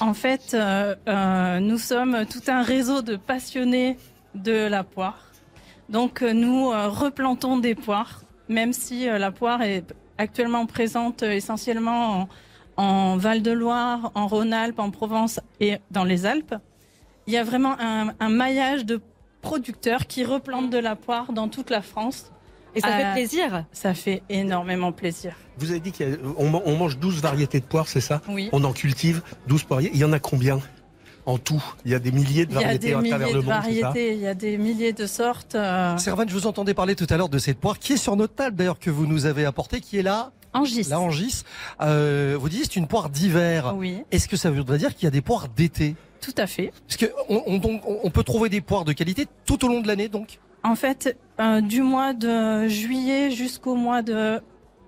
En 0.00 0.12
fait, 0.12 0.52
euh, 0.54 0.94
euh, 1.08 1.60
nous 1.60 1.78
sommes 1.78 2.26
tout 2.26 2.42
un 2.48 2.62
réseau 2.62 3.00
de 3.00 3.16
passionnés 3.16 3.96
de 4.34 4.66
la 4.66 4.84
poire. 4.84 5.30
Donc, 5.88 6.22
nous 6.22 6.70
replantons 6.70 7.58
des 7.58 7.74
poires, 7.74 8.22
même 8.48 8.72
si 8.72 9.04
la 9.04 9.30
poire 9.30 9.62
est 9.62 9.84
actuellement 10.16 10.64
présente 10.64 11.22
essentiellement 11.22 12.22
en, 12.22 12.28
en 12.76 13.16
Val-de-Loire, 13.16 14.10
en 14.14 14.26
Rhône-Alpes, 14.26 14.78
en 14.78 14.90
Provence 14.90 15.40
et 15.60 15.76
dans 15.90 16.04
les 16.04 16.26
Alpes. 16.26 16.54
Il 17.26 17.34
y 17.34 17.36
a 17.36 17.44
vraiment 17.44 17.76
un, 17.78 18.14
un 18.18 18.28
maillage 18.28 18.84
de 18.84 19.00
producteurs 19.44 20.06
qui 20.06 20.24
replantent 20.24 20.70
de 20.70 20.78
la 20.78 20.96
poire 20.96 21.32
dans 21.32 21.48
toute 21.48 21.70
la 21.70 21.82
France. 21.82 22.30
Et 22.74 22.80
ça 22.80 22.88
Euh, 22.88 22.98
fait 22.98 23.12
plaisir. 23.12 23.64
Ça 23.72 23.94
fait 23.94 24.22
énormément 24.28 24.90
plaisir. 24.90 25.34
Vous 25.58 25.70
avez 25.70 25.78
dit 25.80 25.92
qu'on 25.92 26.76
mange 26.76 26.98
12 26.98 27.20
variétés 27.22 27.60
de 27.60 27.64
poires, 27.64 27.86
c'est 27.86 28.00
ça? 28.00 28.20
Oui. 28.28 28.48
On 28.52 28.64
en 28.64 28.72
cultive 28.72 29.22
12 29.46 29.62
poiriers. 29.64 29.90
Il 29.94 30.00
y 30.00 30.04
en 30.04 30.12
a 30.12 30.18
combien 30.18 30.58
en 31.26 31.38
tout? 31.38 31.62
Il 31.84 31.92
y 31.92 31.94
a 31.94 32.00
des 32.00 32.10
milliers 32.10 32.46
de 32.46 32.50
Il 32.50 32.54
y 32.54 32.58
a 32.58 32.62
variétés 32.62 32.88
des 32.88 32.94
à 32.94 33.02
travers 33.02 33.18
milliers 33.28 33.32
le 33.34 33.40
de 33.42 33.46
monde, 33.46 33.54
c'est 33.64 33.74
ça? 33.80 33.86
variétés, 33.88 34.14
il 34.14 34.20
y 34.20 34.26
a 34.26 34.34
des 34.34 34.58
milliers 34.58 34.92
de 34.92 35.06
sortes. 35.06 35.54
euh, 35.54 35.96
Servan, 35.98 36.24
je 36.28 36.32
vous 36.34 36.46
entendais 36.48 36.74
parler 36.74 36.96
tout 36.96 37.06
à 37.10 37.16
l'heure 37.16 37.28
de 37.28 37.38
cette 37.38 37.58
poire 37.60 37.78
qui 37.78 37.92
est 37.92 37.96
sur 37.96 38.16
notre 38.16 38.34
table 38.34 38.56
d'ailleurs 38.56 38.78
que 38.80 38.90
vous 38.90 39.06
nous 39.06 39.24
avez 39.26 39.44
apportée, 39.44 39.80
qui 39.80 39.98
est 39.98 40.02
là. 40.02 40.32
Angis. 40.54 40.84
La 40.88 41.00
Angis. 41.00 41.42
Euh, 41.80 42.36
vous 42.40 42.48
dites 42.48 42.64
c'est 42.64 42.76
une 42.76 42.86
poire 42.86 43.10
d'hiver. 43.10 43.74
Oui. 43.76 44.02
Est-ce 44.10 44.28
que 44.28 44.36
ça 44.36 44.50
voudrait 44.50 44.78
dire 44.78 44.94
qu'il 44.94 45.04
y 45.04 45.08
a 45.08 45.10
des 45.10 45.20
poires 45.22 45.48
d'été? 45.48 45.96
Tout 46.20 46.34
à 46.38 46.46
fait. 46.46 46.72
Parce 46.88 46.96
que 46.96 47.06
on, 47.28 47.42
on- 47.62 47.98
on 48.04 48.10
peut 48.10 48.22
trouver 48.22 48.48
des 48.48 48.60
poires 48.60 48.84
de 48.84 48.92
qualité 48.92 49.26
tout 49.44 49.62
au 49.64 49.68
long 49.68 49.80
de 49.80 49.86
l'année 49.88 50.08
donc? 50.08 50.38
En 50.62 50.74
fait, 50.76 51.18
euh, 51.40 51.60
du 51.60 51.82
mois 51.82 52.14
de 52.14 52.66
juillet 52.68 53.30
jusqu'au 53.30 53.74
mois 53.74 54.00
de 54.00 54.40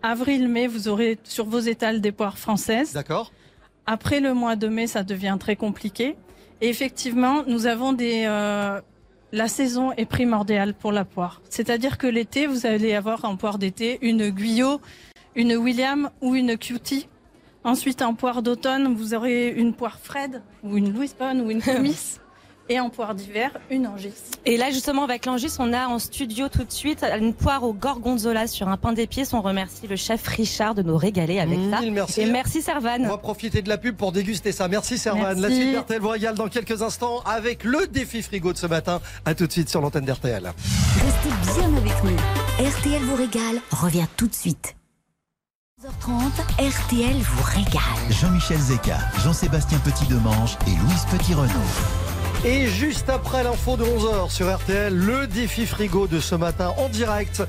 avril-mai, 0.03 0.67
vous 0.69 0.89
aurez 0.89 1.19
sur 1.25 1.45
vos 1.47 1.59
étals 1.59 2.01
des 2.01 2.13
poires 2.13 2.39
françaises. 2.39 2.93
D'accord. 2.93 3.33
Après 3.87 4.21
le 4.21 4.35
mois 4.35 4.57
de 4.57 4.69
mai, 4.69 4.87
ça 4.87 5.03
devient 5.03 5.37
très 5.39 5.57
compliqué. 5.57 6.17
Et 6.61 6.69
effectivement, 6.69 7.43
nous 7.47 7.67
avons 7.67 7.93
des. 7.93 8.25
euh, 8.27 8.81
la 9.33 9.49
saison 9.49 9.93
est 9.93 10.07
primordiale 10.07 10.73
pour 10.73 10.93
la 10.93 11.05
poire. 11.05 11.43
C'est-à-dire 11.51 11.99
que 11.99 12.07
l'été, 12.07 12.47
vous 12.47 12.65
allez 12.65 12.95
avoir 12.95 13.25
en 13.25 13.37
poire 13.37 13.59
d'été 13.59 13.99
une 14.01 14.31
Guyot, 14.31 14.81
une 15.37 15.55
William 15.55 16.11
ou 16.21 16.35
une 16.35 16.57
Cutie. 16.57 17.09
Ensuite, 17.63 18.03
en 18.03 18.15
poire 18.15 18.43
d'automne, 18.43 18.95
vous 18.95 19.15
aurez 19.15 19.51
une 19.51 19.75
poire 19.75 19.99
Fred 20.03 20.43
ou 20.65 20.77
une 20.77 20.93
Louis 20.93 21.11
Bonne 21.19 21.43
ou 21.43 21.51
une 21.51 21.63
Comice. 21.63 22.21
Et 22.69 22.81
en 22.81 22.91
poire 22.91 23.15
d'hiver, 23.15 23.53
une 23.71 23.87
angis. 23.87 24.13
Et 24.45 24.57
là, 24.57 24.73
justement, 24.73 25.05
avec 25.05 25.25
l'Angis, 25.25 25.53
on 25.61 25.73
a 25.73 25.87
en 25.87 26.01
studio 26.01 26.49
tout 26.49 26.65
de 26.65 26.73
suite 26.73 27.05
une 27.05 27.33
poire 27.33 27.63
au 27.63 27.73
gorgonzola 27.73 28.49
sur 28.49 28.67
un 28.69 28.77
pain 28.77 28.93
d'épices. 28.93 29.33
On 29.35 29.41
remercie 29.41 29.87
le 29.87 29.95
chef 29.95 30.27
Richard 30.27 30.75
de 30.75 30.83
nous 30.83 30.97
régaler 30.97 31.39
avec 31.39 31.61
ça. 31.71 31.81
Mille 31.81 31.93
merci. 31.93 32.23
Et 32.23 32.27
merci 32.27 32.63
Servan. 32.63 33.05
On 33.05 33.09
va 33.09 33.19
profiter 33.19 33.63
de 33.63 33.69
la 33.69 33.79
pub 33.79 33.95
pour 33.97 34.11
déguster 34.11 34.51
ça. 34.51 34.67
Merci 34.67 34.99
Servan. 34.99 35.35
La 35.41 35.49
suite 35.49 35.75
d'RTL 35.75 36.01
vous 36.01 36.09
régale 36.09 36.35
dans 36.35 36.49
quelques 36.49 36.83
instants 36.83 37.21
avec 37.25 37.63
le 37.63 37.87
défi 37.87 38.21
frigo 38.21 38.53
de 38.53 38.59
ce 38.59 38.67
matin. 38.67 39.01
À 39.25 39.35
tout 39.37 39.47
de 39.47 39.53
suite 39.53 39.69
sur 39.69 39.81
l'antenne 39.81 40.05
d'RTL. 40.05 40.53
Restez 41.05 41.61
bien 41.61 41.77
avec 41.77 42.03
nous. 42.03 42.69
RTL 42.69 43.03
vous 43.03 43.15
régale 43.15 43.61
revient 43.71 44.07
tout 44.17 44.27
de 44.27 44.35
suite. 44.35 44.75
11h30, 45.79 46.31
RTL 46.59 47.17
vous 47.21 47.43
régale. 47.43 47.83
Jean-Michel 48.09 48.59
Zeka, 48.59 48.97
Jean-Sébastien 49.23 49.79
Petit-Demange 49.81 50.57
et 50.67 50.71
Louise 50.71 51.05
Petit-Renaud. 51.11 51.51
Et 52.47 52.67
juste 52.67 53.11
après 53.11 53.45
l'info 53.45 53.77
de 53.77 53.85
11h 53.85 54.31
sur 54.31 54.57
RTL, 54.57 54.95
le 54.95 55.27
défi 55.27 55.67
frigo 55.67 56.07
de 56.07 56.19
ce 56.19 56.35
matin 56.35 56.73
en 56.79 56.89
direct 56.89 57.43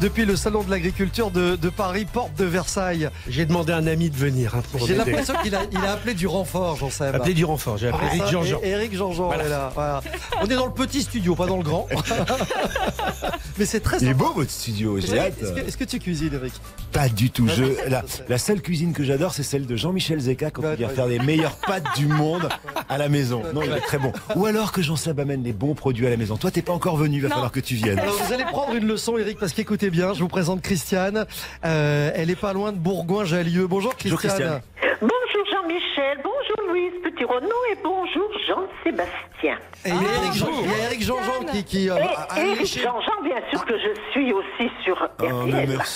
depuis 0.00 0.24
le 0.24 0.36
salon 0.36 0.62
de 0.62 0.70
l'agriculture 0.70 1.30
de, 1.30 1.56
de 1.56 1.68
Paris, 1.68 2.06
porte 2.10 2.34
de 2.36 2.44
Versailles. 2.44 3.08
J'ai 3.28 3.46
demandé 3.46 3.72
à 3.72 3.76
un 3.76 3.86
ami 3.86 4.10
de 4.10 4.16
venir. 4.16 4.54
hein, 4.56 4.62
pour 4.72 4.86
J'ai 4.86 4.94
l'impression 4.96 5.34
qu'il 5.42 5.54
a, 5.54 5.60
il 5.70 5.78
a 5.78 5.92
appelé 5.92 6.14
du 6.14 6.26
renfort, 6.26 6.76
j'en 6.76 6.90
sais. 6.90 7.06
Appelé 7.06 7.34
du 7.34 7.44
renfort, 7.44 7.78
j'ai 7.78 7.88
appelé 7.88 8.06
Eric 8.14 8.26
Jean-Jean. 8.30 8.60
Eric 8.62 8.96
Jean-Jean 8.96 9.26
Voilà. 9.26 9.44
est 9.44 9.48
là. 9.48 9.70
voilà. 9.74 10.02
On 10.42 10.46
est 10.46 10.54
dans 10.56 10.66
le 10.66 10.72
petit 10.72 11.02
studio, 11.02 11.34
pas 11.34 11.46
dans 11.46 11.56
le 11.58 11.62
grand. 11.62 11.86
Mais 13.58 13.66
c'est 13.66 13.80
très 13.80 13.98
Il 14.00 14.08
est 14.08 14.14
beau 14.14 14.32
votre 14.34 14.50
studio, 14.50 14.98
j'ai 14.98 15.18
hâte. 15.18 15.34
est-ce 15.40 15.52
que- 15.52 15.60
est-ce 15.68 15.76
que 15.76 15.84
tu 15.84 15.98
cuisines, 15.98 16.32
Eric? 16.34 16.52
Pas 16.92 17.08
du 17.08 17.30
tout. 17.30 17.46
Je, 17.48 17.64
la, 17.88 18.02
la 18.28 18.38
seule 18.38 18.60
cuisine 18.62 18.92
que 18.92 19.04
j'adore, 19.04 19.34
c'est 19.34 19.42
celle 19.42 19.66
de 19.66 19.76
Jean-Michel 19.76 20.18
Zeka 20.20 20.50
quand 20.50 20.62
il 20.72 20.76
vient 20.78 20.88
faire 20.88 21.06
les 21.06 21.18
meilleures 21.18 21.56
pâtes 21.56 21.84
du 21.96 22.06
monde 22.06 22.48
à 22.88 22.98
la 22.98 23.08
maison. 23.08 23.42
Non, 23.54 23.62
il 23.62 23.70
est 23.72 23.80
très 23.80 23.98
bon. 23.98 24.12
Ou 24.36 24.46
alors 24.46 24.72
que 24.72 24.82
Jean-Seb 24.82 25.20
amène 25.20 25.42
les 25.44 25.52
bons 25.52 25.74
produits 25.74 26.06
à 26.06 26.10
la 26.10 26.16
maison. 26.16 26.36
Toi, 26.36 26.50
t'es 26.50 26.62
pas 26.62 26.72
encore 26.72 26.96
venu, 26.96 27.16
il 27.16 27.22
va 27.22 27.28
Non. 27.28 27.34
falloir 27.34 27.52
que 27.52 27.60
tu 27.60 27.74
viennes. 27.74 27.98
Alors 27.98 28.16
vous 28.26 28.32
allez 28.32 28.44
prendre 28.44 28.74
une 28.74 28.86
leçon, 28.86 29.18
Eric, 29.18 29.38
parce 29.38 29.52
bien, 29.90 30.14
je 30.14 30.20
vous 30.20 30.28
présente 30.28 30.62
Christiane. 30.62 31.26
Euh, 31.64 32.10
elle 32.14 32.30
est 32.30 32.40
pas 32.40 32.52
loin 32.52 32.72
de 32.72 32.78
Bourgoin-Jallieu. 32.78 33.66
Bonjour 33.66 33.96
Christiane. 33.96 34.18
Christiane. 34.18 34.60
Bonjour 35.00 35.44
Jean-Michel, 35.50 36.18
bonjour 36.22 36.61
Louise 37.02 37.14
Petit-Renaud 37.14 37.48
et 37.72 37.76
bonjour 37.82 38.28
Jean-Sébastien. 38.46 39.58
Et 39.84 39.88
il 39.88 39.94
y 39.94 40.06
a 40.06 40.14
Eric 40.22 40.32
Jean- 40.34 40.46
il 40.62 40.70
y 40.70 40.72
a 40.74 40.84
Eric 40.86 41.02
Jean-Jean 41.02 41.44
qui, 41.52 41.64
qui 41.64 41.90
euh, 41.90 41.94
a- 41.96 42.40
Eric 42.40 42.60
léché- 42.60 42.82
Jean-Jean, 42.82 43.22
bien 43.24 43.36
sûr 43.50 43.64
que 43.64 43.74
je 43.78 43.88
suis 44.12 44.32
aussi 44.32 44.70
sur 44.84 44.96
RTL. 44.96 45.32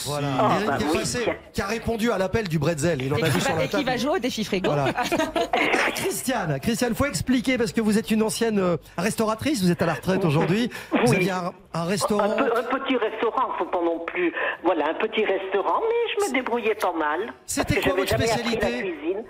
Voilà. 0.06 0.28
Oh, 0.40 0.44
Eric 0.56 0.66
bah 0.66 0.76
qui, 0.78 0.84
est 0.84 0.88
oui. 0.88 0.98
passé, 0.98 1.24
qui 1.52 1.62
a 1.62 1.66
répondu 1.66 2.10
à 2.10 2.18
l'appel 2.18 2.48
du 2.48 2.58
Bretzel. 2.58 3.02
Il 3.02 3.12
en 3.14 3.16
Et 3.18 3.22
a 3.22 3.26
qui 3.26 3.32
vu 3.32 3.40
sur 3.40 3.50
va, 3.52 3.58
la 3.58 3.64
et 3.64 3.68
qui 3.68 3.72
table. 3.72 3.84
va 3.84 3.96
jouer 3.96 4.10
au 4.10 4.18
défi 4.18 4.44
frigo. 4.44 4.70
Voilà. 4.70 4.92
Christiane, 5.94 6.58
Christiane, 6.60 6.94
faut 6.94 7.06
expliquer 7.06 7.58
parce 7.58 7.72
que 7.72 7.80
vous 7.80 7.98
êtes 7.98 8.10
une 8.10 8.22
ancienne 8.22 8.58
euh, 8.58 8.76
restauratrice, 8.98 9.62
vous 9.62 9.70
êtes 9.70 9.82
à 9.82 9.86
la 9.86 9.94
retraite 9.94 10.24
aujourd'hui. 10.24 10.70
Vous 10.90 10.98
Oui. 11.10 11.16
aviez 11.16 11.30
un, 11.30 11.52
un 11.74 11.84
restaurant. 11.84 12.24
Un, 12.24 12.36
peu- 12.36 12.52
un 12.56 12.62
petit 12.78 12.96
restaurant, 12.96 13.48
faut 13.58 13.64
pas 13.66 13.82
non 13.82 14.00
plus. 14.06 14.32
Voilà, 14.64 14.88
un 14.90 14.94
petit 14.94 15.24
restaurant, 15.24 15.80
mais 15.88 16.12
je 16.24 16.28
me 16.28 16.34
débrouillais 16.34 16.74
pas 16.74 16.92
mal. 16.92 17.32
C'était 17.46 17.74
parce 17.74 17.86
que 17.86 17.90
quoi 17.90 18.04
j'avais 18.06 18.24
votre 18.24 18.26
jamais 18.26 18.30
appris 18.30 18.54
la 18.56 18.60
spécialité? 18.60 18.90
cuisine. 18.98 19.24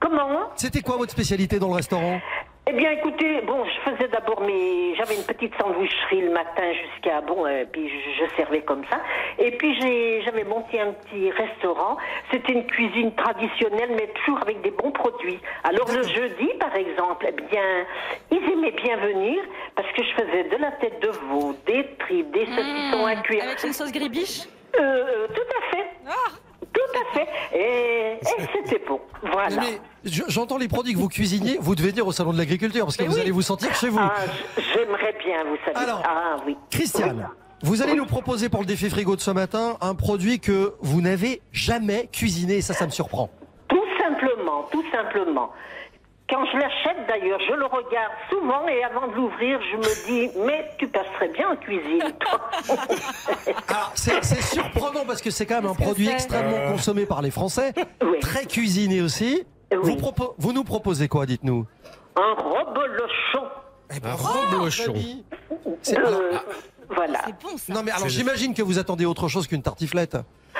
Comment 0.00 0.50
C'était 0.56 0.80
quoi 0.82 0.96
votre 0.96 1.12
spécialité 1.12 1.58
dans 1.58 1.68
le 1.68 1.74
restaurant 1.74 2.20
Eh 2.68 2.72
bien, 2.72 2.90
écoutez, 2.90 3.40
bon, 3.42 3.64
je 3.64 3.90
faisais 3.90 4.08
d'abord 4.08 4.40
mes, 4.42 4.94
j'avais 4.96 5.14
une 5.16 5.24
petite 5.24 5.52
sandwicherie 5.60 6.22
le 6.22 6.30
matin 6.32 6.62
jusqu'à 6.72 7.20
bon, 7.20 7.46
euh, 7.46 7.64
puis 7.70 7.88
je, 7.88 8.24
je 8.24 8.36
servais 8.36 8.62
comme 8.62 8.82
ça. 8.90 9.00
Et 9.38 9.52
puis 9.52 9.78
j'ai, 9.80 10.22
j'avais 10.22 10.44
monté 10.44 10.80
un 10.80 10.92
petit 10.92 11.30
restaurant. 11.30 11.96
C'était 12.30 12.52
une 12.52 12.66
cuisine 12.66 13.14
traditionnelle, 13.14 13.90
mais 13.96 14.08
toujours 14.08 14.40
avec 14.42 14.60
des 14.62 14.70
bons 14.72 14.90
produits. 14.90 15.38
Alors 15.64 15.86
le 15.92 16.02
jeudi, 16.02 16.48
par 16.58 16.74
exemple, 16.74 17.26
eh 17.28 17.32
bien, 17.50 17.86
ils 18.30 18.52
aimaient 18.52 18.72
bien 18.82 18.96
venir 18.96 19.42
parce 19.76 19.88
que 19.92 20.02
je 20.02 20.10
faisais 20.22 20.44
de 20.44 20.56
la 20.56 20.72
tête 20.72 21.00
de 21.02 21.08
veau, 21.28 21.54
des 21.66 21.86
tripes, 21.98 22.30
des 22.32 22.46
saucissons 22.46 23.06
à 23.06 23.16
cuire. 23.16 23.44
Avec 23.44 23.62
une 23.64 23.72
sauce 23.72 23.92
gribiche 23.92 24.42
Euh, 24.78 24.80
euh, 24.82 25.26
tout 25.28 25.40
à 25.58 25.76
fait. 25.76 25.86
Tout 26.76 26.98
à 27.00 27.14
fait. 27.14 27.28
Et, 27.54 28.18
et 28.20 28.46
c'était 28.52 28.82
bon. 28.86 29.00
Voilà. 29.22 29.62
J'entends 30.04 30.58
les 30.58 30.68
produits 30.68 30.92
que 30.92 30.98
vous 30.98 31.08
cuisiniez, 31.08 31.56
vous 31.58 31.74
devez 31.74 31.90
venir 31.90 32.06
au 32.06 32.12
salon 32.12 32.32
de 32.32 32.38
l'agriculture 32.38 32.84
parce 32.84 32.96
que 32.98 33.04
vous 33.04 33.18
allez 33.18 33.30
vous 33.30 33.42
sentir 33.42 33.74
chez 33.74 33.88
vous. 33.88 33.98
Ah, 33.98 34.12
j'aimerais 34.74 35.16
bien, 35.24 35.44
vous 35.44 35.56
savez. 35.64 35.76
Alors, 35.76 36.02
ah 36.04 36.36
oui. 36.46 36.56
Christiane, 36.70 37.28
vous 37.62 37.82
allez 37.82 37.94
nous 37.94 38.04
proposer 38.04 38.50
pour 38.50 38.60
le 38.60 38.66
défi 38.66 38.90
frigo 38.90 39.16
de 39.16 39.22
ce 39.22 39.30
matin 39.30 39.78
un 39.80 39.94
produit 39.94 40.38
que 40.38 40.74
vous 40.80 41.00
n'avez 41.00 41.40
jamais 41.52 42.08
cuisiné 42.12 42.56
et 42.56 42.62
ça, 42.62 42.74
ça 42.74 42.84
me 42.84 42.90
surprend. 42.90 43.30
Tout 43.68 43.84
simplement, 43.98 44.68
tout 44.70 44.84
simplement. 44.92 45.50
Quand 46.28 46.44
je 46.52 46.56
l'achète 46.58 47.06
d'ailleurs, 47.06 47.38
je 47.48 47.54
le 47.54 47.66
regarde 47.66 48.12
souvent 48.28 48.66
et 48.66 48.82
avant 48.82 49.06
de 49.06 49.14
l'ouvrir, 49.14 49.60
je 49.70 49.76
me 49.76 50.06
dis 50.06 50.30
mais 50.44 50.70
tu 50.78 50.88
passerais 50.88 51.28
bien 51.28 51.50
en 51.50 51.56
cuisine, 51.56 52.02
toi. 52.18 52.50
Alors, 53.68 53.92
c'est 53.94 54.24
c'est 54.24 54.42
surprenant 54.42 55.04
parce 55.06 55.22
que 55.22 55.30
c'est 55.30 55.46
quand 55.46 55.62
même 55.62 55.70
un 55.70 55.74
produit 55.74 56.08
extrêmement 56.08 56.72
consommé 56.72 57.06
par 57.06 57.22
les 57.22 57.30
Français, 57.30 57.72
très 58.20 58.44
cuisiné 58.46 59.00
aussi. 59.02 59.46
Vous, 59.72 59.94
propo- 59.96 60.34
vous 60.38 60.52
nous 60.52 60.64
proposez 60.64 61.06
quoi, 61.08 61.26
dites-nous? 61.26 61.64
Un 62.16 62.34
rebolochon. 62.34 63.48
ben, 64.02 64.12
reblochon. 64.14 64.94
C'est- 65.82 65.96
Euh, 66.90 66.94
alors, 67.02 67.16
ah, 67.24 67.30
voilà. 67.40 67.54
Non 67.68 67.82
mais 67.82 67.90
alors 67.90 68.04
C'est- 68.04 68.08
j'imagine 68.10 68.54
que 68.54 68.62
vous 68.62 68.78
attendez 68.78 69.04
autre 69.04 69.28
chose 69.28 69.46
qu'une 69.46 69.62
tartiflette. 69.62 70.16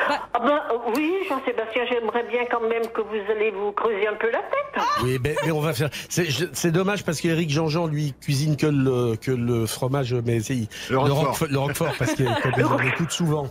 Ah 0.08 0.38
ben 0.40 0.60
oui, 0.94 1.12
Jean-Sébastien, 1.28 1.82
j'aimerais 1.90 2.22
bien 2.30 2.44
quand 2.50 2.60
même 2.60 2.86
que 2.94 3.00
vous 3.00 3.30
allez 3.32 3.50
vous 3.50 3.72
creuser 3.72 4.06
un 4.06 4.14
peu 4.14 4.30
la 4.30 4.38
tête. 4.38 4.84
Oui, 5.02 5.18
mais, 5.22 5.34
mais 5.44 5.50
on 5.50 5.60
va 5.60 5.72
faire. 5.72 5.88
C'est 6.08 6.28
c'est 6.52 6.70
dommage 6.70 7.02
parce 7.04 7.20
qu'Éric 7.20 7.50
Jean-Jean 7.50 7.86
lui 7.86 8.14
cuisine 8.20 8.56
que 8.56 8.66
le 8.66 9.16
que 9.16 9.30
le 9.32 9.66
fromage, 9.66 10.14
mais 10.14 10.40
c'est 10.40 10.68
Le 10.90 10.98
Roquefort. 10.98 11.24
Roquefort, 11.26 11.48
le 11.50 11.58
Roquefort, 11.58 11.92
parce 11.98 12.14
qu'il 12.14 12.28
on 12.28 12.78
écoute 12.86 13.10
souvent. 13.10 13.48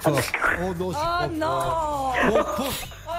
Fort. 0.00 0.20
Oh 0.62 0.74
non, 0.78 0.92
Oh 0.92 1.26
non 1.34 2.28
Bon. 2.28 2.44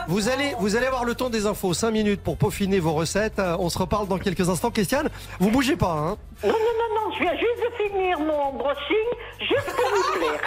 Vous 0.07 0.29
allez, 0.29 0.53
vous 0.59 0.77
allez 0.77 0.85
avoir 0.85 1.03
le 1.03 1.15
temps 1.15 1.29
des 1.29 1.45
infos, 1.47 1.73
5 1.73 1.91
minutes 1.91 2.21
pour 2.21 2.37
peaufiner 2.37 2.79
vos 2.79 2.93
recettes. 2.93 3.39
Euh, 3.39 3.57
On 3.59 3.69
se 3.69 3.77
reparle 3.77 4.07
dans 4.07 4.19
quelques 4.19 4.47
instants. 4.47 4.71
Christiane, 4.71 5.09
vous 5.39 5.49
bougez 5.51 5.75
pas, 5.75 5.91
hein 5.91 6.17
Non, 6.43 6.49
non, 6.49 6.53
non, 6.53 7.09
non, 7.09 7.15
je 7.15 7.23
viens 7.23 7.33
juste 7.33 7.63
de 7.63 7.83
finir 7.83 8.19
mon 8.19 8.53
brushing, 8.53 9.07
juste 9.39 9.75
pour 9.75 9.89
vous 9.89 10.19
plaire. 10.19 10.39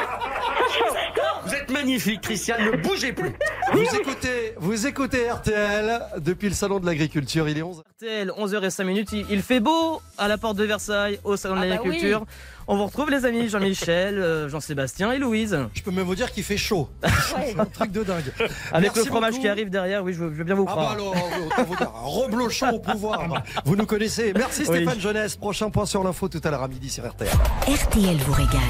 Ça 0.58 0.78
change 0.78 1.14
tout. 1.14 1.48
Vous 1.48 1.54
êtes 1.54 1.70
magnifique, 1.70 2.20
Christiane, 2.20 2.64
ne 2.64 2.76
bougez 2.76 3.12
plus. 3.12 3.32
Vous 3.72 3.82
écoutez, 3.96 4.54
vous 4.56 4.86
écoutez 4.86 5.30
RTL 5.30 6.00
depuis 6.18 6.48
le 6.48 6.54
salon 6.54 6.78
de 6.78 6.86
l'agriculture. 6.86 7.48
Il 7.48 7.58
est 7.58 7.62
11. 7.62 7.82
RTL, 7.96 8.30
11h05 8.38 8.84
minutes. 8.84 9.08
Il, 9.12 9.42
fait 9.42 9.60
beau 9.60 10.00
à 10.16 10.28
la 10.28 10.38
porte 10.38 10.56
de 10.56 10.64
Versailles, 10.64 11.18
au 11.24 11.36
salon 11.36 11.54
de 11.56 11.60
Ah 11.60 11.62
bah 11.62 11.68
l'agriculture. 11.70 12.24
On 12.68 12.76
vous 12.76 12.86
retrouve 12.86 13.10
les 13.10 13.24
amis 13.24 13.48
Jean-Michel, 13.48 14.16
euh, 14.18 14.48
Jean-Sébastien 14.48 15.10
et 15.10 15.18
Louise. 15.18 15.58
Je 15.74 15.82
peux 15.82 15.90
même 15.90 16.04
vous 16.04 16.14
dire 16.14 16.30
qu'il 16.30 16.44
fait 16.44 16.56
chaud. 16.56 16.88
C'est 17.44 17.58
un 17.58 17.64
truc 17.64 17.90
de 17.90 18.04
dingue. 18.04 18.32
Avec 18.70 18.94
Merci 18.94 18.98
le 19.00 19.04
fromage 19.06 19.30
beaucoup. 19.32 19.42
qui 19.42 19.48
arrive 19.48 19.70
derrière, 19.70 20.04
oui, 20.04 20.12
je 20.12 20.20
veux, 20.22 20.30
je 20.30 20.36
veux 20.36 20.44
bien 20.44 20.54
vous 20.54 20.66
Ah 20.68 20.76
bah 20.76 20.82
croire. 20.82 20.92
alors, 20.92 21.16
autant 21.46 21.64
vous 21.64 21.74
dire, 21.76 21.88
un 21.92 22.06
reblochon 22.06 22.68
au 22.70 22.78
pouvoir. 22.78 23.42
Vous 23.64 23.74
nous 23.74 23.86
connaissez. 23.86 24.32
Merci 24.36 24.62
Oui. 24.68 24.76
Stéphane 24.76 25.00
Jeunesse. 25.00 25.34
Prochain 25.36 25.70
point 25.70 25.79
sur 25.86 26.02
l'info 26.04 26.28
tout 26.28 26.40
à 26.44 26.50
l'heure 26.50 26.62
à 26.62 26.68
midi 26.68 26.88
sur 26.90 27.06
RTL. 27.08 27.28
RTL 27.68 28.16
vous 28.26 28.32
régale. 28.32 28.60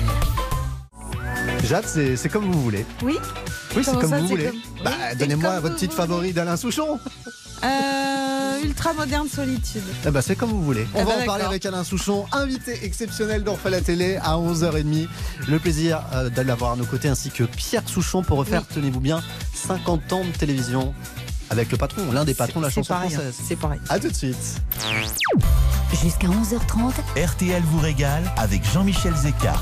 Jade, 1.64 1.84
c'est 1.86 2.16
c'est 2.16 2.28
comme 2.28 2.50
vous 2.50 2.62
voulez. 2.62 2.84
Oui 3.02 3.16
Oui, 3.76 3.82
c'est 3.84 3.92
comme 3.92 4.08
ça, 4.10 4.18
vous 4.18 4.26
voulez. 4.28 4.46
comme- 4.46 4.84
Bah, 4.84 4.90
Oui, 5.12 5.16
donnez-moi 5.18 5.60
votre 5.60 5.74
petite 5.74 5.92
favori 5.92 6.32
d'Alain 6.32 6.56
Souchon. 6.56 6.98
Euh, 7.62 8.62
ultra 8.64 8.92
moderne 8.94 9.28
solitude. 9.28 9.82
Eh 10.06 10.10
ben, 10.10 10.22
c'est 10.22 10.34
comme 10.36 10.50
vous 10.50 10.62
voulez. 10.62 10.86
On 10.94 11.00
Eh 11.02 11.04
va 11.04 11.16
ben, 11.16 11.22
en 11.22 11.26
parler 11.26 11.44
avec 11.44 11.64
Alain 11.66 11.84
Souchon, 11.84 12.24
invité 12.32 12.84
exceptionnel 12.84 13.44
fait 13.56 13.70
la 13.70 13.80
télé 13.82 14.16
à 14.22 14.36
11h30. 14.38 15.08
Le 15.48 15.58
plaisir 15.58 16.00
euh, 16.14 16.30
de 16.30 16.40
l'avoir 16.40 16.72
à 16.72 16.76
nos 16.76 16.86
côtés, 16.86 17.08
ainsi 17.08 17.30
que 17.30 17.44
Pierre 17.44 17.82
Souchon 17.86 18.22
pour 18.22 18.38
refaire, 18.38 18.62
tenez-vous 18.66 19.00
bien, 19.00 19.22
50 19.54 20.12
ans 20.14 20.24
de 20.24 20.30
télévision 20.36 20.94
avec 21.50 21.70
le 21.72 21.76
patron, 21.76 22.12
l'un 22.12 22.24
des 22.24 22.34
patrons 22.34 22.60
de 22.60 22.64
la 22.64 22.70
C'est 22.70 22.76
chanson 22.76 22.94
pareil, 22.94 23.08
hein. 23.14 23.18
française. 23.18 23.40
C'est 23.46 23.56
pareil. 23.56 23.80
A 23.88 23.98
tout 23.98 24.08
de 24.08 24.14
suite. 24.14 24.60
Jusqu'à 26.02 26.28
11h30, 26.28 27.24
RTL 27.26 27.62
vous 27.64 27.80
régale 27.80 28.22
avec 28.36 28.64
Jean-Michel 28.64 29.14
Zeka. 29.14 29.54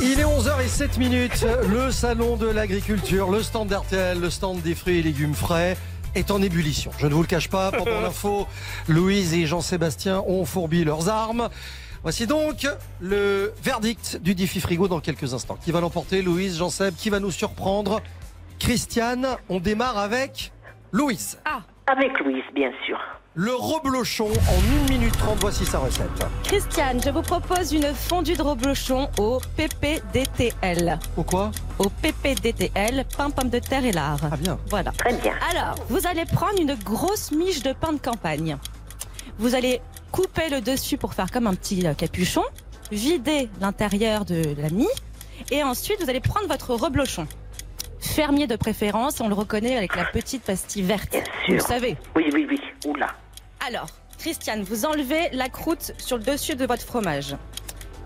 Il 0.00 0.18
est 0.18 0.24
11h07 0.24 0.98
minutes. 0.98 1.46
Le 1.68 1.92
salon 1.92 2.36
de 2.36 2.46
l'agriculture, 2.48 3.30
le 3.30 3.42
stand 3.42 3.68
d'RTL, 3.68 4.18
le 4.18 4.30
stand 4.30 4.60
des 4.62 4.74
fruits 4.74 4.98
et 4.98 5.02
légumes 5.02 5.34
frais 5.34 5.76
est 6.14 6.30
en 6.30 6.42
ébullition. 6.42 6.90
Je 6.98 7.06
ne 7.06 7.14
vous 7.14 7.20
le 7.22 7.28
cache 7.28 7.48
pas, 7.48 7.70
pendant 7.70 8.00
l'info, 8.02 8.46
Louise 8.88 9.32
et 9.34 9.46
Jean-Sébastien 9.46 10.22
ont 10.26 10.44
fourbi 10.44 10.84
leurs 10.84 11.08
armes. 11.08 11.48
Voici 12.02 12.26
donc 12.26 12.66
le 13.00 13.52
verdict 13.62 14.18
du 14.20 14.34
défi 14.34 14.58
frigo 14.60 14.88
dans 14.88 14.98
quelques 14.98 15.34
instants. 15.34 15.56
Qui 15.64 15.70
va 15.70 15.80
l'emporter 15.80 16.20
Louise, 16.22 16.58
Jean-Seb, 16.58 16.94
qui 16.96 17.10
va 17.10 17.20
nous 17.20 17.30
surprendre 17.30 18.02
Christiane, 18.62 19.26
on 19.48 19.58
démarre 19.58 19.98
avec 19.98 20.52
Louise. 20.92 21.36
Ah 21.44 21.62
Avec 21.88 22.16
Louise, 22.20 22.44
bien 22.54 22.70
sûr. 22.86 22.96
Le 23.34 23.52
reblochon 23.52 24.28
en 24.28 24.86
1 24.86 24.88
minute 24.88 25.18
30, 25.18 25.40
voici 25.40 25.64
sa 25.64 25.80
recette. 25.80 26.06
Christiane, 26.44 27.02
je 27.02 27.10
vous 27.10 27.22
propose 27.22 27.72
une 27.72 27.92
fondue 27.92 28.34
de 28.34 28.42
reblochon 28.42 29.08
au 29.18 29.40
PPDTL. 29.56 30.96
Au 31.16 31.24
quoi? 31.24 31.50
Au 31.80 31.88
PPDTL, 31.88 33.04
pain, 33.16 33.30
pomme 33.30 33.50
de 33.50 33.58
terre 33.58 33.84
et 33.84 33.90
lard. 33.90 34.20
Ah 34.30 34.36
bien. 34.36 34.56
Voilà. 34.70 34.92
Très 34.92 35.14
bien. 35.16 35.34
Alors, 35.50 35.74
vous 35.88 36.06
allez 36.06 36.24
prendre 36.24 36.60
une 36.60 36.76
grosse 36.76 37.32
miche 37.32 37.64
de 37.64 37.72
pain 37.72 37.92
de 37.94 37.98
campagne. 37.98 38.56
Vous 39.38 39.56
allez 39.56 39.80
couper 40.12 40.50
le 40.50 40.60
dessus 40.60 40.98
pour 40.98 41.14
faire 41.14 41.32
comme 41.32 41.48
un 41.48 41.54
petit 41.56 41.84
euh, 41.84 41.94
capuchon, 41.94 42.44
vider 42.92 43.50
l'intérieur 43.60 44.24
de 44.24 44.54
la 44.56 44.70
mie, 44.70 44.86
et 45.50 45.64
ensuite 45.64 46.00
vous 46.00 46.08
allez 46.08 46.20
prendre 46.20 46.46
votre 46.46 46.74
reblochon. 46.74 47.26
Fermier 48.14 48.46
de 48.46 48.56
préférence, 48.56 49.20
on 49.22 49.28
le 49.28 49.34
reconnaît 49.34 49.74
avec 49.76 49.96
la 49.96 50.04
petite 50.04 50.42
pastille 50.42 50.82
verte. 50.82 51.16
Vous 51.48 51.54
le 51.54 51.60
savez. 51.60 51.96
Oui, 52.14 52.24
oui, 52.34 52.46
oui. 52.46 52.60
Oula. 52.86 53.06
Alors, 53.66 53.86
Christiane, 54.18 54.62
vous 54.62 54.84
enlevez 54.84 55.30
la 55.32 55.48
croûte 55.48 55.92
sur 55.96 56.18
le 56.18 56.22
dessus 56.22 56.54
de 56.54 56.66
votre 56.66 56.82
fromage. 56.82 57.34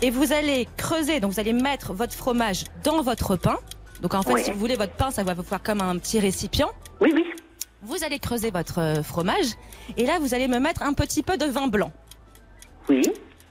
Et 0.03 0.11
vous 0.11 0.33
allez 0.33 0.69
creuser, 0.77 1.19
donc 1.19 1.33
vous 1.33 1.41
allez 1.41 1.53
mettre 1.53 1.93
votre 1.93 2.13
fromage 2.15 2.65
dans 2.85 3.03
votre 3.03 3.35
pain. 3.35 3.59
Donc 4.01 4.15
en 4.15 4.23
fait, 4.23 4.33
Oui. 4.35 4.45
si 4.45 4.53
vous 4.53 4.59
voulez, 4.61 4.77
votre 4.77 4.93
pain, 4.93 5.11
ça 5.11 5.25
va 5.25 5.35
vous 5.35 5.43
faire 5.43 5.61
comme 5.63 5.81
un 5.81 5.99
petit 5.99 6.21
récipient. 6.21 6.71
Oui, 7.01 7.11
oui. 7.13 7.25
Vous 7.83 8.05
allez 8.05 8.21
creuser 8.21 8.51
votre 8.53 8.79
euh, 8.79 9.03
fromage. 9.03 9.47
Et 9.97 10.07
là, 10.07 10.19
vous 10.21 10.35
allez 10.35 10.47
me 10.47 10.61
mettre 10.61 10.83
un 10.85 10.93
petit 10.93 11.25
peu 11.25 11.37
de 11.37 11.47
vin 11.47 11.67
blanc. 11.67 11.91
Oui. 12.89 13.03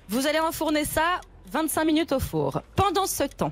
Vous 0.07 0.25
allez 0.25 0.39
enfourner 0.39 0.85
ça 0.85 1.19
25 1.51 1.83
minutes 1.83 2.11
au 2.13 2.19
four. 2.19 2.61
Pendant 2.77 3.07
ce 3.07 3.23
temps, 3.23 3.51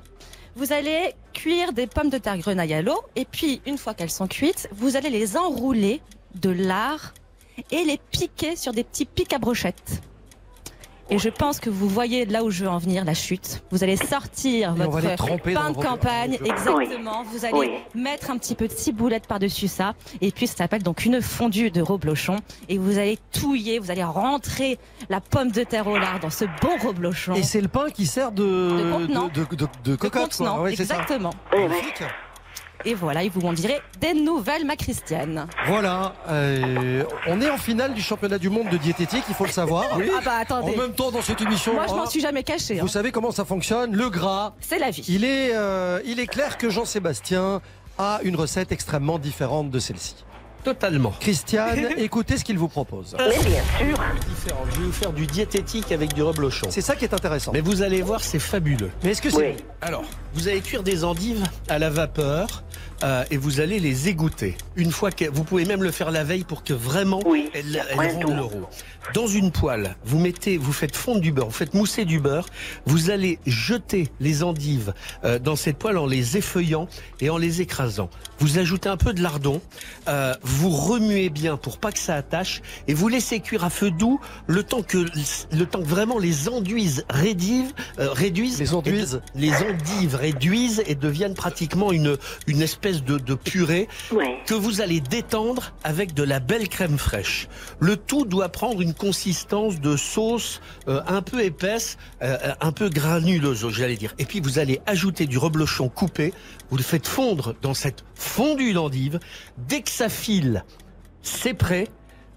vous 0.56 0.72
allez 0.72 1.12
cuire 1.32 1.72
des 1.72 1.86
pommes 1.86 2.10
de 2.10 2.18
terre 2.18 2.38
grenaille 2.38 2.74
à 2.74 2.82
l'eau. 2.82 3.00
Et 3.16 3.24
puis, 3.24 3.60
une 3.66 3.78
fois 3.78 3.94
qu'elles 3.94 4.10
sont 4.10 4.28
cuites, 4.28 4.68
vous 4.72 4.96
allez 4.96 5.10
les 5.10 5.36
enrouler 5.36 6.00
de 6.34 6.50
lard 6.50 7.14
et 7.70 7.84
les 7.84 7.98
piquer 8.10 8.56
sur 8.56 8.72
des 8.72 8.84
petits 8.84 9.04
pics 9.04 9.32
à 9.32 9.38
brochettes. 9.38 10.00
Et 11.10 11.18
je 11.18 11.28
pense 11.28 11.60
que 11.60 11.68
vous 11.70 11.88
voyez 11.88 12.24
là 12.24 12.42
où 12.44 12.50
je 12.50 12.64
veux 12.64 12.70
en 12.70 12.78
venir, 12.78 13.04
la 13.04 13.12
chute. 13.14 13.62
Vous 13.70 13.84
allez 13.84 13.96
sortir 13.96 14.74
Et 14.76 14.86
votre 14.86 15.00
pain 15.42 15.70
de 15.70 15.74
votre- 15.74 15.82
campagne, 15.88 16.38
Oui. 16.40 16.48
exactement. 16.50 17.24
Vous 17.24 17.44
allez 17.44 17.54
Oui. 17.58 17.70
mettre 17.94 18.30
un 18.30 18.38
petit 18.38 18.54
peu 18.54 18.66
de 18.68 18.72
ciboulette 18.72 19.26
par-dessus 19.26 19.68
ça. 19.68 19.94
Et 20.22 20.30
puis 20.32 20.46
ça 20.46 20.56
s'appelle 20.56 20.82
donc 20.82 21.04
une 21.04 21.20
fondue 21.20 21.70
de 21.70 21.82
reblochon. 21.82 22.36
Et 22.68 22.78
vous 22.78 22.98
allez 22.98 23.18
touiller, 23.32 23.78
vous 23.78 23.90
allez 23.90 24.02
rentrer 24.04 24.78
la 25.10 25.20
pomme 25.20 25.50
de 25.50 25.62
terre 25.62 25.86
au 25.88 25.98
lard 25.98 26.20
dans 26.20 26.30
ce 26.30 26.46
bon 26.62 26.76
reblochon. 26.88 27.34
Et 27.34 27.42
c'est 27.42 27.60
le 27.60 27.68
pain 27.68 27.90
qui 27.90 28.06
sert 28.06 28.32
de, 28.32 28.42
De 28.44 28.92
contenant. 28.92 29.28
de, 29.28 29.44
de, 29.44 29.56
de- 29.56 29.56
de 29.84 29.90
De 29.90 29.96
cocotte, 29.96 30.22
contenant, 30.30 30.54
quoi. 30.54 30.62
Ouais, 30.64 30.76
c'est 30.76 30.84
ça. 30.86 30.96
Et 32.84 32.94
voilà, 32.94 33.22
ils 33.22 33.30
vous 33.30 33.46
en 33.46 33.52
direz 33.52 33.80
des 34.00 34.12
nouvelles, 34.14 34.64
ma 34.66 34.76
Christiane. 34.76 35.46
Voilà, 35.66 36.14
euh, 36.28 37.02
on 37.26 37.40
est 37.40 37.48
en 37.50 37.56
finale 37.56 37.94
du 37.94 38.02
championnat 38.02 38.38
du 38.38 38.50
monde 38.50 38.68
de 38.68 38.76
diététique, 38.76 39.24
il 39.28 39.34
faut 39.34 39.44
le 39.46 39.50
savoir. 39.50 39.84
Ah 40.16 40.20
bah 40.24 40.32
attendez. 40.40 40.74
En 40.74 40.76
même 40.76 40.92
temps, 40.92 41.10
dans 41.10 41.22
cette 41.22 41.40
émission, 41.40 41.74
Moi, 41.74 41.86
je 41.88 41.94
m'en 41.94 42.06
suis 42.06 42.20
jamais 42.20 42.42
cachée. 42.42 42.74
vous 42.74 42.84
hein. 42.86 42.88
savez 42.88 43.10
comment 43.10 43.30
ça 43.32 43.44
fonctionne. 43.44 43.94
Le 43.96 44.10
gras, 44.10 44.52
C'est 44.60 44.78
la 44.78 44.90
vie. 44.90 45.04
il 45.08 45.24
est, 45.24 45.54
euh, 45.54 46.00
il 46.04 46.20
est 46.20 46.26
clair 46.26 46.56
que 46.56 46.70
Jean-Sébastien 46.70 47.60
a 47.98 48.20
une 48.22 48.36
recette 48.36 48.70
extrêmement 48.70 49.18
différente 49.18 49.70
de 49.70 49.78
celle-ci. 49.78 50.24
Totalement. 50.62 51.12
Christiane, 51.20 51.88
écoutez 51.98 52.38
ce 52.38 52.44
qu'il 52.44 52.58
vous 52.58 52.68
propose. 52.68 53.14
Mais 53.18 53.28
bien 53.28 53.38
sûr. 53.38 53.98
Différent. 54.28 54.64
Je 54.72 54.80
vais 54.80 54.86
vous 54.86 54.92
faire 54.92 55.12
du 55.12 55.26
diététique 55.26 55.92
avec 55.92 56.14
du 56.14 56.22
reblochon. 56.22 56.68
C'est 56.70 56.80
ça 56.80 56.96
qui 56.96 57.04
est 57.04 57.14
intéressant. 57.14 57.52
Mais 57.52 57.60
vous 57.60 57.82
allez 57.82 58.02
voir, 58.02 58.20
c'est 58.20 58.38
fabuleux. 58.38 58.90
Mais 59.02 59.10
est-ce 59.10 59.22
que 59.22 59.30
c'est 59.30 59.36
Oui. 59.36 59.56
Alors, 59.82 60.04
vous 60.34 60.48
allez 60.48 60.60
cuire 60.60 60.82
des 60.82 61.04
endives 61.04 61.42
à 61.68 61.78
la 61.78 61.90
vapeur 61.90 62.64
euh, 63.02 63.24
et 63.30 63.36
vous 63.36 63.60
allez 63.60 63.80
les 63.80 64.08
égoutter. 64.08 64.56
Une 64.76 64.90
fois 64.92 65.10
que 65.10 65.24
vous 65.28 65.44
pouvez 65.44 65.64
même 65.64 65.82
le 65.82 65.90
faire 65.90 66.10
la 66.10 66.24
veille 66.24 66.44
pour 66.44 66.64
que 66.64 66.72
vraiment 66.72 67.20
Oui, 67.26 67.50
elles, 67.54 67.82
elles 67.90 67.96
rendent 67.96 68.36
l'euro. 68.36 68.68
Dans 69.12 69.26
une 69.26 69.50
poêle, 69.50 69.96
vous 70.04 70.18
mettez, 70.18 70.56
vous 70.56 70.72
faites 70.72 70.96
fondre 70.96 71.20
du 71.20 71.30
beurre, 71.32 71.46
vous 71.46 71.52
faites 71.52 71.74
mousser 71.74 72.04
du 72.04 72.18
beurre. 72.20 72.46
Vous 72.86 73.10
allez 73.10 73.38
jeter 73.46 74.08
les 74.20 74.42
endives 74.42 74.94
euh, 75.24 75.38
dans 75.38 75.56
cette 75.56 75.76
poêle 75.76 75.98
en 75.98 76.06
les 76.06 76.36
effeuillant 76.36 76.88
et 77.20 77.30
en 77.30 77.36
les 77.36 77.60
écrasant. 77.60 78.08
Vous 78.38 78.58
ajoutez 78.58 78.88
un 78.88 78.96
peu 78.96 79.12
de 79.12 79.22
lardon, 79.22 79.60
euh, 80.08 80.34
vous 80.42 80.70
remuez 80.70 81.28
bien 81.30 81.56
pour 81.56 81.78
pas 81.78 81.92
que 81.92 81.98
ça 81.98 82.14
attache 82.14 82.62
et 82.88 82.94
vous 82.94 83.08
laissez 83.08 83.40
cuire 83.40 83.64
à 83.64 83.70
feu 83.70 83.90
doux 83.90 84.20
le 84.46 84.62
temps 84.62 84.82
que 84.82 84.98
le 85.52 85.66
temps 85.66 85.80
que 85.80 85.86
vraiment 85.86 86.18
les 86.18 86.48
enduises 86.48 87.04
réduisent, 87.10 87.74
euh, 87.98 88.10
réduisent 88.12 88.60
Les 88.60 88.74
enduises. 88.74 89.20
les 89.34 89.52
endives 89.52 90.16
réduisent 90.24 90.82
et 90.86 90.94
deviennent 90.94 91.34
pratiquement 91.34 91.92
une 91.92 92.16
une 92.46 92.62
espèce 92.62 93.02
de, 93.04 93.18
de 93.18 93.34
purée 93.34 93.88
Ouais. 94.12 94.38
que 94.46 94.54
vous 94.54 94.80
allez 94.80 95.00
détendre 95.00 95.72
avec 95.84 96.14
de 96.14 96.22
la 96.22 96.40
belle 96.40 96.68
crème 96.68 96.98
fraîche. 96.98 97.48
Le 97.80 97.96
tout 97.96 98.24
doit 98.24 98.48
prendre 98.48 98.80
une 98.80 98.94
consistance 98.94 99.80
de 99.80 99.96
sauce 99.96 100.60
euh, 100.88 101.00
un 101.06 101.22
peu 101.22 101.42
épaisse, 101.42 101.96
euh, 102.22 102.36
un 102.60 102.72
peu 102.72 102.88
granuleuse, 102.88 103.68
j'allais 103.70 103.96
dire. 103.96 104.14
Et 104.18 104.24
puis 104.24 104.40
vous 104.40 104.58
allez 104.58 104.80
ajouter 104.86 105.26
du 105.26 105.36
reblochon 105.38 105.88
coupé, 105.88 106.32
vous 106.70 106.76
le 106.76 106.82
faites 106.82 107.06
fondre 107.06 107.54
dans 107.62 107.74
cette 107.74 108.04
fondue 108.14 108.72
d'endive. 108.72 109.18
Dès 109.58 109.82
que 109.82 109.90
ça 109.90 110.08
file, 110.08 110.64
c'est 111.22 111.54
prêt. 111.54 111.88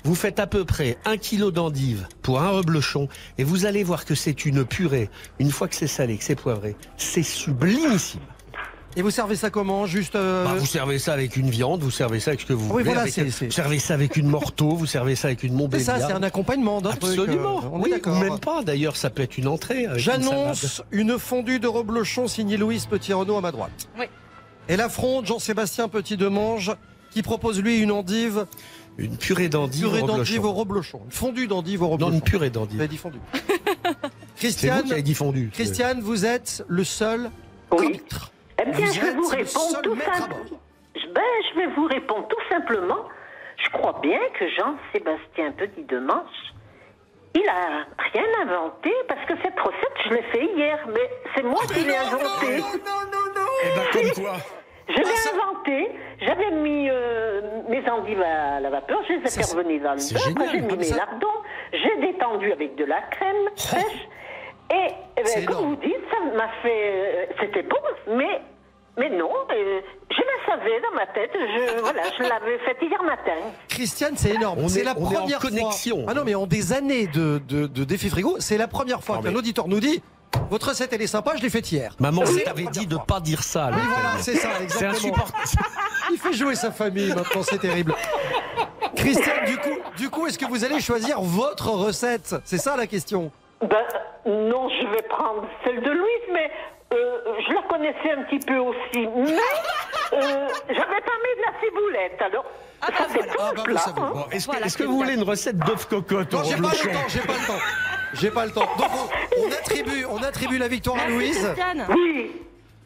Vous 0.08 0.16
faites 0.16 0.40
à 0.40 0.48
peu 0.48 0.64
près 0.64 0.98
un 1.04 1.18
kilo 1.18 1.52
d'endive 1.52 2.08
pour 2.22 2.40
un 2.40 2.50
reblochon 2.50 3.10
et 3.38 3.44
vous 3.44 3.66
allez 3.66 3.84
voir 3.84 4.06
que 4.06 4.16
c'est 4.16 4.46
une 4.46 4.64
purée. 4.64 5.10
Une 5.38 5.52
fois 5.52 5.68
que 5.68 5.76
c'est 5.76 5.86
salé, 5.86 6.18
que 6.18 6.24
c'est 6.24 6.38
poivré, 6.40 6.78
c'est 6.96 7.24
sublimissime. 7.24 8.22
Et 8.96 9.02
vous 9.02 9.12
servez 9.12 9.36
ça 9.36 9.50
comment 9.50 9.86
Juste. 9.86 10.16
euh, 10.16 10.46
Bah, 10.46 10.54
vous 10.58 10.66
servez 10.66 10.98
ça 10.98 11.12
avec 11.12 11.36
une 11.36 11.50
viande, 11.50 11.82
vous 11.82 11.92
servez 11.92 12.22
ça 12.22 12.30
avec 12.32 12.40
ce 12.40 12.46
que 12.46 12.54
vous 12.54 12.68
Oui, 12.68 12.72
voulez. 12.72 12.84
voilà, 12.86 13.02
avec- 13.02 13.14
c'est- 13.14 13.30
c'est- 13.32 13.46
Vous 13.48 13.52
servez 13.52 13.80
ça 13.80 13.96
avec 13.96 14.16
une 14.16 14.28
morteau, 14.30 14.70
vous 14.78 14.86
servez 14.86 15.18
ça 15.18 15.28
avec 15.28 15.44
une 15.44 15.50
c'est 15.52 15.56
montbéliarde. 15.58 16.00
ça, 16.02 16.08
c'est 16.08 16.14
un 16.14 16.24
accompagnement 16.24 16.80
d'un 16.80 16.92
truc, 16.92 17.04
euh, 17.20 17.24
Absolument. 17.24 17.70
on 17.74 17.80
est 17.82 17.84
oui, 17.84 17.90
d'accord. 17.92 18.16
ou 18.16 18.20
même 18.22 18.40
pas. 18.40 18.64
D'ailleurs, 18.64 18.96
ça 18.96 19.10
peut 19.10 19.24
être 19.24 19.38
une 19.38 19.50
entrée. 19.50 19.84
une 19.84 19.98
J'annonce 19.98 20.84
une 20.92 21.20
fondue 21.20 21.60
de 21.60 21.68
reblochon 21.68 22.30
signée 22.30 22.56
Louise 22.56 22.86
Petit-Renaud 22.86 23.36
à 23.36 23.42
ma 23.42 23.52
droite. 23.52 23.90
Oui. 24.00 24.06
Elle 24.70 24.80
affronte 24.80 25.26
Jean-Sébastien 25.26 25.90
Petit-Demange 25.90 26.72
qui 27.12 27.22
propose 27.24 27.62
lui 27.62 27.80
une 27.80 27.92
endive, 27.92 28.46
Une 28.98 29.18
purée 29.18 29.50
d'endive. 29.50 29.84
purée 29.88 30.02
au 30.02 30.08
d'endive 30.08 30.46
au 30.46 30.54
reblochon. 30.54 31.02
Une 31.06 31.12
fondue 31.12 31.48
d'endive 31.48 31.82
au 31.84 31.86
Non, 31.86 31.92
reblochon. 31.94 32.14
une 32.14 32.22
purée 32.22 32.48
Vous 32.48 32.54
d'endive. 32.54 32.80
avez 32.80 32.88
dit 32.88 32.98
fondue. 32.98 33.20
C'est 33.34 33.90
vous 33.92 34.00
Christiane, 34.36 34.84
qui 34.84 34.94
avez 34.94 35.02
dit 35.02 35.14
fondu. 35.16 35.50
Christiane, 35.54 36.00
vous 36.02 36.26
êtes 36.26 36.64
le 36.68 36.84
seul 36.84 37.30
Oui. 37.72 37.86
arbitre. 37.86 38.32
Eh 38.62 38.66
bien, 38.72 38.86
Vous 38.86 38.94
je 38.94 39.00
vais 39.02 39.08
êtes 39.08 39.16
vous 39.16 39.28
répondre 39.28 39.82
tout 39.82 39.96
simplement. 40.00 40.46
Ben, 41.14 41.22
je 41.52 41.60
vais 41.60 41.68
vous 41.76 41.86
répondre 41.86 42.28
tout 42.28 42.42
simplement. 42.50 42.98
Je 43.64 43.70
crois 43.72 44.00
bien 44.02 44.20
que 44.40 44.46
Jean-Sébastien 44.58 45.52
Petit-Demanche, 45.54 46.54
il 47.36 47.48
a 47.50 47.86
rien 48.14 48.24
inventé 48.44 48.92
parce 49.08 49.26
que 49.28 49.34
cette 49.44 49.60
recette, 49.60 49.98
je 50.06 50.14
l'ai 50.14 50.24
fait 50.32 50.46
hier, 50.56 50.78
mais 50.94 51.10
c'est 51.36 51.44
moi 51.44 51.62
qui 51.74 51.84
l'ai 51.84 51.96
inventée. 51.96 52.64
Eh 53.64 53.76
ben, 53.76 54.14
comme 54.14 54.24
quoi 54.24 54.38
Je 54.90 54.94
l'ai 54.94 55.30
inventé. 55.34 55.92
J'avais 56.22 56.52
mis 56.52 56.90
euh, 56.90 57.42
mes 57.70 57.88
endives 57.90 58.22
à 58.22 58.60
la 58.60 58.70
vapeur, 58.70 59.00
je 59.08 59.14
les 59.14 59.20
ai 59.20 59.30
fait 59.30 59.54
revenir 59.54 59.82
dans 59.84 59.94
le 59.94 60.14
beurre, 60.36 60.50
j'ai 60.52 60.62
mis 60.62 60.78
mes 60.78 60.84
ça- 60.84 60.98
lardons, 60.98 61.28
j'ai 61.74 62.02
détendu 62.02 62.52
avec 62.52 62.76
de 62.76 62.86
la 62.86 63.02
crème 63.12 63.36
fraîche. 63.56 64.08
Et, 64.74 64.88
eh 65.18 65.24
ben, 65.24 65.46
comme 65.46 65.56
énorme. 65.56 65.70
vous 65.70 65.76
dites, 65.78 65.96
ça 66.12 66.38
m'a 66.38 66.50
fait. 66.62 66.92
euh, 66.92 67.26
C'était 67.40 67.64
bon, 67.64 67.78
mais. 68.16 68.42
Mais 69.00 69.12
non, 69.12 69.30
euh, 69.52 69.80
je 70.10 70.18
la 70.18 70.56
savais 70.56 70.82
dans 70.82 70.96
ma 70.96 71.06
tête. 71.06 71.30
Je, 71.36 71.80
voilà, 71.82 72.02
je 72.18 72.24
l'avais 72.24 72.58
faite 72.66 72.78
hier 72.82 73.02
matin. 73.04 73.32
Christiane, 73.70 74.14
c'est 74.18 74.32
énorme. 74.34 74.68
C'est 74.70 74.80
est- 74.80 74.84
la 74.86 74.94
on 74.98 75.04
est 75.12 75.16
en 75.16 75.20
première 75.20 75.40
connexion. 75.40 75.98
fois. 75.98 76.06
Ah 76.10 76.14
non, 76.16 76.24
mais 76.26 76.34
en 76.34 76.48
des 76.48 76.74
années 76.74 77.06
de, 77.06 77.38
de, 77.48 77.68
de 77.68 77.84
défi 77.84 78.10
frigo, 78.10 78.38
c'est 78.40 78.58
la 78.58 78.68
première 78.68 79.04
fois 79.04 79.18
qu'un 79.22 79.30
mais- 79.30 79.38
auditeur 79.38 79.68
nous 79.68 79.80
dit 79.80 80.02
votre 80.50 80.70
recette 80.70 80.94
elle 80.94 81.02
est 81.02 81.08
sympa, 81.08 81.34
je 81.38 81.42
l'ai 81.42 81.50
faite 81.50 81.72
hier. 81.72 81.94
Maman, 82.00 82.26
C'est 82.26 82.44
t'avais 82.44 82.64
première 82.64 82.72
dit 82.72 82.88
de 82.88 82.98
pas 82.98 83.20
dire 83.20 83.44
ça. 83.44 83.70
Oui, 83.74 83.82
voilà, 83.84 84.18
c'est 84.20 84.36
ça, 84.36 84.50
C'est 84.58 84.64
exactement. 84.64 84.92
insupportable. 85.16 85.48
Il 86.12 86.18
fait 86.18 86.34
jouer 86.34 86.56
sa 86.56 86.72
famille 86.72 87.14
maintenant, 87.14 87.44
c'est 87.44 87.60
terrible. 87.60 87.94
Christiane, 88.96 89.46
du 89.46 89.58
coup, 89.58 89.78
du 89.98 90.10
coup, 90.10 90.28
est-ce 90.28 90.38
que 90.40 90.46
vous 90.46 90.64
allez 90.64 90.80
choisir 90.80 91.22
votre 91.22 91.70
recette? 91.70 92.36
C'est 92.46 92.58
ça 92.58 92.76
la 92.78 92.88
question. 92.88 93.32
Ben, 93.62 93.84
non, 94.26 94.70
je 94.70 94.88
vais 94.88 95.02
prendre 95.04 95.44
celle 95.64 95.82
de 95.82 95.90
Louise, 95.92 96.28
mais 96.34 96.50
euh, 96.94 97.20
je 97.48 97.54
la 97.54 97.62
connaissais 97.64 98.12
un 98.12 98.24
petit 98.24 98.40
peu 98.46 98.58
aussi. 98.58 99.08
Mais 99.16 99.38
euh, 100.14 100.48
j'avais 100.70 101.02
pas 101.02 101.18
mis 101.24 101.36
de 101.36 101.42
la 101.46 101.60
ciboulette, 101.62 102.22
alors 102.22 102.46
Ah, 102.82 102.88
bah, 102.92 103.06
vous 103.56 103.64
plat. 103.64 103.80
savez. 103.80 104.00
Bon, 104.02 104.26
Est-ce 104.32 104.46
que, 104.48 104.52
Voilà, 104.52 104.66
est-ce 104.68 104.78
que 104.78 104.84
vous 104.84 104.98
voulez 104.98 105.14
une 105.16 105.24
recette 105.24 105.58
d'œuf 105.58 105.88
cocotte 105.88 106.32
Non, 106.34 106.44
j'ai 106.44 106.56
pas 106.56 106.62
le 106.72 106.94
temps, 106.94 107.08
j'ai 107.10 107.20
pas 107.22 107.34
le 107.34 107.48
temps. 107.48 107.60
J'ai 108.14 108.32
pas 108.32 108.46
le 108.46 108.52
temps. 108.52 108.70
Donc 108.78 108.90
on, 108.94 109.44
on 109.48 109.52
attribue, 109.52 110.06
on 110.10 110.18
attribue 110.24 110.58
la 110.58 110.68
victoire 110.68 110.98
à 110.98 111.08
Louise. 111.10 111.38
Christiane. 111.44 111.86
Oui, 111.90 112.32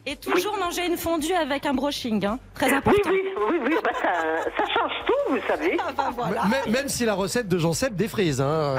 Et 0.05 0.15
toujours 0.15 0.57
manger 0.57 0.85
une 0.87 0.97
fondue 0.97 1.33
avec 1.33 1.65
un 1.65 1.73
brushing, 1.73 2.25
hein. 2.25 2.39
très 2.55 2.67
oui, 2.69 2.73
important. 2.73 3.09
oui, 3.11 3.21
oui, 3.49 3.57
oui, 3.65 3.75
ben, 3.83 3.91
ça, 4.01 4.49
ça 4.57 4.63
change 4.73 4.91
tout, 5.05 5.13
vous 5.33 5.39
savez. 5.47 5.77
Ah 5.79 5.91
bah 5.95 6.09
voilà. 6.15 6.41
M- 6.65 6.71
Même 6.71 6.87
si 6.89 7.05
la 7.05 7.13
recette 7.13 7.47
de 7.47 7.57
Jean-Seb 7.59 7.95
défrise. 7.95 8.41
Hein. 8.41 8.75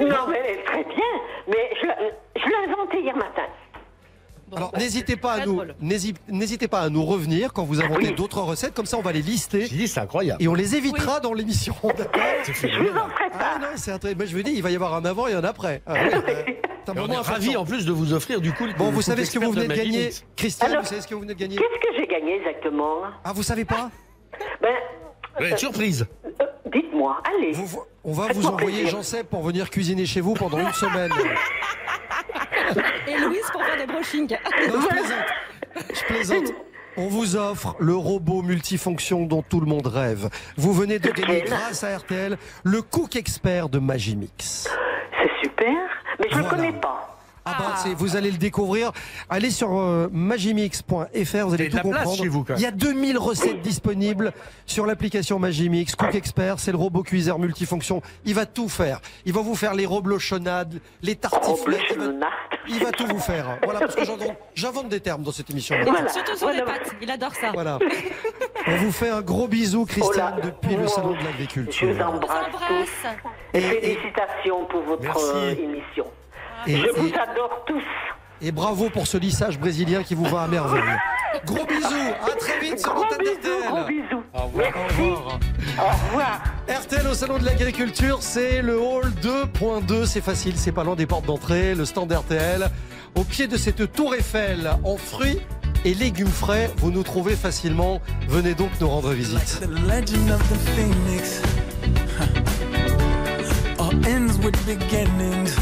Non, 0.00 0.26
mais 0.28 0.40
elle 0.44 0.58
est 0.58 0.64
très 0.64 0.84
bien, 0.84 1.12
mais 1.48 1.70
je, 1.80 1.86
l'ai- 1.86 2.12
je 2.36 2.46
l'ai 2.48 2.72
inventée 2.72 3.00
hier 3.00 3.16
matin. 3.16 3.42
Bon, 4.52 4.58
Alors 4.58 4.72
bah, 4.72 4.78
n'hésitez 4.80 5.16
pas 5.16 5.32
à 5.32 5.46
nous, 5.46 5.62
n'hésitez 5.80 6.68
pas 6.68 6.80
à 6.82 6.90
nous 6.90 7.04
revenir 7.06 7.54
quand 7.54 7.64
vous 7.64 7.80
inventez 7.80 8.08
Oui. 8.08 8.14
d'autres 8.14 8.42
recettes, 8.42 8.74
comme 8.74 8.84
ça 8.84 8.98
on 8.98 9.00
va 9.02 9.10
les 9.12 9.22
lister 9.22 9.62
J'ai 9.66 9.76
dit, 9.76 9.88
c'est 9.88 10.00
incroyable. 10.00 10.42
et 10.42 10.46
on 10.46 10.52
les 10.54 10.76
évitera 10.76 11.20
dans 11.20 11.32
l'émission. 11.32 11.74
Je 12.44 12.78
vous 12.78 12.96
en 12.98 13.08
ferai 13.08 13.24
Ah 13.32 13.58
non, 13.58 13.68
c'est 13.76 13.98
très. 13.98 14.10
je 14.10 14.36
veux 14.36 14.42
dire, 14.42 14.52
il 14.54 14.62
va 14.62 14.70
y 14.70 14.74
avoir 14.74 14.92
un 14.94 15.06
avant 15.06 15.26
et 15.26 15.32
un 15.32 15.42
après. 15.42 15.80
Ah, 15.86 15.94
euh, 15.94 16.20
Et 16.46 16.98
on 16.98 17.08
est 17.08 17.16
ravis 17.16 17.50
important. 17.50 17.60
en 17.62 17.64
plus 17.64 17.86
de 17.86 17.92
vous 17.92 18.12
offrir 18.12 18.42
du 18.42 18.52
coup. 18.52 18.64
Bon, 18.76 18.86
le 18.86 18.90
vous 18.90 18.96
coup 18.96 19.02
savez 19.02 19.24
ce 19.24 19.30
que 19.38 19.42
vous 19.42 19.52
venez 19.52 19.68
de 19.68 19.74
gagner. 19.74 20.10
Alors- 20.60 20.82
vous 20.82 20.88
savez 20.88 21.00
ce 21.00 21.06
que 21.08 21.14
vous 21.14 21.22
venez 21.22 21.32
de 21.34 21.38
gagner 21.38 21.56
Qu'est-ce 21.56 21.88
que 21.90 21.96
j'ai 21.96 22.06
gagné 22.06 22.36
exactement? 22.36 22.96
Ah, 23.24 23.32
vous 23.32 23.42
savez 23.42 23.64
pas? 23.64 23.90
Ben, 24.60 24.74
Ouais, 25.40 25.56
surprise. 25.56 26.06
euh, 26.26 26.44
Dites-moi, 26.70 27.22
allez. 27.24 27.52
On 28.04 28.12
va 28.12 28.30
vous 28.34 28.46
envoyer 28.46 28.80
plaisir. 28.82 28.90
Jean-Seb 28.98 29.26
pour 29.28 29.42
venir 29.42 29.70
cuisiner 29.70 30.04
chez 30.04 30.20
vous 30.20 30.34
pendant 30.34 30.58
une 30.58 30.72
semaine. 30.74 31.10
Et 33.08 33.18
Louise 33.18 33.46
pour 33.52 33.64
faire 33.64 33.76
des 33.76 33.92
brushings. 33.92 34.36
Non, 34.68 34.80
je 34.80 34.88
plaisante. 34.88 35.24
Je 35.94 36.04
plaisante. 36.04 36.54
On 36.96 37.08
vous 37.08 37.36
offre 37.36 37.74
le 37.78 37.94
robot 37.94 38.42
multifonction 38.42 39.24
dont 39.24 39.42
tout 39.42 39.60
le 39.60 39.66
monde 39.66 39.86
rêve. 39.86 40.28
Vous 40.58 40.74
venez 40.74 40.98
de 40.98 41.10
gagner 41.10 41.40
grâce 41.40 41.84
à 41.84 41.96
RTL 41.96 42.36
le 42.64 42.82
Cook 42.82 43.16
Expert 43.16 43.70
de 43.70 43.78
Magimix. 43.78 44.68
C'est 45.18 45.48
super, 45.48 45.72
mais 46.20 46.26
je 46.30 46.36
ne 46.36 46.42
le 46.42 46.48
connais 46.48 46.72
pas. 46.72 47.11
Ah 47.44 47.56
bah, 47.58 47.74
c'est- 47.82 47.94
vous 47.94 48.16
allez 48.16 48.30
le 48.30 48.38
découvrir. 48.38 48.92
Allez 49.28 49.50
sur 49.50 49.76
euh, 49.76 50.08
magimix.fr, 50.12 51.46
vous 51.46 51.54
allez 51.54 51.64
Et 51.64 51.68
de 51.68 51.70
tout 51.70 51.76
la 51.76 51.82
place 51.82 51.92
comprendre. 52.04 52.16
chez 52.22 52.28
vous, 52.28 52.44
quand 52.44 52.52
même. 52.54 52.58
Il 52.58 52.62
y 52.62 52.66
a 52.66 52.70
2000 52.70 53.18
recettes 53.18 53.60
disponibles 53.62 54.32
sur 54.66 54.86
l'application 54.86 55.38
Magimix. 55.38 55.94
Cook 55.96 56.14
Expert, 56.14 56.58
c'est 56.58 56.70
le 56.72 56.78
robot 56.78 57.02
cuiseur 57.02 57.38
multifonction. 57.38 58.02
Il 58.24 58.34
va 58.34 58.46
tout 58.46 58.68
faire. 58.68 59.00
Il 59.24 59.32
va 59.32 59.40
vous 59.42 59.54
faire 59.56 59.74
les 59.74 59.86
reblochonnades, 59.86 60.80
les 61.02 61.16
tartiflettes. 61.16 61.80
Il 61.90 61.98
va, 61.98 62.28
il 62.68 62.84
va 62.84 62.92
tout 62.92 63.06
vous 63.06 63.18
faire. 63.18 63.58
Voilà, 63.64 63.80
parce 63.80 63.94
que 63.96 64.02
j'invente 64.54 64.88
des 64.88 65.00
termes 65.00 65.22
dans 65.22 65.32
cette 65.32 65.50
émission. 65.50 65.74
Surtout 66.12 66.36
sur 66.36 66.50
les 66.50 66.62
pâtes, 66.62 66.94
il 67.00 67.10
adore 67.10 67.34
ça. 67.34 67.50
Voilà. 67.52 67.78
On 68.66 68.76
vous 68.76 68.92
fait 68.92 69.10
un 69.10 69.20
gros 69.22 69.48
bisou, 69.48 69.84
Christiane, 69.84 70.36
depuis 70.42 70.76
le 70.76 70.86
salon 70.86 71.12
de 71.14 71.18
Je 71.18 71.24
l'agriculture. 71.24 71.92
vous 71.92 72.00
embrasse 72.00 72.46
tous. 72.68 73.08
Et, 73.54 73.60
félicitations 73.60 74.66
pour 74.70 74.82
votre 74.82 75.02
Merci. 75.02 75.24
euh, 75.34 75.54
émission. 75.56 76.06
Et- 76.66 76.76
je 76.76 76.88
vous 77.00 77.08
et- 77.08 77.14
adore 77.14 77.64
tous. 77.66 77.82
Et 78.44 78.50
bravo 78.52 78.90
pour 78.90 79.06
ce 79.06 79.16
lissage 79.18 79.58
brésilien 79.58 80.02
qui 80.02 80.14
vous 80.14 80.24
va 80.24 80.42
à 80.42 80.48
merveille. 80.48 80.82
Gros 81.46 81.64
bisous, 81.64 82.12
à 82.22 82.36
très 82.36 82.58
vite 82.60 82.78
sur 82.80 82.92
Gros 82.92 83.04
l'antenne 83.04 83.18
bisous, 83.20 83.34
d'RTL. 83.42 83.70
gros 83.70 83.84
bisous. 83.86 84.22
Au 84.34 84.42
revoir. 84.46 84.72
Au 84.76 84.88
revoir. 84.88 85.38
Au 85.78 86.06
revoir. 86.08 86.40
RTL 86.68 87.06
au 87.06 87.14
salon 87.14 87.38
de 87.38 87.44
l'agriculture, 87.44 88.18
c'est 88.20 88.60
le 88.62 88.78
hall 88.80 89.12
2.2, 89.22 90.06
c'est 90.06 90.20
facile, 90.20 90.54
c'est 90.56 90.72
pas 90.72 90.82
loin 90.84 90.96
des 90.96 91.06
portes 91.06 91.26
d'entrée, 91.26 91.74
le 91.74 91.84
stand 91.84 92.12
RTL. 92.12 92.68
Au 93.14 93.24
pied 93.24 93.46
de 93.46 93.56
cette 93.56 93.92
tour 93.92 94.14
Eiffel 94.14 94.70
en 94.84 94.96
fruits 94.96 95.40
et 95.84 95.94
légumes 95.94 96.26
frais, 96.28 96.70
vous 96.78 96.90
nous 96.90 97.02
trouvez 97.02 97.36
facilement. 97.36 98.00
Venez 98.28 98.54
donc 98.54 98.70
nous 98.80 98.88
rendre 98.88 99.10
visite. 99.12 99.60
The 99.60 99.68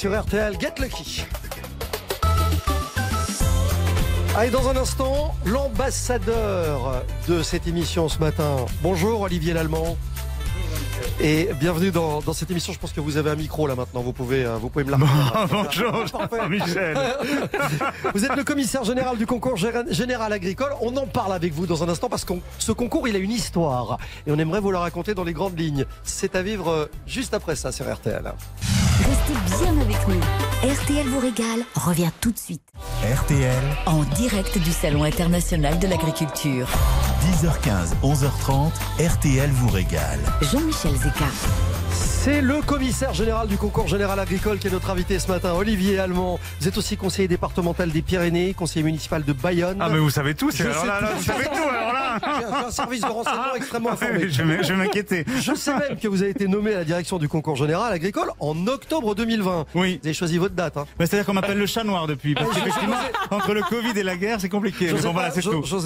Sur 0.00 0.18
RTL, 0.18 0.56
Get 0.58 0.72
Lucky. 0.80 1.24
Allez, 4.34 4.48
dans 4.48 4.66
un 4.70 4.76
instant, 4.78 5.34
l'ambassadeur 5.44 7.02
de 7.28 7.42
cette 7.42 7.66
émission 7.66 8.08
ce 8.08 8.18
matin. 8.18 8.64
Bonjour 8.82 9.20
Olivier 9.20 9.52
Lallemand. 9.52 9.98
Et 11.20 11.50
bienvenue 11.60 11.90
dans, 11.90 12.20
dans 12.22 12.32
cette 12.32 12.50
émission. 12.50 12.72
Je 12.72 12.78
pense 12.78 12.92
que 12.94 13.00
vous 13.02 13.18
avez 13.18 13.28
un 13.28 13.34
micro 13.34 13.66
là 13.66 13.74
maintenant. 13.74 14.00
Vous 14.00 14.14
pouvez, 14.14 14.42
euh, 14.46 14.56
vous 14.56 14.70
pouvez 14.70 14.86
me 14.86 14.90
la 14.90 14.96
Bonjour, 15.50 16.06
Jean-Michel. 16.06 16.96
Vous 18.14 18.24
êtes 18.24 18.36
le 18.36 18.42
commissaire 18.44 18.84
général 18.84 19.18
du 19.18 19.26
concours 19.26 19.56
gé- 19.56 19.92
général 19.92 20.32
agricole. 20.32 20.72
On 20.80 20.96
en 20.96 21.06
parle 21.06 21.34
avec 21.34 21.52
vous 21.52 21.66
dans 21.66 21.84
un 21.84 21.90
instant 21.90 22.08
parce 22.08 22.24
que 22.24 22.32
ce 22.58 22.72
concours, 22.72 23.06
il 23.06 23.16
a 23.16 23.18
une 23.18 23.32
histoire. 23.32 23.98
Et 24.26 24.32
on 24.32 24.38
aimerait 24.38 24.60
vous 24.60 24.70
la 24.70 24.80
raconter 24.80 25.12
dans 25.12 25.24
les 25.24 25.34
grandes 25.34 25.58
lignes. 25.58 25.84
C'est 26.04 26.36
à 26.36 26.40
vivre 26.42 26.70
euh, 26.70 26.86
juste 27.06 27.34
après 27.34 27.54
ça 27.54 27.70
sur 27.70 27.92
RTL. 27.92 28.32
Restez 29.08 29.34
bien 29.64 29.80
avec 29.80 30.08
nous. 30.08 30.20
RTL 30.62 31.06
vous 31.08 31.20
régale 31.20 31.64
revient 31.74 32.10
tout 32.20 32.32
de 32.32 32.38
suite. 32.38 32.62
RTL, 33.02 33.62
En 33.86 34.02
direct 34.02 34.58
du 34.58 34.72
Salon 34.72 35.04
international 35.04 35.78
de 35.78 35.86
l'agriculture. 35.86 36.68
10h15, 37.42 37.94
11h30, 38.02 38.72
RTL 39.00 39.50
vous 39.50 39.68
régale. 39.70 40.20
Jean-Michel 40.42 40.96
Zeka. 40.96 41.26
C'est 42.22 42.42
le 42.42 42.60
commissaire 42.60 43.14
général 43.14 43.48
du 43.48 43.56
concours 43.56 43.88
général 43.88 44.18
agricole 44.20 44.58
qui 44.58 44.66
est 44.66 44.70
notre 44.70 44.90
invité 44.90 45.18
ce 45.18 45.26
matin, 45.28 45.54
Olivier 45.54 45.98
Allemand. 45.98 46.38
Vous 46.60 46.68
êtes 46.68 46.76
aussi 46.76 46.98
conseiller 46.98 47.28
départemental 47.28 47.90
des 47.90 48.02
Pyrénées, 48.02 48.52
conseiller 48.52 48.82
municipal 48.84 49.24
de 49.24 49.32
Bayonne. 49.32 49.78
Ah, 49.80 49.88
mais 49.90 49.98
vous 49.98 50.10
savez 50.10 50.34
tout, 50.34 50.50
c'est- 50.50 50.64
Je 50.64 50.68
alors 50.68 50.84
là, 50.84 51.00
là, 51.00 51.10
vous 51.16 51.22
savez 51.24 51.44
tout, 51.46 51.50
alors 51.56 51.92
là. 51.94 52.18
J'ai 52.38 52.44
un- 52.66 52.70
service 52.70 53.00
de 53.00 53.06
renseignement 53.06 53.54
extrêmement 53.56 53.92
informé. 53.92 54.28
Je 54.28 54.42
vais- 54.42 54.62
je 54.62 54.74
m'inquiéter. 54.74 55.24
Je 55.40 55.54
sais 55.54 55.72
même 55.74 55.96
que 55.98 56.08
vous 56.08 56.20
avez 56.22 56.32
été 56.32 56.46
nommé 56.46 56.74
à 56.74 56.78
la 56.78 56.84
direction 56.84 57.16
du 57.18 57.26
concours 57.28 57.56
général 57.56 57.90
agricole 57.92 58.30
en 58.38 58.66
octobre 58.66 59.14
2020. 59.14 59.64
Oui. 59.74 59.98
Vous 60.02 60.08
avez 60.08 60.14
choisi 60.14 60.36
votre 60.36 60.54
date. 60.54 60.76
Hein. 60.76 60.84
Bah, 60.98 61.06
C'est-à-dire 61.06 61.24
qu'on 61.24 61.32
m'appelle 61.32 61.58
le 61.58 61.66
chat 61.66 61.84
noir 61.84 62.06
depuis. 62.06 62.34
Parce 62.34 62.48
Ah, 62.50 62.54
je- 62.54 62.60
qu'effectivement, 62.64 62.96
je- 63.30 63.34
entre 63.34 63.54
le 63.54 63.62
Covid 63.62 63.98
et 63.98 64.02
la 64.02 64.16
guerre, 64.16 64.40
c'est 64.42 64.50
compliqué. 64.50 64.88
J'osais 64.90 65.04
bon, 65.08 65.12
voilà, 65.14 65.30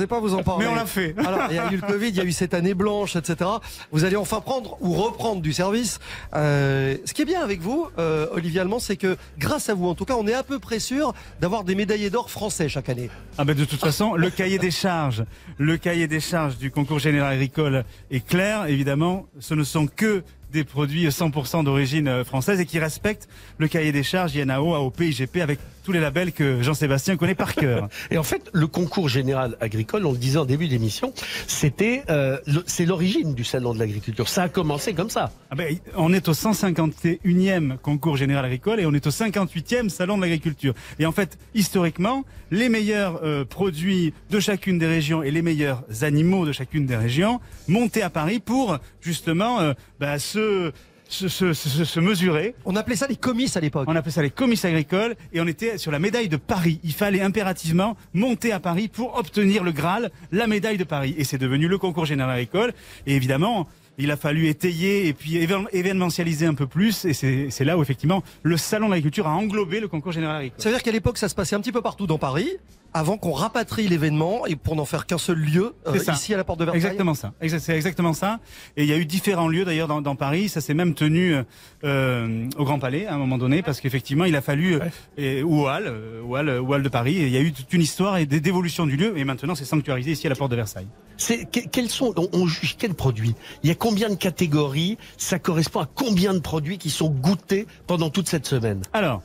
pas 0.09 0.21
vous 0.21 0.35
en 0.35 0.43
parler. 0.43 0.65
Mais 0.67 0.73
on 0.73 0.75
l'a 0.75 0.87
fait. 0.87 1.15
Alors, 1.25 1.43
il 1.51 1.55
y 1.57 1.59
a 1.61 1.71
eu 1.71 1.77
le 1.77 1.83
Covid, 1.87 2.09
il 2.09 2.17
y 2.17 2.21
a 2.21 2.25
eu 2.25 2.33
cette 2.33 2.55
année 2.55 2.75
blanche, 2.75 3.15
etc. 3.15 3.49
Vous 3.93 4.05
allez 4.05 4.17
enfin 4.17 4.41
prendre 4.41 4.77
ou 4.81 4.95
reprendre 4.95 5.41
du 5.41 5.53
service. 5.53 6.01
Euh, 6.37 6.97
ce 7.05 7.13
qui 7.13 7.23
est 7.23 7.27
bien 7.27 7.43
avec 7.43 7.61
vous, 7.61 7.89
euh, 7.99 8.27
Olivier 8.33 8.61
Allemand, 8.61 8.79
c'est 8.79 8.97
que 8.97 9.17
grâce 9.39 9.69
à 9.69 9.75
vous, 9.75 9.87
en 9.87 9.95
tout 9.95 10.05
cas, 10.05 10.15
on 10.19 10.27
est 10.27 10.35
à 10.35 10.43
peu 10.43 10.59
près 10.59 10.81
sûr 10.81 11.15
d'avoir 11.41 11.65
des 11.65 11.75
médaillés 11.75 12.11
d'or 12.11 12.31
français 12.31 12.69
chaque 12.69 12.89
année. 12.89 13.11
Ah 13.39 13.45
ben 13.45 13.55
de 13.57 13.65
toute 13.65 13.81
façon, 13.81 14.15
le 14.15 14.31
cahier 14.31 14.59
des 14.59 14.71
charges, 14.71 15.25
le 15.59 15.77
cahier 15.77 16.07
des 16.09 16.21
charges 16.21 16.59
du 16.59 16.71
concours 16.71 16.99
général 16.99 17.35
agricole 17.35 17.85
est 18.11 18.27
clair. 18.27 18.67
Évidemment, 18.67 19.27
ce 19.39 19.55
ne 19.55 19.65
sont 19.65 19.87
que 19.87 20.23
des 20.53 20.65
produits 20.65 21.07
100% 21.09 21.65
d'origine 21.65 22.09
euh, 22.09 22.25
française 22.25 22.61
et 22.61 22.67
qui 22.67 22.79
respectent 22.79 23.29
le 23.59 23.69
cahier 23.69 23.93
des 23.93 24.05
charges 24.05 24.37
INAO, 24.37 24.75
AOP, 24.75 25.01
IGP 25.01 25.39
avec 25.39 25.59
tous 25.85 25.93
les 25.93 26.01
labels 26.01 26.33
que 26.33 26.63
Jean-Sébastien 26.63 27.17
connaît 27.17 27.35
par 27.35 27.55
cœur. 27.55 27.89
Et 28.11 28.19
en 28.19 28.23
fait, 28.23 28.51
le 28.53 28.67
concours 28.67 29.09
général 29.09 29.57
agricole, 29.61 30.07
on 30.07 30.13
le 30.13 30.19
disait 30.19 30.39
en 30.39 30.45
début 30.47 30.67
d'émission, 30.67 31.13
c'était, 31.47 32.03
euh, 32.11 32.39
c'est 32.67 32.87
l'origine 32.87 33.35
du 33.35 33.45
salon 33.45 33.75
de 33.75 33.79
l'agriculture. 33.79 34.29
Ça 34.29 34.45
a 34.45 34.49
commencé 34.49 34.95
comme 34.95 35.11
ça. 35.11 35.31
Ah 35.51 35.55
ben, 35.55 35.77
on 35.97 36.13
est 36.13 36.29
au 36.29 36.33
151e 36.33 37.77
concours 37.79 38.17
général 38.17 38.47
agricole 38.47 38.81
et 38.81 38.87
on 38.87 38.95
est 38.95 39.07
au 39.07 39.11
58e 39.11 39.91
salon 39.91 40.17
de 40.17 40.23
l'agriculture. 40.23 40.75
Et 40.99 41.07
en 41.07 41.13
fait, 41.13 41.39
historiquement, 41.55 42.25
les 42.51 42.69
meilleurs 42.69 43.21
euh, 43.23 43.45
produits 43.45 44.15
de 44.31 44.41
chacune 44.41 44.79
des 44.79 44.87
régions 44.87 45.23
et 45.23 45.31
les 45.31 45.43
meilleurs 45.43 45.83
animaux 46.03 46.47
de 46.47 46.53
chacune 46.53 46.87
des 46.87 46.97
régions 46.97 47.41
montaient 47.69 48.03
à 48.03 48.11
Paris 48.11 48.41
pour 48.41 48.79
justement 49.01 49.61
euh, 49.61 49.75
bah, 50.01 50.19
se, 50.19 50.73
se, 51.15 51.29
se, 51.29 51.53
se- 51.53 51.85
se 51.85 52.01
mesurer. 52.01 52.55
On 52.65 52.77
appelait 52.77 52.97
ça 52.97 53.07
les 53.07 53.17
comices 53.17 53.57
à 53.57 53.61
l'époque. 53.61 53.85
On 53.89 53.97
appelait 53.97 54.13
ça 54.13 54.23
les 54.23 54.31
comices 54.31 54.65
agricoles 54.65 55.15
et 55.33 55.41
on 55.41 55.47
était 55.47 55.79
sur 55.79 55.91
la 55.93 55.99
médaille 55.99 56.29
de 56.29 56.37
Paris. 56.37 56.81
Il 56.85 56.93
fallait 56.93 57.23
impérativement 57.23 57.97
monter 58.13 58.53
à 58.53 58.61
Paris 58.61 58.89
pour 58.89 59.17
obtenir 59.19 59.63
le 59.65 59.73
Graal, 59.73 60.11
la 60.33 60.47
médaille 60.47 60.77
de 60.79 60.85
Paris. 60.85 61.15
Et 61.19 61.25
c'est 61.25 61.39
devenu 61.39 61.69
le 61.69 61.79
concours 61.79 62.07
général 62.07 62.33
agricole. 62.35 62.73
Et 63.07 63.15
évidemment, 63.15 63.69
il 63.97 64.11
a 64.11 64.17
fallu 64.17 64.49
étayer 64.49 65.07
et 65.07 65.13
puis 65.13 65.37
événementialiser 65.73 66.47
un 66.47 66.55
peu 66.55 66.67
plus. 66.67 67.05
Et 67.05 67.13
c'est 67.13 67.49
c'est 67.51 67.65
là 67.65 67.79
où 67.79 67.83
effectivement 67.83 68.23
le 68.43 68.57
salon 68.57 68.87
de 68.87 68.91
l'agriculture 68.93 69.27
a 69.29 69.33
englobé 69.35 69.81
le 69.81 69.89
concours 69.89 70.13
général 70.13 70.37
agricole. 70.37 70.61
Ça 70.61 70.69
veut 70.69 70.75
dire 70.75 70.83
qu'à 70.83 70.93
l'époque, 70.93 71.19
ça 71.19 71.29
se 71.29 71.35
passait 71.35 71.55
un 71.57 71.61
petit 71.61 71.73
peu 71.73 71.83
partout 71.83 72.07
dans 72.07 72.19
Paris, 72.19 72.49
avant 72.95 73.19
qu'on 73.19 73.33
rapatrie 73.33 73.89
l'événement 73.89 74.47
et 74.47 74.55
pour 74.57 74.77
n'en 74.77 74.85
faire 74.85 75.05
qu'un 75.05 75.19
seul 75.19 75.37
lieu, 75.39 75.75
euh, 75.87 75.99
ici 76.13 76.33
à 76.33 76.37
la 76.37 76.45
porte 76.45 76.61
de 76.61 76.65
Versailles. 76.65 76.81
Exactement 76.83 77.15
ça. 77.15 77.33
C'est 77.59 77.77
exactement 77.77 78.13
ça. 78.13 78.39
Et 78.77 78.85
il 78.85 78.89
y 78.89 78.93
a 78.93 78.97
eu 78.97 79.05
différents 79.05 79.49
lieux 79.49 79.65
d'ailleurs 79.65 79.89
dans, 79.89 80.01
dans 80.01 80.15
Paris. 80.17 80.49
Ça 80.49 80.61
s'est 80.61 80.75
même 80.75 80.95
tenu 80.95 81.35
euh, 81.83 82.49
au 82.57 82.65
Grand 82.65 82.79
Palais 82.79 83.07
à 83.07 83.15
un 83.15 83.19
moment 83.19 83.37
donné 83.37 83.63
parce 83.63 83.81
qu'effectivement 83.81 84.25
il 84.25 84.37
a 84.37 84.41
fallu 84.41 84.77
euh, 84.77 84.81
et, 85.17 85.43
ou 85.43 85.63
au 85.63 85.69
Hall, 85.69 85.85
euh, 85.87 86.23
au 86.23 86.37
Hall, 86.37 86.49
au 86.49 86.73
Hall 86.73 86.83
de 86.83 86.89
Paris. 86.89 87.17
Et 87.19 87.27
il 87.27 87.33
y 87.33 87.37
a 87.37 87.41
eu 87.41 87.53
toute 87.53 87.73
une 87.73 87.83
histoire 87.83 88.17
et 88.19 88.27
des 88.27 88.41
d'évolution 88.41 88.87
du 88.87 88.97
lieu. 88.97 89.19
Et 89.19 89.25
maintenant 89.25 89.55
c'est 89.57 89.65
sanctuarisé 89.65 90.13
ici 90.13 90.27
à 90.27 90.31
la 90.31 90.37
porte 90.37 90.53
de 90.53 90.57
Versailles. 90.57 90.89
C'est 91.17 91.51
que- 91.51 91.67
quels 91.69 91.91
sont 91.91 92.13
on, 92.17 92.29
on 92.33 92.47
juge 92.47 92.77
quels 92.77 92.95
produits? 92.95 93.35
Il 93.63 93.69
y 93.69 93.73
a 93.73 93.75
combien 93.75 94.09
de 94.09 94.15
catégories? 94.15 94.99
Ça 95.17 95.39
correspond 95.39 95.81
à 95.81 95.89
combien 95.93 96.33
de 96.33 96.39
produits 96.39 96.79
qui 96.79 96.91
sont 96.91 97.09
goûtés 97.11 97.67
pendant 97.87 98.11
toute 98.11 98.29
cette 98.29 98.47
semaine? 98.47 98.83
Alors, 98.93 99.23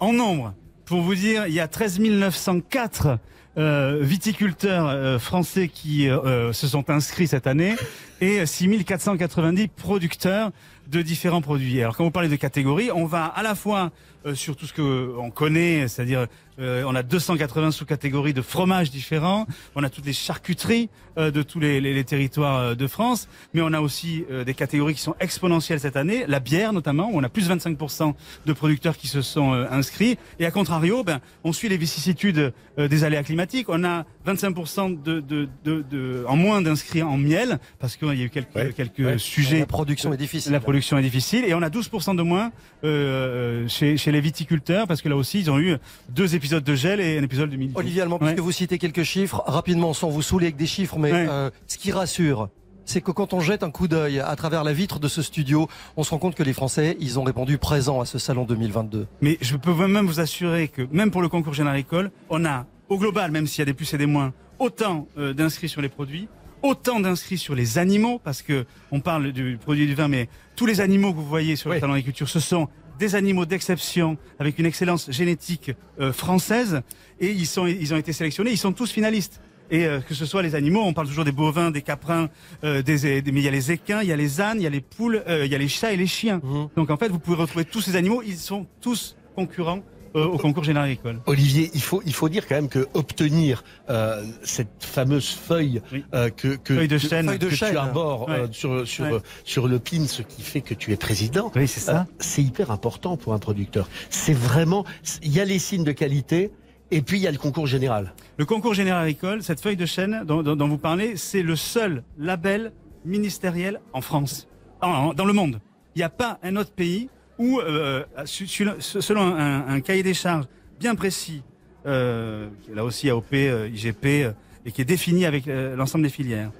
en 0.00 0.12
nombre, 0.12 0.52
pour 0.86 1.00
vous 1.02 1.16
dire, 1.16 1.48
il 1.48 1.52
y 1.52 1.60
a 1.60 1.68
13 1.68 1.98
904 2.00 3.18
euh, 3.58 3.98
viticulteurs 4.00 4.86
euh, 4.88 5.18
français 5.18 5.68
qui 5.68 6.08
euh, 6.08 6.18
euh, 6.24 6.52
se 6.52 6.68
sont 6.68 6.88
inscrits 6.90 7.26
cette 7.26 7.46
année 7.46 7.74
et 8.20 8.46
6 8.46 8.84
490 8.84 9.68
producteurs 9.68 10.52
de 10.88 11.02
différents 11.02 11.40
produits. 11.40 11.80
Alors 11.82 11.96
quand 11.96 12.04
vous 12.04 12.10
parlez 12.12 12.28
de 12.28 12.36
catégories, 12.36 12.90
on 12.94 13.04
va 13.04 13.24
à 13.24 13.42
la 13.42 13.54
fois 13.54 13.90
sur 14.34 14.56
tout 14.56 14.66
ce 14.66 14.72
que 14.72 15.14
on 15.18 15.30
connaît, 15.30 15.88
c'est-à-dire 15.88 16.26
euh, 16.58 16.84
on 16.86 16.94
a 16.94 17.02
280 17.02 17.70
sous-catégories 17.70 18.32
de 18.34 18.42
fromages 18.42 18.90
différents, 18.90 19.46
on 19.74 19.82
a 19.84 19.90
toutes 19.90 20.06
les 20.06 20.12
charcuteries 20.12 20.88
euh, 21.18 21.30
de 21.30 21.42
tous 21.42 21.60
les, 21.60 21.80
les- 21.80 21.94
les 21.94 22.04
territoires 22.04 22.58
euh, 22.58 22.74
de 22.74 22.86
France, 22.86 23.28
mais 23.54 23.60
on 23.62 23.72
a 23.72 23.80
aussi 23.80 24.24
euh, 24.30 24.44
des 24.44 24.54
catégories 24.54 24.94
qui 24.94 25.00
sont 25.00 25.14
exponentielles 25.20 25.80
cette 25.80 25.96
année, 25.96 26.24
la 26.28 26.40
bière 26.40 26.72
notamment, 26.72 27.10
où 27.10 27.18
on 27.18 27.22
a 27.22 27.28
plus 27.28 27.48
de 27.48 27.54
25% 27.54 28.14
de 28.46 28.52
producteurs 28.52 28.96
qui 28.96 29.08
se 29.08 29.22
sont 29.22 29.52
euh, 29.54 29.66
inscrits, 29.70 30.18
et 30.38 30.46
à 30.46 30.50
contrario, 30.50 31.04
ben, 31.04 31.20
on 31.44 31.52
suit 31.52 31.68
les 31.68 31.76
vicissitudes 31.76 32.52
euh, 32.78 32.88
des 32.88 33.04
aléas 33.04 33.22
climatiques, 33.22 33.68
on 33.68 33.84
a 33.84 34.04
25% 34.26 35.02
de, 35.02 35.20
de, 35.20 35.48
de, 35.64 35.82
de- 35.90 36.24
en 36.28 36.36
moins 36.36 36.62
d'inscrits 36.62 37.02
en 37.02 37.16
miel, 37.16 37.58
parce 37.78 37.96
qu'il 37.96 38.08
y 38.08 38.22
a 38.22 38.24
eu 38.24 38.30
quelques, 38.30 38.74
quelques 38.74 38.98
ouais. 38.98 39.18
sujets. 39.18 39.60
La 39.60 39.66
production 39.66 40.12
est 40.12 40.16
difficile. 40.16 40.52
La 40.52 40.60
production 40.60 40.98
est 40.98 41.02
difficile, 41.02 41.44
et 41.44 41.54
on 41.54 41.62
a 41.62 41.68
12% 41.70 42.16
de 42.16 42.22
moins 42.22 42.50
euh, 42.84 43.66
chez, 43.68 43.96
chez 43.96 44.12
les 44.12 44.20
viticulteurs, 44.20 44.86
parce 44.86 45.02
que 45.02 45.08
là 45.08 45.16
aussi, 45.16 45.40
ils 45.40 45.50
ont 45.50 45.58
eu 45.58 45.76
deux 46.08 46.34
épisodes 46.34 46.45
de 46.54 46.74
gel 46.74 47.00
et 47.00 47.18
un 47.18 47.22
épisode 47.22 47.50
de. 47.50 47.58
Olivier 47.74 48.02
Allemand, 48.02 48.18
puisque 48.18 48.38
vous 48.38 48.52
citez 48.52 48.78
quelques 48.78 49.02
chiffres, 49.02 49.42
rapidement, 49.46 49.92
sans 49.94 50.08
vous 50.10 50.22
saouler 50.22 50.46
avec 50.46 50.56
des 50.56 50.66
chiffres, 50.66 50.98
mais 50.98 51.12
Ouais. 51.12 51.26
euh, 51.28 51.50
ce 51.66 51.78
qui 51.78 51.92
rassure, 51.92 52.48
c'est 52.84 53.00
que 53.00 53.10
quand 53.10 53.32
on 53.32 53.40
jette 53.40 53.62
un 53.64 53.70
coup 53.70 53.88
d'œil 53.88 54.20
à 54.20 54.34
travers 54.36 54.62
la 54.64 54.72
vitre 54.72 55.00
de 55.00 55.08
ce 55.08 55.20
studio, 55.22 55.68
on 55.96 56.04
se 56.04 56.10
rend 56.10 56.18
compte 56.18 56.34
que 56.36 56.42
les 56.44 56.52
Français, 56.52 56.96
ils 57.00 57.18
ont 57.18 57.24
répondu 57.24 57.58
présent 57.58 58.00
à 58.00 58.04
ce 58.06 58.18
salon 58.18 58.44
2022. 58.44 59.06
Mais 59.20 59.38
je 59.40 59.56
peux 59.56 59.74
même 59.74 60.06
vous 60.06 60.20
assurer 60.20 60.68
que 60.68 60.82
même 60.92 61.10
pour 61.10 61.20
le 61.22 61.28
concours 61.28 61.54
général 61.54 61.76
agricole, 61.78 62.10
on 62.30 62.44
a 62.44 62.66
au 62.88 62.98
global, 62.98 63.30
même 63.32 63.46
s'il 63.48 63.58
y 63.60 63.62
a 63.62 63.64
des 63.66 63.74
plus 63.74 63.92
et 63.94 63.98
des 63.98 64.06
moins, 64.06 64.32
autant 64.60 65.08
euh, 65.18 65.32
d'inscrits 65.34 65.68
sur 65.68 65.80
les 65.82 65.88
produits, 65.88 66.28
autant 66.62 67.00
d'inscrits 67.00 67.38
sur 67.38 67.54
les 67.56 67.78
animaux, 67.78 68.20
parce 68.22 68.40
que 68.42 68.64
on 68.92 69.00
parle 69.00 69.32
du 69.32 69.58
produit 69.60 69.86
du 69.86 69.94
vin, 69.94 70.06
mais 70.08 70.28
tous 70.54 70.66
les 70.66 70.80
animaux 70.80 71.10
que 71.12 71.16
vous 71.16 71.26
voyez 71.26 71.56
sur 71.56 71.70
le 71.70 71.80
salon 71.80 71.92
d'agriculture, 71.94 72.28
ce 72.28 72.38
sont 72.40 72.68
des 72.98 73.14
animaux 73.14 73.46
d'exception 73.46 74.16
avec 74.38 74.58
une 74.58 74.66
excellence 74.66 75.10
génétique 75.10 75.72
euh, 76.00 76.12
française, 76.12 76.82
et 77.20 77.30
ils 77.30 77.46
sont 77.46 77.66
ils 77.66 77.92
ont 77.94 77.96
été 77.96 78.12
sélectionnés, 78.12 78.50
ils 78.52 78.58
sont 78.58 78.72
tous 78.72 78.90
finalistes. 78.90 79.40
Et 79.68 79.84
euh, 79.84 79.98
que 80.00 80.14
ce 80.14 80.26
soit 80.26 80.42
les 80.42 80.54
animaux, 80.54 80.82
on 80.84 80.92
parle 80.92 81.08
toujours 81.08 81.24
des 81.24 81.32
bovins, 81.32 81.72
des 81.72 81.82
caprins, 81.82 82.28
euh, 82.62 82.82
des, 82.82 83.20
des- 83.20 83.32
mais 83.32 83.40
il 83.40 83.44
y 83.44 83.48
a 83.48 83.50
les 83.50 83.72
équins, 83.72 84.00
il 84.00 84.08
y 84.08 84.12
a 84.12 84.16
les 84.16 84.40
ânes, 84.40 84.60
il 84.60 84.62
y 84.62 84.66
a 84.66 84.70
les 84.70 84.80
poules, 84.80 85.24
euh, 85.26 85.44
il 85.44 85.50
y 85.50 85.56
a 85.56 85.58
les 85.58 85.66
chats 85.66 85.92
et 85.92 85.96
les 85.96 86.06
chiens. 86.06 86.40
Donc 86.76 86.88
en 86.90 86.96
fait, 86.96 87.08
vous 87.08 87.18
pouvez 87.18 87.36
retrouver 87.36 87.64
tous 87.64 87.80
ces 87.80 87.96
animaux, 87.96 88.22
ils 88.24 88.36
sont 88.38 88.64
tous 88.80 89.16
concurrents 89.34 89.82
au 90.14 90.38
concours 90.38 90.64
général 90.64 90.88
agricole. 90.90 91.20
Olivier, 91.26 91.70
il 91.74 91.82
faut 91.82 92.02
il 92.06 92.12
faut 92.14 92.28
dire 92.28 92.46
quand 92.46 92.54
même 92.54 92.68
que 92.68 92.86
obtenir 92.94 93.64
euh, 93.90 94.24
cette 94.42 94.68
fameuse 94.84 95.28
feuille 95.30 95.82
euh, 96.14 96.30
que 96.30 96.56
que, 96.56 96.74
Feuille 96.74 96.88
de 96.88 96.98
chêne. 96.98 97.26
que 97.26 97.30
Feuille 97.32 97.50
de 97.50 97.54
tu 97.72 97.76
arbores 97.76 98.30
euh, 98.30 98.42
Ouais. 98.46 98.48
sur 98.52 98.86
sur 98.86 99.04
Ouais. 99.06 99.18
sur 99.44 99.68
le 99.68 99.78
pin, 99.78 100.06
ce 100.06 100.22
qui 100.22 100.42
fait 100.42 100.60
que 100.60 100.74
tu 100.74 100.92
es 100.92 100.96
président. 100.96 101.50
Oui, 101.54 101.66
c'est 101.68 101.80
ça. 101.80 102.00
Euh, 102.00 102.14
c'est 102.18 102.42
hyper 102.42 102.70
important 102.70 103.16
pour 103.16 103.34
un 103.34 103.38
producteur. 103.38 103.88
C'est 104.10 104.32
vraiment 104.34 104.84
il 105.22 105.32
y 105.32 105.40
a 105.40 105.44
les 105.44 105.58
signes 105.58 105.84
de 105.84 105.92
qualité 105.92 106.50
et 106.90 107.02
puis 107.02 107.18
il 107.18 107.22
y 107.22 107.26
a 107.26 107.32
le 107.32 107.38
concours 107.38 107.66
général. 107.66 108.14
Le 108.38 108.44
concours 108.44 108.74
général 108.74 109.02
agricole, 109.02 109.42
cette 109.42 109.60
feuille 109.60 109.76
de 109.76 109.86
chêne 109.86 110.22
dont, 110.26 110.42
dont- 110.42 110.56
dont 110.56 110.68
vous 110.68 110.78
parlez, 110.78 111.16
c'est 111.16 111.42
le 111.42 111.56
seul 111.56 112.04
label 112.18 112.72
ministériel 113.04 113.80
en 113.92 114.00
France, 114.00 114.48
en- 114.82 114.88
en- 114.88 115.14
dans 115.14 115.24
le 115.24 115.32
monde. 115.32 115.60
Il 115.94 116.00
n'y 116.00 116.04
a 116.04 116.10
pas 116.10 116.38
un 116.42 116.56
autre 116.56 116.72
pays 116.72 117.08
où, 117.38 117.60
euh, 117.60 118.04
su- 118.24 118.46
selon 118.48 119.22
un, 119.36 119.66
un 119.68 119.80
cahier 119.80 120.02
des 120.02 120.14
charges 120.14 120.46
bien 120.80 120.94
précis, 120.94 121.42
euh, 121.86 122.48
là 122.74 122.84
aussi 122.84 123.08
AOP, 123.10 123.32
euh, 123.34 123.68
IGP, 123.72 124.04
euh, 124.24 124.32
et 124.64 124.72
qui 124.72 124.82
est 124.82 124.86
défini 124.86 125.26
avec 125.26 125.46
euh, 125.48 125.76
l'ensemble 125.76 126.04
des 126.04 126.10
filières, 126.10 126.50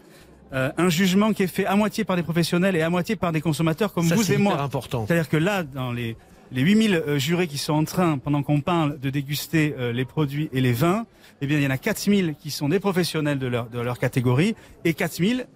euh, 0.53 0.71
un 0.79 0.89
jugement 0.89 1.33
qui 1.33 1.43
est 1.43 1.49
fait 1.49 1.67
à 1.67 1.75
moitié 1.75 2.05
par 2.05 2.15
des 2.17 2.23
professionnels 2.23 2.77
et 2.77 2.83
à 2.83 2.91
moitié 2.91 3.17
par 3.17 3.33
des 3.33 3.41
consommateurs 3.41 3.93
comme 3.93 4.05
Ça, 4.09 4.15
vous 4.15 4.33
et 4.33 4.37
moi. 4.39 4.53
C'est-à-dire 5.07 5.29
que 5.29 5.37
là, 5.37 5.65
dans 5.65 5.91
les, 5.93 6.17
les 6.53 6.63
8000 6.63 6.95
euh, 6.95 7.19
jurés 7.19 7.49
qui 7.49 7.59
sont 7.59 7.73
en 7.73 7.85
train, 7.85 8.19
pendant 8.19 8.43
qu'on 8.45 8.61
parle, 8.61 9.01
de 9.01 9.11
déguster 9.11 9.75
euh, 9.79 9.93
les 9.93 10.05
produits 10.05 10.49
et 10.53 10.61
les 10.61 10.73
vins, 10.73 11.05
eh 11.41 11.47
bien, 11.49 11.59
il 11.59 11.65
y 11.65 11.67
en 11.67 11.71
a 11.71 11.79
4000 11.79 12.35
qui 12.41 12.51
sont 12.53 12.69
des 12.69 12.79
professionnels 12.79 13.39
de 13.41 13.49
leur, 13.49 13.69
de 13.69 13.81
leur 13.81 13.99
catégorie 13.99 14.55
et 14.85 14.95
4000 14.95 15.39
que- 15.39 15.47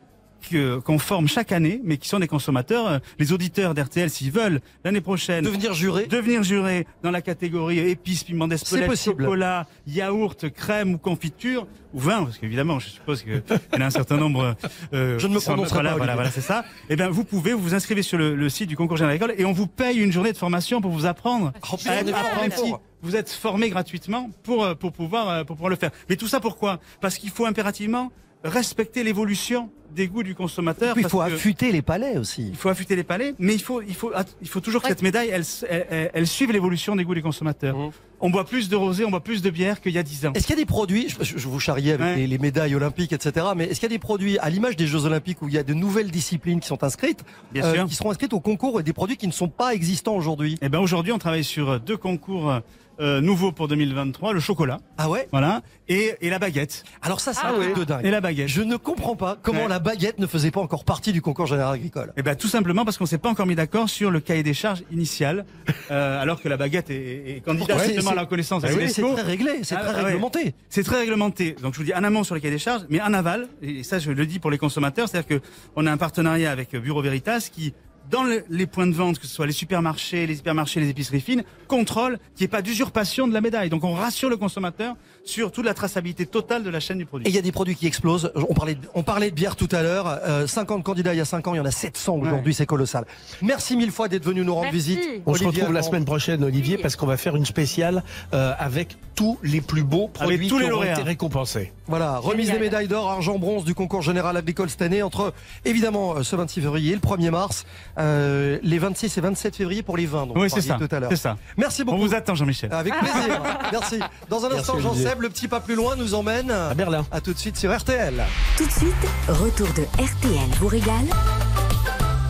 qu'on 0.48 0.98
forme 0.98 1.28
chaque 1.28 1.52
année, 1.52 1.80
mais 1.84 1.96
qui 1.98 2.08
sont 2.08 2.18
des 2.18 2.28
consommateurs. 2.28 2.86
Euh, 2.88 2.98
Les 3.18 3.32
auditeurs 3.32 3.74
d'RTL, 3.74 4.10
s'ils 4.10 4.30
veulent, 4.32 4.60
l'année 4.84 5.00
prochaine... 5.00 5.44
Devenir 5.44 5.74
juré 5.74 6.06
Devenir 6.06 6.42
juré 6.42 6.86
dans 7.02 7.10
la 7.10 7.22
catégorie 7.22 7.78
épices, 7.78 8.24
piment 8.24 8.48
d'Espelette, 8.48 8.96
chocolat, 8.96 9.66
yaourt, 9.86 10.48
crème 10.50 10.94
ou 10.94 10.98
confiture, 10.98 11.66
ou 11.92 11.98
vin, 12.00 12.24
parce 12.24 12.38
qu'évidemment, 12.38 12.78
je 12.78 12.88
suppose 12.88 13.22
qu'il 13.22 13.42
y 13.72 13.76
en 13.76 13.80
a 13.80 13.86
un 13.86 13.90
certain 13.90 14.16
nombre... 14.16 14.54
euh, 14.92 15.18
Je 15.18 15.26
ne 15.26 15.34
me 15.34 15.40
sont- 15.40 15.52
prononcerai 15.52 15.74
voilà, 15.82 15.96
pas, 15.96 16.14
Voilà, 16.14 16.30
c'est 16.30 16.40
ça. 16.40 16.64
Eh 16.88 16.96
bien, 16.96 17.08
vous 17.10 17.24
pouvez, 17.24 17.52
vous 17.52 17.60
vous 17.62 17.74
inscrivez 17.74 18.02
sur 18.02 18.18
le, 18.18 18.34
le 18.34 18.48
site 18.48 18.68
du 18.68 18.76
concours 18.76 18.96
général 18.96 19.16
agricole 19.16 19.34
et 19.40 19.44
on 19.44 19.52
vous 19.52 19.66
paye 19.66 19.98
une 19.98 20.12
journée 20.12 20.32
de 20.32 20.36
formation 20.38 20.80
pour 20.80 20.90
vous 20.92 21.06
apprendre 21.06 21.52
Oh, 21.72 21.76
à 21.86 21.96
être 21.96 22.14
apprenti. 22.14 22.72
Vous 23.02 23.16
êtes 23.16 23.30
formé 23.30 23.70
gratuitement 23.70 24.30
pour, 24.42 24.62
euh, 24.64 24.74
pour, 24.74 24.92
pouvoir, 24.92 25.28
euh, 25.30 25.44
pour 25.44 25.56
pouvoir 25.56 25.70
le 25.70 25.76
faire. 25.76 25.90
Mais 26.08 26.16
tout 26.16 26.28
ça 26.28 26.38
pourquoi? 26.40 26.80
Parce 27.00 27.16
qu'il 27.18 27.30
faut 27.30 27.46
impérativement 27.46 28.12
respecter 28.44 29.04
l'évolution 29.04 29.70
des 29.94 30.06
goûts 30.06 30.22
du 30.22 30.36
consommateur. 30.36 30.94
Puis 30.94 31.02
il 31.02 31.08
faut 31.08 31.18
que- 31.18 31.24
affûter 31.24 31.72
les 31.72 31.82
palais 31.82 32.16
aussi. 32.16 32.46
il 32.48 32.56
faut 32.56 32.68
affûter 32.68 32.94
les 32.94 33.02
palais, 33.02 33.34
mais 33.40 33.54
il 33.54 33.60
faut, 33.60 33.82
il 33.82 33.94
faut, 33.94 34.12
il 34.40 34.48
faut 34.48 34.60
toujours 34.60 34.82
que 34.82 34.88
cette 34.88 35.02
médaille, 35.02 35.30
elle, 35.30 35.42
elle, 35.68 35.86
elle- 35.90 36.10
elle 36.14 36.26
suive 36.28 36.52
l'évolution 36.52 36.94
des 36.94 37.02
goûts 37.04 37.14
des 37.16 37.22
consommateurs. 37.22 37.76
On 38.20 38.30
boit 38.30 38.44
plus 38.44 38.68
de 38.68 38.76
rosé, 38.76 39.04
on 39.04 39.10
boit 39.10 39.24
plus 39.24 39.42
de 39.42 39.50
bière 39.50 39.80
qu'il 39.80 39.92
y 39.92 39.98
a 39.98 40.02
10 40.04 40.26
ans. 40.26 40.32
Est-ce 40.34 40.46
qu'il 40.46 40.54
y 40.54 40.58
a 40.58 40.62
des 40.62 40.66
produits, 40.66 41.08
je, 41.08 41.24
je- 41.38 41.48
vous 41.48 41.58
charriais 41.58 41.92
avec 41.94 42.06
Ouais. 42.06 42.16
les, 42.16 42.26
les 42.28 42.38
médailles 42.38 42.74
olympiques, 42.76 43.12
etc., 43.12 43.46
mais 43.56 43.64
est-ce 43.64 43.80
qu'il 43.80 43.88
y 43.90 43.92
a 43.92 43.96
des 43.96 43.98
produits, 43.98 44.38
à 44.38 44.48
l'image 44.48 44.76
des 44.76 44.86
Jeux 44.86 45.06
olympiques, 45.06 45.42
où 45.42 45.48
il 45.48 45.54
y 45.54 45.58
a 45.58 45.62
de 45.64 45.74
nouvelles 45.74 46.10
disciplines 46.12 46.60
qui 46.60 46.68
sont 46.68 46.84
inscrites, 46.84 47.22
euh, 47.22 47.52
Bien 47.52 47.74
sûr. 47.74 47.86
qui 47.86 47.94
seront 47.96 48.10
inscrites 48.12 48.32
au 48.32 48.40
concours, 48.40 48.78
et 48.78 48.82
des 48.84 48.92
produits 48.92 49.16
qui 49.16 49.26
ne 49.26 49.32
sont 49.32 49.48
pas 49.48 49.74
existants 49.74 50.14
aujourd'hui? 50.14 50.56
Eh 50.62 50.68
ben 50.68 50.78
aujourd'hui, 50.78 51.12
on 51.12 51.18
travaille 51.18 51.44
sur 51.44 51.80
deux 51.80 51.96
concours 51.96 52.60
euh, 53.00 53.20
nouveaux 53.20 53.52
pour 53.52 53.66
2023, 53.68 54.32
le 54.32 54.40
chocolat. 54.40 54.78
Ah 54.98 55.08
ouais? 55.08 55.28
Voilà. 55.32 55.62
Et, 55.88 56.14
et 56.20 56.30
la 56.30 56.38
baguette. 56.38 56.84
Alors 57.02 57.20
ça, 57.20 57.32
c'est 57.32 57.40
Ah 57.42 57.50
un 57.50 57.54
truc 57.54 57.68
ouais. 57.74 57.80
de 57.80 57.84
dingue. 57.84 58.04
Et 58.06 58.10
la 58.10 58.20
baguette. 58.20 58.48
Je 58.48 58.62
ne 58.62 58.76
comprends 58.76 59.16
pas 59.16 59.36
comment 59.42 59.62
Ouais. 59.62 59.68
la 59.68 59.78
baguette 59.78 60.18
ne 60.18 60.26
faisait 60.26 60.50
pas 60.50 60.60
encore 60.60 60.84
partie 60.84 61.12
du 61.12 61.20
concours 61.22 61.46
général 61.46 61.74
agricole. 61.74 62.12
Eh 62.16 62.22
ben 62.22 62.36
tout 62.36 62.48
simplement 62.48 62.84
parce 62.84 62.98
qu'on 62.98 63.06
s'est 63.06 63.18
pas 63.18 63.28
encore 63.30 63.46
mis 63.46 63.54
d'accord 63.56 63.88
sur 63.90 64.10
le 64.10 64.20
cahier 64.20 64.42
des 64.42 64.54
charges 64.54 64.82
initial, 64.92 65.44
euh, 65.90 66.20
alors 66.22 66.40
que 66.42 66.48
la 66.48 66.56
baguette 66.56 66.90
est, 66.90 66.94
est- 66.94 67.36
est 67.36 67.40
candidate 67.40 67.78
c'est- 67.80 67.86
justement 67.94 68.10
à 68.10 68.14
la 68.14 68.20
reconnaissance. 68.22 68.62
Ah 68.64 68.68
c'est 68.88 69.02
très 69.02 69.22
réglé, 69.22 69.50
c'est 69.62 69.74
très 69.76 69.94
ouais. 69.94 70.02
réglementé. 70.02 70.54
C'est 70.68 70.82
très 70.84 70.98
réglementé. 71.00 71.56
Donc 71.62 71.74
je 71.74 71.78
vous 71.78 71.84
dis 71.84 71.94
en 71.94 72.04
amont 72.04 72.22
sur 72.24 72.34
le 72.34 72.40
cahier 72.40 72.54
des 72.54 72.58
charges, 72.58 72.82
mais 72.90 73.00
en 73.00 73.12
aval, 73.14 73.48
et 73.62 73.82
ça 73.82 73.98
je 73.98 74.10
le 74.10 74.26
dis 74.26 74.38
pour 74.38 74.50
les 74.50 74.58
consommateurs, 74.58 75.08
c'est-à-dire 75.08 75.40
que 75.40 75.44
on 75.76 75.86
a 75.86 75.90
un 75.92 75.96
partenariat 75.96 76.50
avec 76.50 76.74
Bureau 76.76 77.02
Veritas 77.02 77.48
qui 77.52 77.72
dans 78.10 78.24
le- 78.24 78.44
les 78.50 78.66
points 78.66 78.86
de 78.86 78.94
vente, 78.94 79.18
que 79.18 79.26
ce 79.26 79.34
soit 79.34 79.46
les 79.46 79.52
supermarchés, 79.52 80.26
les 80.26 80.38
hypermarchés, 80.38 80.80
les 80.80 80.88
épiceries 80.88 81.20
fines, 81.20 81.44
contrôle 81.68 82.18
qu'il 82.34 82.40
n'y 82.40 82.44
ait 82.46 82.48
pas 82.48 82.62
d'usurpation 82.62 83.28
de 83.28 83.32
la 83.34 83.40
médaille. 83.40 83.70
Donc 83.70 83.84
on 83.84 83.92
rassure 83.94 84.28
le 84.28 84.36
consommateur 84.36 84.96
sur 85.24 85.52
toute 85.52 85.64
la 85.64 85.74
traçabilité 85.74 86.26
totale 86.26 86.62
de 86.64 86.70
la 86.70 86.80
chaîne 86.80 86.98
du 86.98 87.06
produit. 87.06 87.26
Et 87.26 87.30
il 87.30 87.34
y 87.34 87.38
a 87.38 87.42
des 87.42 87.52
produits 87.52 87.76
qui 87.76 87.86
explosent. 87.86 88.32
On 88.48 88.54
parlait, 88.54 88.74
de- 88.74 88.88
on 88.94 89.02
parlait 89.02 89.30
de 89.30 89.34
bière 89.34 89.54
tout 89.56 89.68
à 89.70 89.82
l'heure. 89.82 90.06
Euh, 90.08 90.46
50 90.46 90.82
candidats 90.82 91.14
il 91.14 91.18
y 91.18 91.20
a 91.20 91.24
5 91.24 91.46
ans, 91.46 91.54
il 91.54 91.58
y 91.58 91.60
en 91.60 91.64
a 91.66 91.70
700 91.70 92.16
aujourd'hui, 92.16 92.54
c'est 92.54 92.66
colossal. 92.66 93.04
Merci 93.42 93.76
mille 93.76 93.92
fois 93.92 94.08
d'être 94.08 94.24
venu 94.24 94.44
nous 94.44 94.54
rendre 94.54 94.72
Merci. 94.72 94.76
visite. 94.96 95.00
On 95.26 95.34
se 95.34 95.44
retrouve 95.44 95.72
la 95.72 95.82
semaine 95.82 96.04
prochaine, 96.04 96.42
Olivier, 96.42 96.78
parce 96.78 96.96
qu'on 96.96 97.06
va 97.06 97.16
faire 97.16 97.36
une 97.36 97.44
spéciale 97.46 98.02
euh, 98.34 98.52
avec 98.58 98.96
tous 99.14 99.38
les 99.42 99.60
plus 99.60 99.82
beaux 99.84 100.08
produits 100.08 100.34
Avec 100.36 100.48
tous 100.48 100.56
qui 100.56 100.62
les 100.64 100.70
auront 100.70 100.80
lauréats. 100.80 100.94
été 100.94 101.02
récompensés. 101.02 101.72
Voilà, 101.86 102.18
remise 102.18 102.46
Génial. 102.46 102.58
des 102.58 102.64
médailles 102.64 102.88
d'or, 102.88 103.10
argent, 103.10 103.38
bronze 103.38 103.64
du 103.64 103.74
concours 103.74 104.02
général 104.02 104.36
agricole 104.36 104.70
cette 104.70 104.82
année 104.82 105.02
entre 105.02 105.34
évidemment 105.64 106.16
euh, 106.16 106.22
ce 106.22 106.36
26 106.36 106.60
février 106.62 106.92
et 106.92 106.94
le 106.94 107.00
1er 107.00 107.30
mars, 107.30 107.66
euh, 108.00 108.58
les 108.62 108.78
26 108.78 109.16
et 109.16 109.20
27 109.20 109.56
février 109.56 109.82
pour 109.82 109.96
les 109.96 110.06
vins. 110.06 110.26
dont 110.26 110.34
Oui, 110.36 110.48
vous 110.48 110.54
c'est 110.54 110.60
ça. 110.62 110.68
parliez 110.74 110.88
tout 110.88 110.94
à 110.94 111.00
l'heure. 111.00 111.10
C'est 111.10 111.16
ça. 111.16 111.36
Merci 111.56 111.82
On 111.82 111.86
beaucoup. 111.86 111.98
vous 112.06 112.14
attend, 112.14 112.34
Jean-Michel. 112.34 112.72
Avec 112.72 112.92
plaisir. 112.98 113.42
Merci. 113.72 113.98
Dans 114.28 114.38
un 114.44 114.48
Merci, 114.48 114.60
instant, 114.60 114.74
Olivier. 114.74 115.04
Jean-Seb, 115.04 115.20
le 115.22 115.28
petit 115.28 115.48
pas 115.48 115.60
plus 115.60 115.74
loin, 115.74 115.96
nous 115.96 116.14
emmène 116.14 116.50
À 116.50 116.74
Berlin. 116.74 117.04
à 117.12 117.20
tout 117.20 117.32
de 117.32 117.38
suite 117.38 117.56
sur 117.56 117.76
RTL. 117.76 118.14
Tout 118.56 118.66
de 118.66 118.70
suite, 118.72 118.94
retour 119.28 119.68
de 119.74 119.82
RTL 120.02 120.48
vous 120.58 120.68
régale 120.68 121.06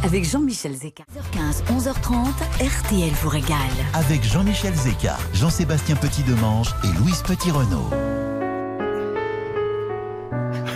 avec 0.02 0.24
Jean-Michel 0.24 0.74
Zeka. 0.74 1.04
11h15, 1.36 1.78
11h30, 1.78 2.26
RTL 2.66 3.10
vous 3.22 3.28
régale. 3.28 3.56
Avec 3.92 4.24
Jean-Michel 4.24 4.74
Zeka, 4.74 5.18
Jean-Sébastien 5.34 5.94
Petit-Demange 5.96 6.74
et 6.84 6.98
Louise 6.98 7.22
Petit-Renault. 7.22 7.90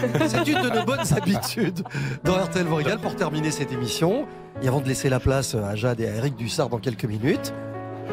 C'est 0.29 0.47
une 0.47 0.63
de 0.63 0.71
nos 0.71 0.85
bonnes 0.85 1.13
habitudes 1.17 1.83
dans 2.25 2.35
RTL 2.35 2.67
régale 2.73 2.99
pour 2.99 3.17
terminer 3.17 3.51
cette 3.51 3.73
émission. 3.73 4.27
Et 4.63 4.69
avant 4.69 4.81
de 4.81 4.89
laisser 4.89 5.09
la 5.09 5.21
place 5.21 5.55
à 5.55 5.75
Jade 5.75 6.01
et 6.01 6.09
à 6.09 6.15
Eric 6.15 6.37
Dussard 6.37 6.69
dans 6.69 6.79
quelques 6.79 7.05
minutes, 7.05 7.53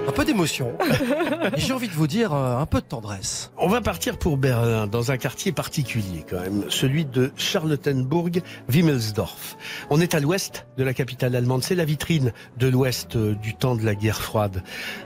un 0.07 0.11
peu 0.11 0.25
d'émotion. 0.25 0.73
Et 1.55 1.59
j'ai 1.59 1.73
envie 1.73 1.87
de 1.87 1.93
vous 1.93 2.07
dire 2.07 2.33
euh, 2.33 2.57
un 2.57 2.65
peu 2.65 2.81
de 2.81 2.85
tendresse. 2.85 3.51
On 3.57 3.67
va 3.67 3.81
partir 3.81 4.17
pour 4.17 4.37
Berlin, 4.37 4.87
dans 4.87 5.11
un 5.11 5.17
quartier 5.17 5.51
particulier 5.51 6.25
quand 6.27 6.39
même, 6.39 6.63
celui 6.69 7.05
de 7.05 7.31
Charlottenburg-Wimmelsdorf. 7.35 9.57
On 9.89 10.01
est 10.01 10.15
à 10.15 10.19
l'ouest 10.19 10.65
de 10.77 10.83
la 10.83 10.93
capitale 10.93 11.35
allemande, 11.35 11.63
c'est 11.63 11.75
la 11.75 11.85
vitrine 11.85 12.33
de 12.57 12.67
l'ouest 12.67 13.15
euh, 13.15 13.35
du 13.35 13.53
temps 13.53 13.75
de 13.75 13.83
la 13.83 13.93
guerre 13.95 14.21
froide. 14.21 14.63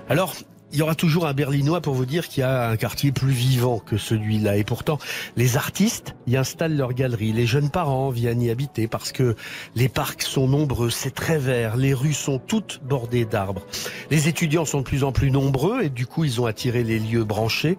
Alors, 0.07 0.35
il 0.75 0.79
y 0.79 0.81
aura 0.81 0.93
toujours 0.93 1.25
un 1.25 1.33
Berlinois 1.33 1.79
pour 1.79 1.93
vous 1.93 2.05
dire 2.05 2.27
qu'il 2.27 2.41
y 2.41 2.43
a 2.43 2.67
un 2.67 2.75
quartier 2.75 3.13
plus 3.13 3.31
vivant 3.31 3.79
que 3.79 3.95
celui-là. 3.95 4.57
Et 4.57 4.65
pourtant, 4.65 4.99
les 5.37 5.55
artistes 5.55 6.15
y 6.27 6.35
installent 6.35 6.75
leurs 6.75 6.91
galeries. 6.91 7.31
Les 7.31 7.45
jeunes 7.45 7.69
parents 7.69 8.09
viennent 8.09 8.41
y 8.41 8.49
habiter 8.49 8.89
parce 8.89 9.13
que 9.13 9.37
les 9.75 9.87
parcs 9.87 10.23
sont 10.23 10.49
nombreux, 10.49 10.89
c'est 10.89 11.15
très 11.15 11.37
vert, 11.37 11.77
les 11.77 11.93
rues 11.93 12.11
sont 12.11 12.39
toutes 12.39 12.81
bordées 12.83 13.23
d'arbres. 13.23 13.65
Les 14.11 14.27
étudiants 14.27 14.65
sont 14.65 14.79
de 14.79 14.83
plus 14.83 15.05
en 15.05 15.13
plus 15.13 15.31
nombreux 15.31 15.81
et 15.83 15.89
du 15.89 16.05
coup, 16.05 16.25
ils 16.25 16.41
ont 16.41 16.45
attiré 16.45 16.83
les 16.83 16.99
lieux 16.99 17.23
branchés. 17.23 17.77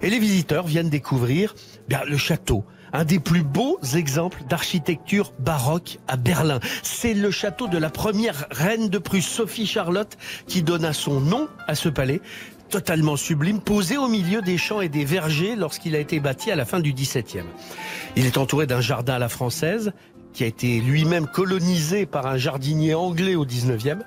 Et 0.00 0.08
les 0.08 0.18
visiteurs 0.18 0.66
viennent 0.66 0.88
découvrir 0.88 1.54
bien, 1.86 2.00
le 2.06 2.16
château. 2.16 2.64
Un 2.92 3.04
des 3.04 3.18
plus 3.18 3.42
beaux 3.42 3.78
exemples 3.94 4.42
d'architecture 4.48 5.32
baroque 5.38 5.98
à 6.08 6.16
Berlin. 6.16 6.60
C'est 6.82 7.14
le 7.14 7.30
château 7.30 7.68
de 7.68 7.78
la 7.78 7.90
première 7.90 8.46
reine 8.50 8.88
de 8.88 8.98
Prusse, 8.98 9.26
Sophie 9.26 9.66
Charlotte, 9.66 10.16
qui 10.46 10.62
donna 10.62 10.92
son 10.92 11.20
nom 11.20 11.48
à 11.66 11.74
ce 11.74 11.88
palais 11.88 12.20
totalement 12.68 13.16
sublime, 13.16 13.60
posé 13.60 13.96
au 13.96 14.08
milieu 14.08 14.42
des 14.42 14.58
champs 14.58 14.82
et 14.82 14.90
des 14.90 15.04
vergers 15.04 15.56
lorsqu'il 15.56 15.96
a 15.96 15.98
été 15.98 16.20
bâti 16.20 16.50
à 16.50 16.56
la 16.56 16.66
fin 16.66 16.80
du 16.80 16.92
XVIIe. 16.92 17.44
Il 18.14 18.26
est 18.26 18.36
entouré 18.36 18.66
d'un 18.66 18.82
jardin 18.82 19.14
à 19.14 19.18
la 19.18 19.30
française, 19.30 19.92
qui 20.32 20.44
a 20.44 20.46
été 20.46 20.80
lui-même 20.80 21.26
colonisé 21.26 22.06
par 22.06 22.26
un 22.26 22.36
jardinier 22.36 22.94
anglais 22.94 23.34
au 23.34 23.44
XIXe. 23.44 24.04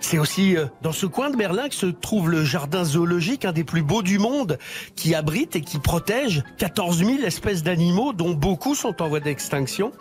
C'est 0.00 0.18
aussi 0.18 0.56
euh, 0.56 0.66
dans 0.82 0.92
ce 0.92 1.06
coin 1.06 1.30
de 1.30 1.36
Berlin 1.36 1.68
que 1.68 1.74
se 1.74 1.86
trouve 1.86 2.30
le 2.30 2.44
jardin 2.44 2.84
zoologique, 2.84 3.44
un 3.44 3.52
des 3.52 3.64
plus 3.64 3.82
beaux 3.82 4.02
du 4.02 4.18
monde, 4.18 4.58
qui 4.94 5.14
abrite 5.14 5.56
et 5.56 5.60
qui 5.60 5.78
protège 5.78 6.42
14 6.58 6.98
000 6.98 7.22
espèces 7.24 7.62
d'animaux, 7.62 8.12
dont 8.12 8.34
beaucoup 8.34 8.74
sont 8.74 9.02
en 9.02 9.08
voie 9.08 9.20
d'extinction. 9.20 9.92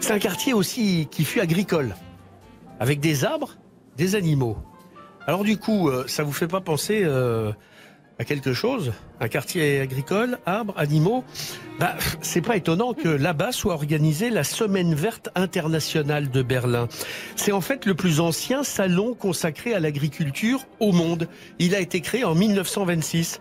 C'est 0.00 0.12
un 0.12 0.18
quartier 0.18 0.52
aussi 0.54 1.08
qui 1.10 1.24
fut 1.24 1.40
agricole, 1.40 1.94
avec 2.80 3.00
des 3.00 3.24
arbres, 3.24 3.56
des 3.96 4.14
animaux. 4.14 4.56
Alors 5.26 5.44
du 5.44 5.58
coup, 5.58 5.88
euh, 5.88 6.04
ça 6.06 6.22
vous 6.22 6.32
fait 6.32 6.48
pas 6.48 6.60
penser 6.60 7.02
euh, 7.04 7.52
à 8.18 8.24
quelque 8.24 8.52
chose 8.52 8.92
Un 9.20 9.28
quartier 9.28 9.80
agricole, 9.80 10.38
arbres, 10.44 10.74
animaux 10.76 11.24
bah, 11.78 11.96
C'est 12.20 12.40
pas 12.40 12.56
étonnant 12.56 12.92
que 12.92 13.08
là-bas 13.08 13.52
soit 13.52 13.74
organisée 13.74 14.30
la 14.30 14.44
Semaine 14.44 14.94
verte 14.94 15.28
internationale 15.34 16.30
de 16.30 16.42
Berlin. 16.42 16.88
C'est 17.36 17.52
en 17.52 17.60
fait 17.60 17.86
le 17.86 17.94
plus 17.94 18.20
ancien 18.20 18.64
salon 18.64 19.14
consacré 19.14 19.72
à 19.74 19.80
l'agriculture 19.80 20.66
au 20.80 20.92
monde. 20.92 21.28
Il 21.58 21.74
a 21.74 21.80
été 21.80 22.00
créé 22.00 22.24
en 22.24 22.34
1926. 22.34 23.40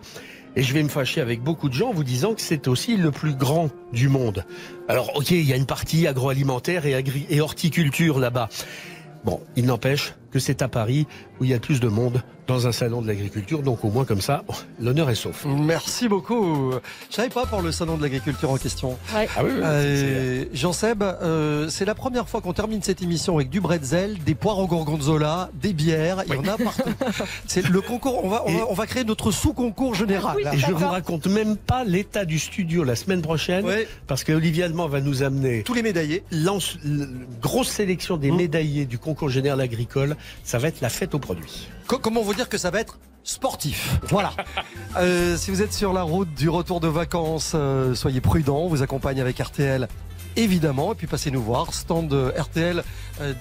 Et 0.55 0.63
je 0.63 0.73
vais 0.73 0.81
me 0.81 0.89
fâcher 0.89 1.21
avec 1.21 1.41
beaucoup 1.41 1.69
de 1.69 1.73
gens 1.75 1.89
en 1.89 1.93
vous 1.93 2.03
disant 2.03 2.33
que 2.33 2.41
c'est 2.41 2.67
aussi 2.67 2.97
le 2.97 3.11
plus 3.11 3.35
grand 3.35 3.69
du 3.93 4.09
monde. 4.09 4.43
Alors, 4.87 5.15
ok, 5.15 5.29
il 5.29 5.43
y 5.43 5.53
a 5.53 5.55
une 5.55 5.67
partie 5.67 6.07
agroalimentaire 6.07 6.87
et, 6.87 7.03
et 7.29 7.41
horticulture 7.41 8.17
là-bas. 8.17 8.49
Bon, 9.23 9.39
il 9.55 9.65
n'empêche 9.65 10.15
que 10.31 10.39
c'est 10.39 10.63
à 10.63 10.67
Paris 10.67 11.05
où 11.39 11.43
il 11.43 11.51
y 11.51 11.53
a 11.53 11.59
plus 11.59 11.79
de 11.79 11.87
monde 11.87 12.23
dans 12.47 12.65
un 12.67 12.71
salon 12.71 13.01
de 13.01 13.07
l'agriculture. 13.07 13.61
Donc 13.61 13.83
au 13.83 13.89
moins 13.89 14.05
comme 14.05 14.21
ça, 14.21 14.43
l'honneur 14.79 15.09
est 15.09 15.15
sauf. 15.15 15.45
Merci 15.45 16.07
beaucoup. 16.07 16.71
Je 17.09 17.15
savais 17.15 17.29
pas 17.29 17.45
pour 17.45 17.61
le 17.61 17.71
salon 17.71 17.97
de 17.97 18.01
l'agriculture 18.03 18.49
en 18.49 18.57
question. 18.57 18.97
Ah 19.13 19.19
oui, 19.43 19.51
oui, 19.53 19.61
Euh, 19.63 20.45
Jean-Seb, 20.53 21.03
euh, 21.03 21.67
c'est 21.69 21.85
la 21.85 21.95
première 21.95 22.27
fois 22.29 22.41
qu'on 22.41 22.53
termine 22.53 22.81
cette 22.81 23.01
émission 23.01 23.35
avec 23.35 23.49
du 23.49 23.59
bretzel, 23.61 24.17
des 24.25 24.35
poires 24.35 24.59
au 24.59 24.67
gorgonzola, 24.67 25.49
des 25.53 25.73
bières. 25.73 26.23
Il 26.27 26.33
y 26.33 26.37
en 26.37 26.43
a 26.53 26.57
partout. 26.57 26.89
C'est 27.47 27.67
le 27.67 27.81
concours. 27.81 28.23
On 28.23 28.29
va, 28.29 28.43
on 28.45 28.51
va, 28.53 28.65
on 28.69 28.73
va 28.73 28.85
créer 28.87 29.03
notre 29.03 29.31
sous-concours 29.31 29.95
général. 29.95 30.37
Et 30.53 30.57
je 30.57 30.71
vous 30.71 30.87
raconte 30.87 31.27
même 31.27 31.57
pas 31.57 31.83
l'état 31.83 32.25
du 32.25 32.39
studio 32.39 32.83
la 32.83 32.95
semaine 32.95 33.21
prochaine, 33.21 33.65
parce 34.07 34.23
que 34.23 34.31
Olivier 34.33 34.63
Allemand 34.63 34.87
va 34.87 35.01
nous 35.01 35.23
amener 35.23 35.63
tous 35.63 35.73
les 35.73 35.83
médaillés. 35.83 36.23
Lance, 36.31 36.77
grosse 37.41 37.69
sélection 37.69 38.17
des 38.17 38.31
médaillés 38.31 38.85
du 38.85 38.97
concours 38.97 39.29
général 39.29 39.61
agricole. 39.61 40.15
Ça 40.43 40.57
va 40.57 40.67
être 40.69 40.81
la 40.81 40.89
fête 40.89 41.13
aux 41.15 41.19
produits. 41.19 41.67
Co- 41.87 41.99
comment 41.99 42.21
vous 42.21 42.33
dire 42.37 42.49
que 42.49 42.57
ça 42.57 42.69
va 42.69 42.79
être 42.79 42.99
sportif 43.23 43.99
Voilà. 44.03 44.31
Euh, 44.97 45.37
si 45.37 45.51
vous 45.51 45.61
êtes 45.61 45.73
sur 45.73 45.91
la 45.91 46.03
route 46.03 46.33
du 46.33 46.49
retour 46.49 46.79
de 46.79 46.87
vacances, 46.87 47.51
euh, 47.55 47.93
soyez 47.93 48.21
prudents. 48.21 48.59
On 48.59 48.67
vous 48.67 48.81
accompagne 48.81 49.19
avec 49.19 49.37
RTL. 49.37 49.87
Évidemment, 50.35 50.93
et 50.93 50.95
puis 50.95 51.07
passez 51.07 51.29
nous 51.29 51.41
voir, 51.41 51.73
stand 51.73 52.13
euh, 52.13 52.31
RTL 52.37 52.83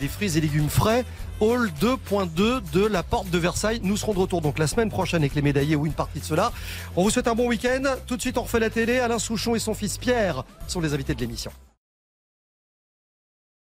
des 0.00 0.08
fruits 0.08 0.36
et 0.36 0.40
légumes 0.40 0.70
frais, 0.70 1.04
hall 1.40 1.70
2.2 1.80 2.62
de 2.72 2.86
la 2.86 3.02
porte 3.02 3.30
de 3.30 3.38
Versailles. 3.38 3.80
Nous 3.82 3.98
serons 3.98 4.14
de 4.14 4.18
retour 4.18 4.40
donc 4.40 4.58
la 4.58 4.66
semaine 4.66 4.88
prochaine 4.88 5.22
avec 5.22 5.34
les 5.34 5.42
médaillés 5.42 5.76
ou 5.76 5.86
une 5.86 5.92
partie 5.92 6.20
de 6.20 6.24
cela. 6.24 6.52
On 6.96 7.02
vous 7.02 7.10
souhaite 7.10 7.28
un 7.28 7.34
bon 7.34 7.48
week-end. 7.48 7.82
Tout 8.06 8.16
de 8.16 8.22
suite, 8.22 8.38
on 8.38 8.42
refait 8.42 8.60
la 8.60 8.70
télé. 8.70 8.98
Alain 8.98 9.18
Souchon 9.18 9.54
et 9.54 9.58
son 9.58 9.74
fils 9.74 9.98
Pierre 9.98 10.44
sont 10.66 10.80
les 10.80 10.94
invités 10.94 11.14
de 11.14 11.20
l'émission. 11.20 11.52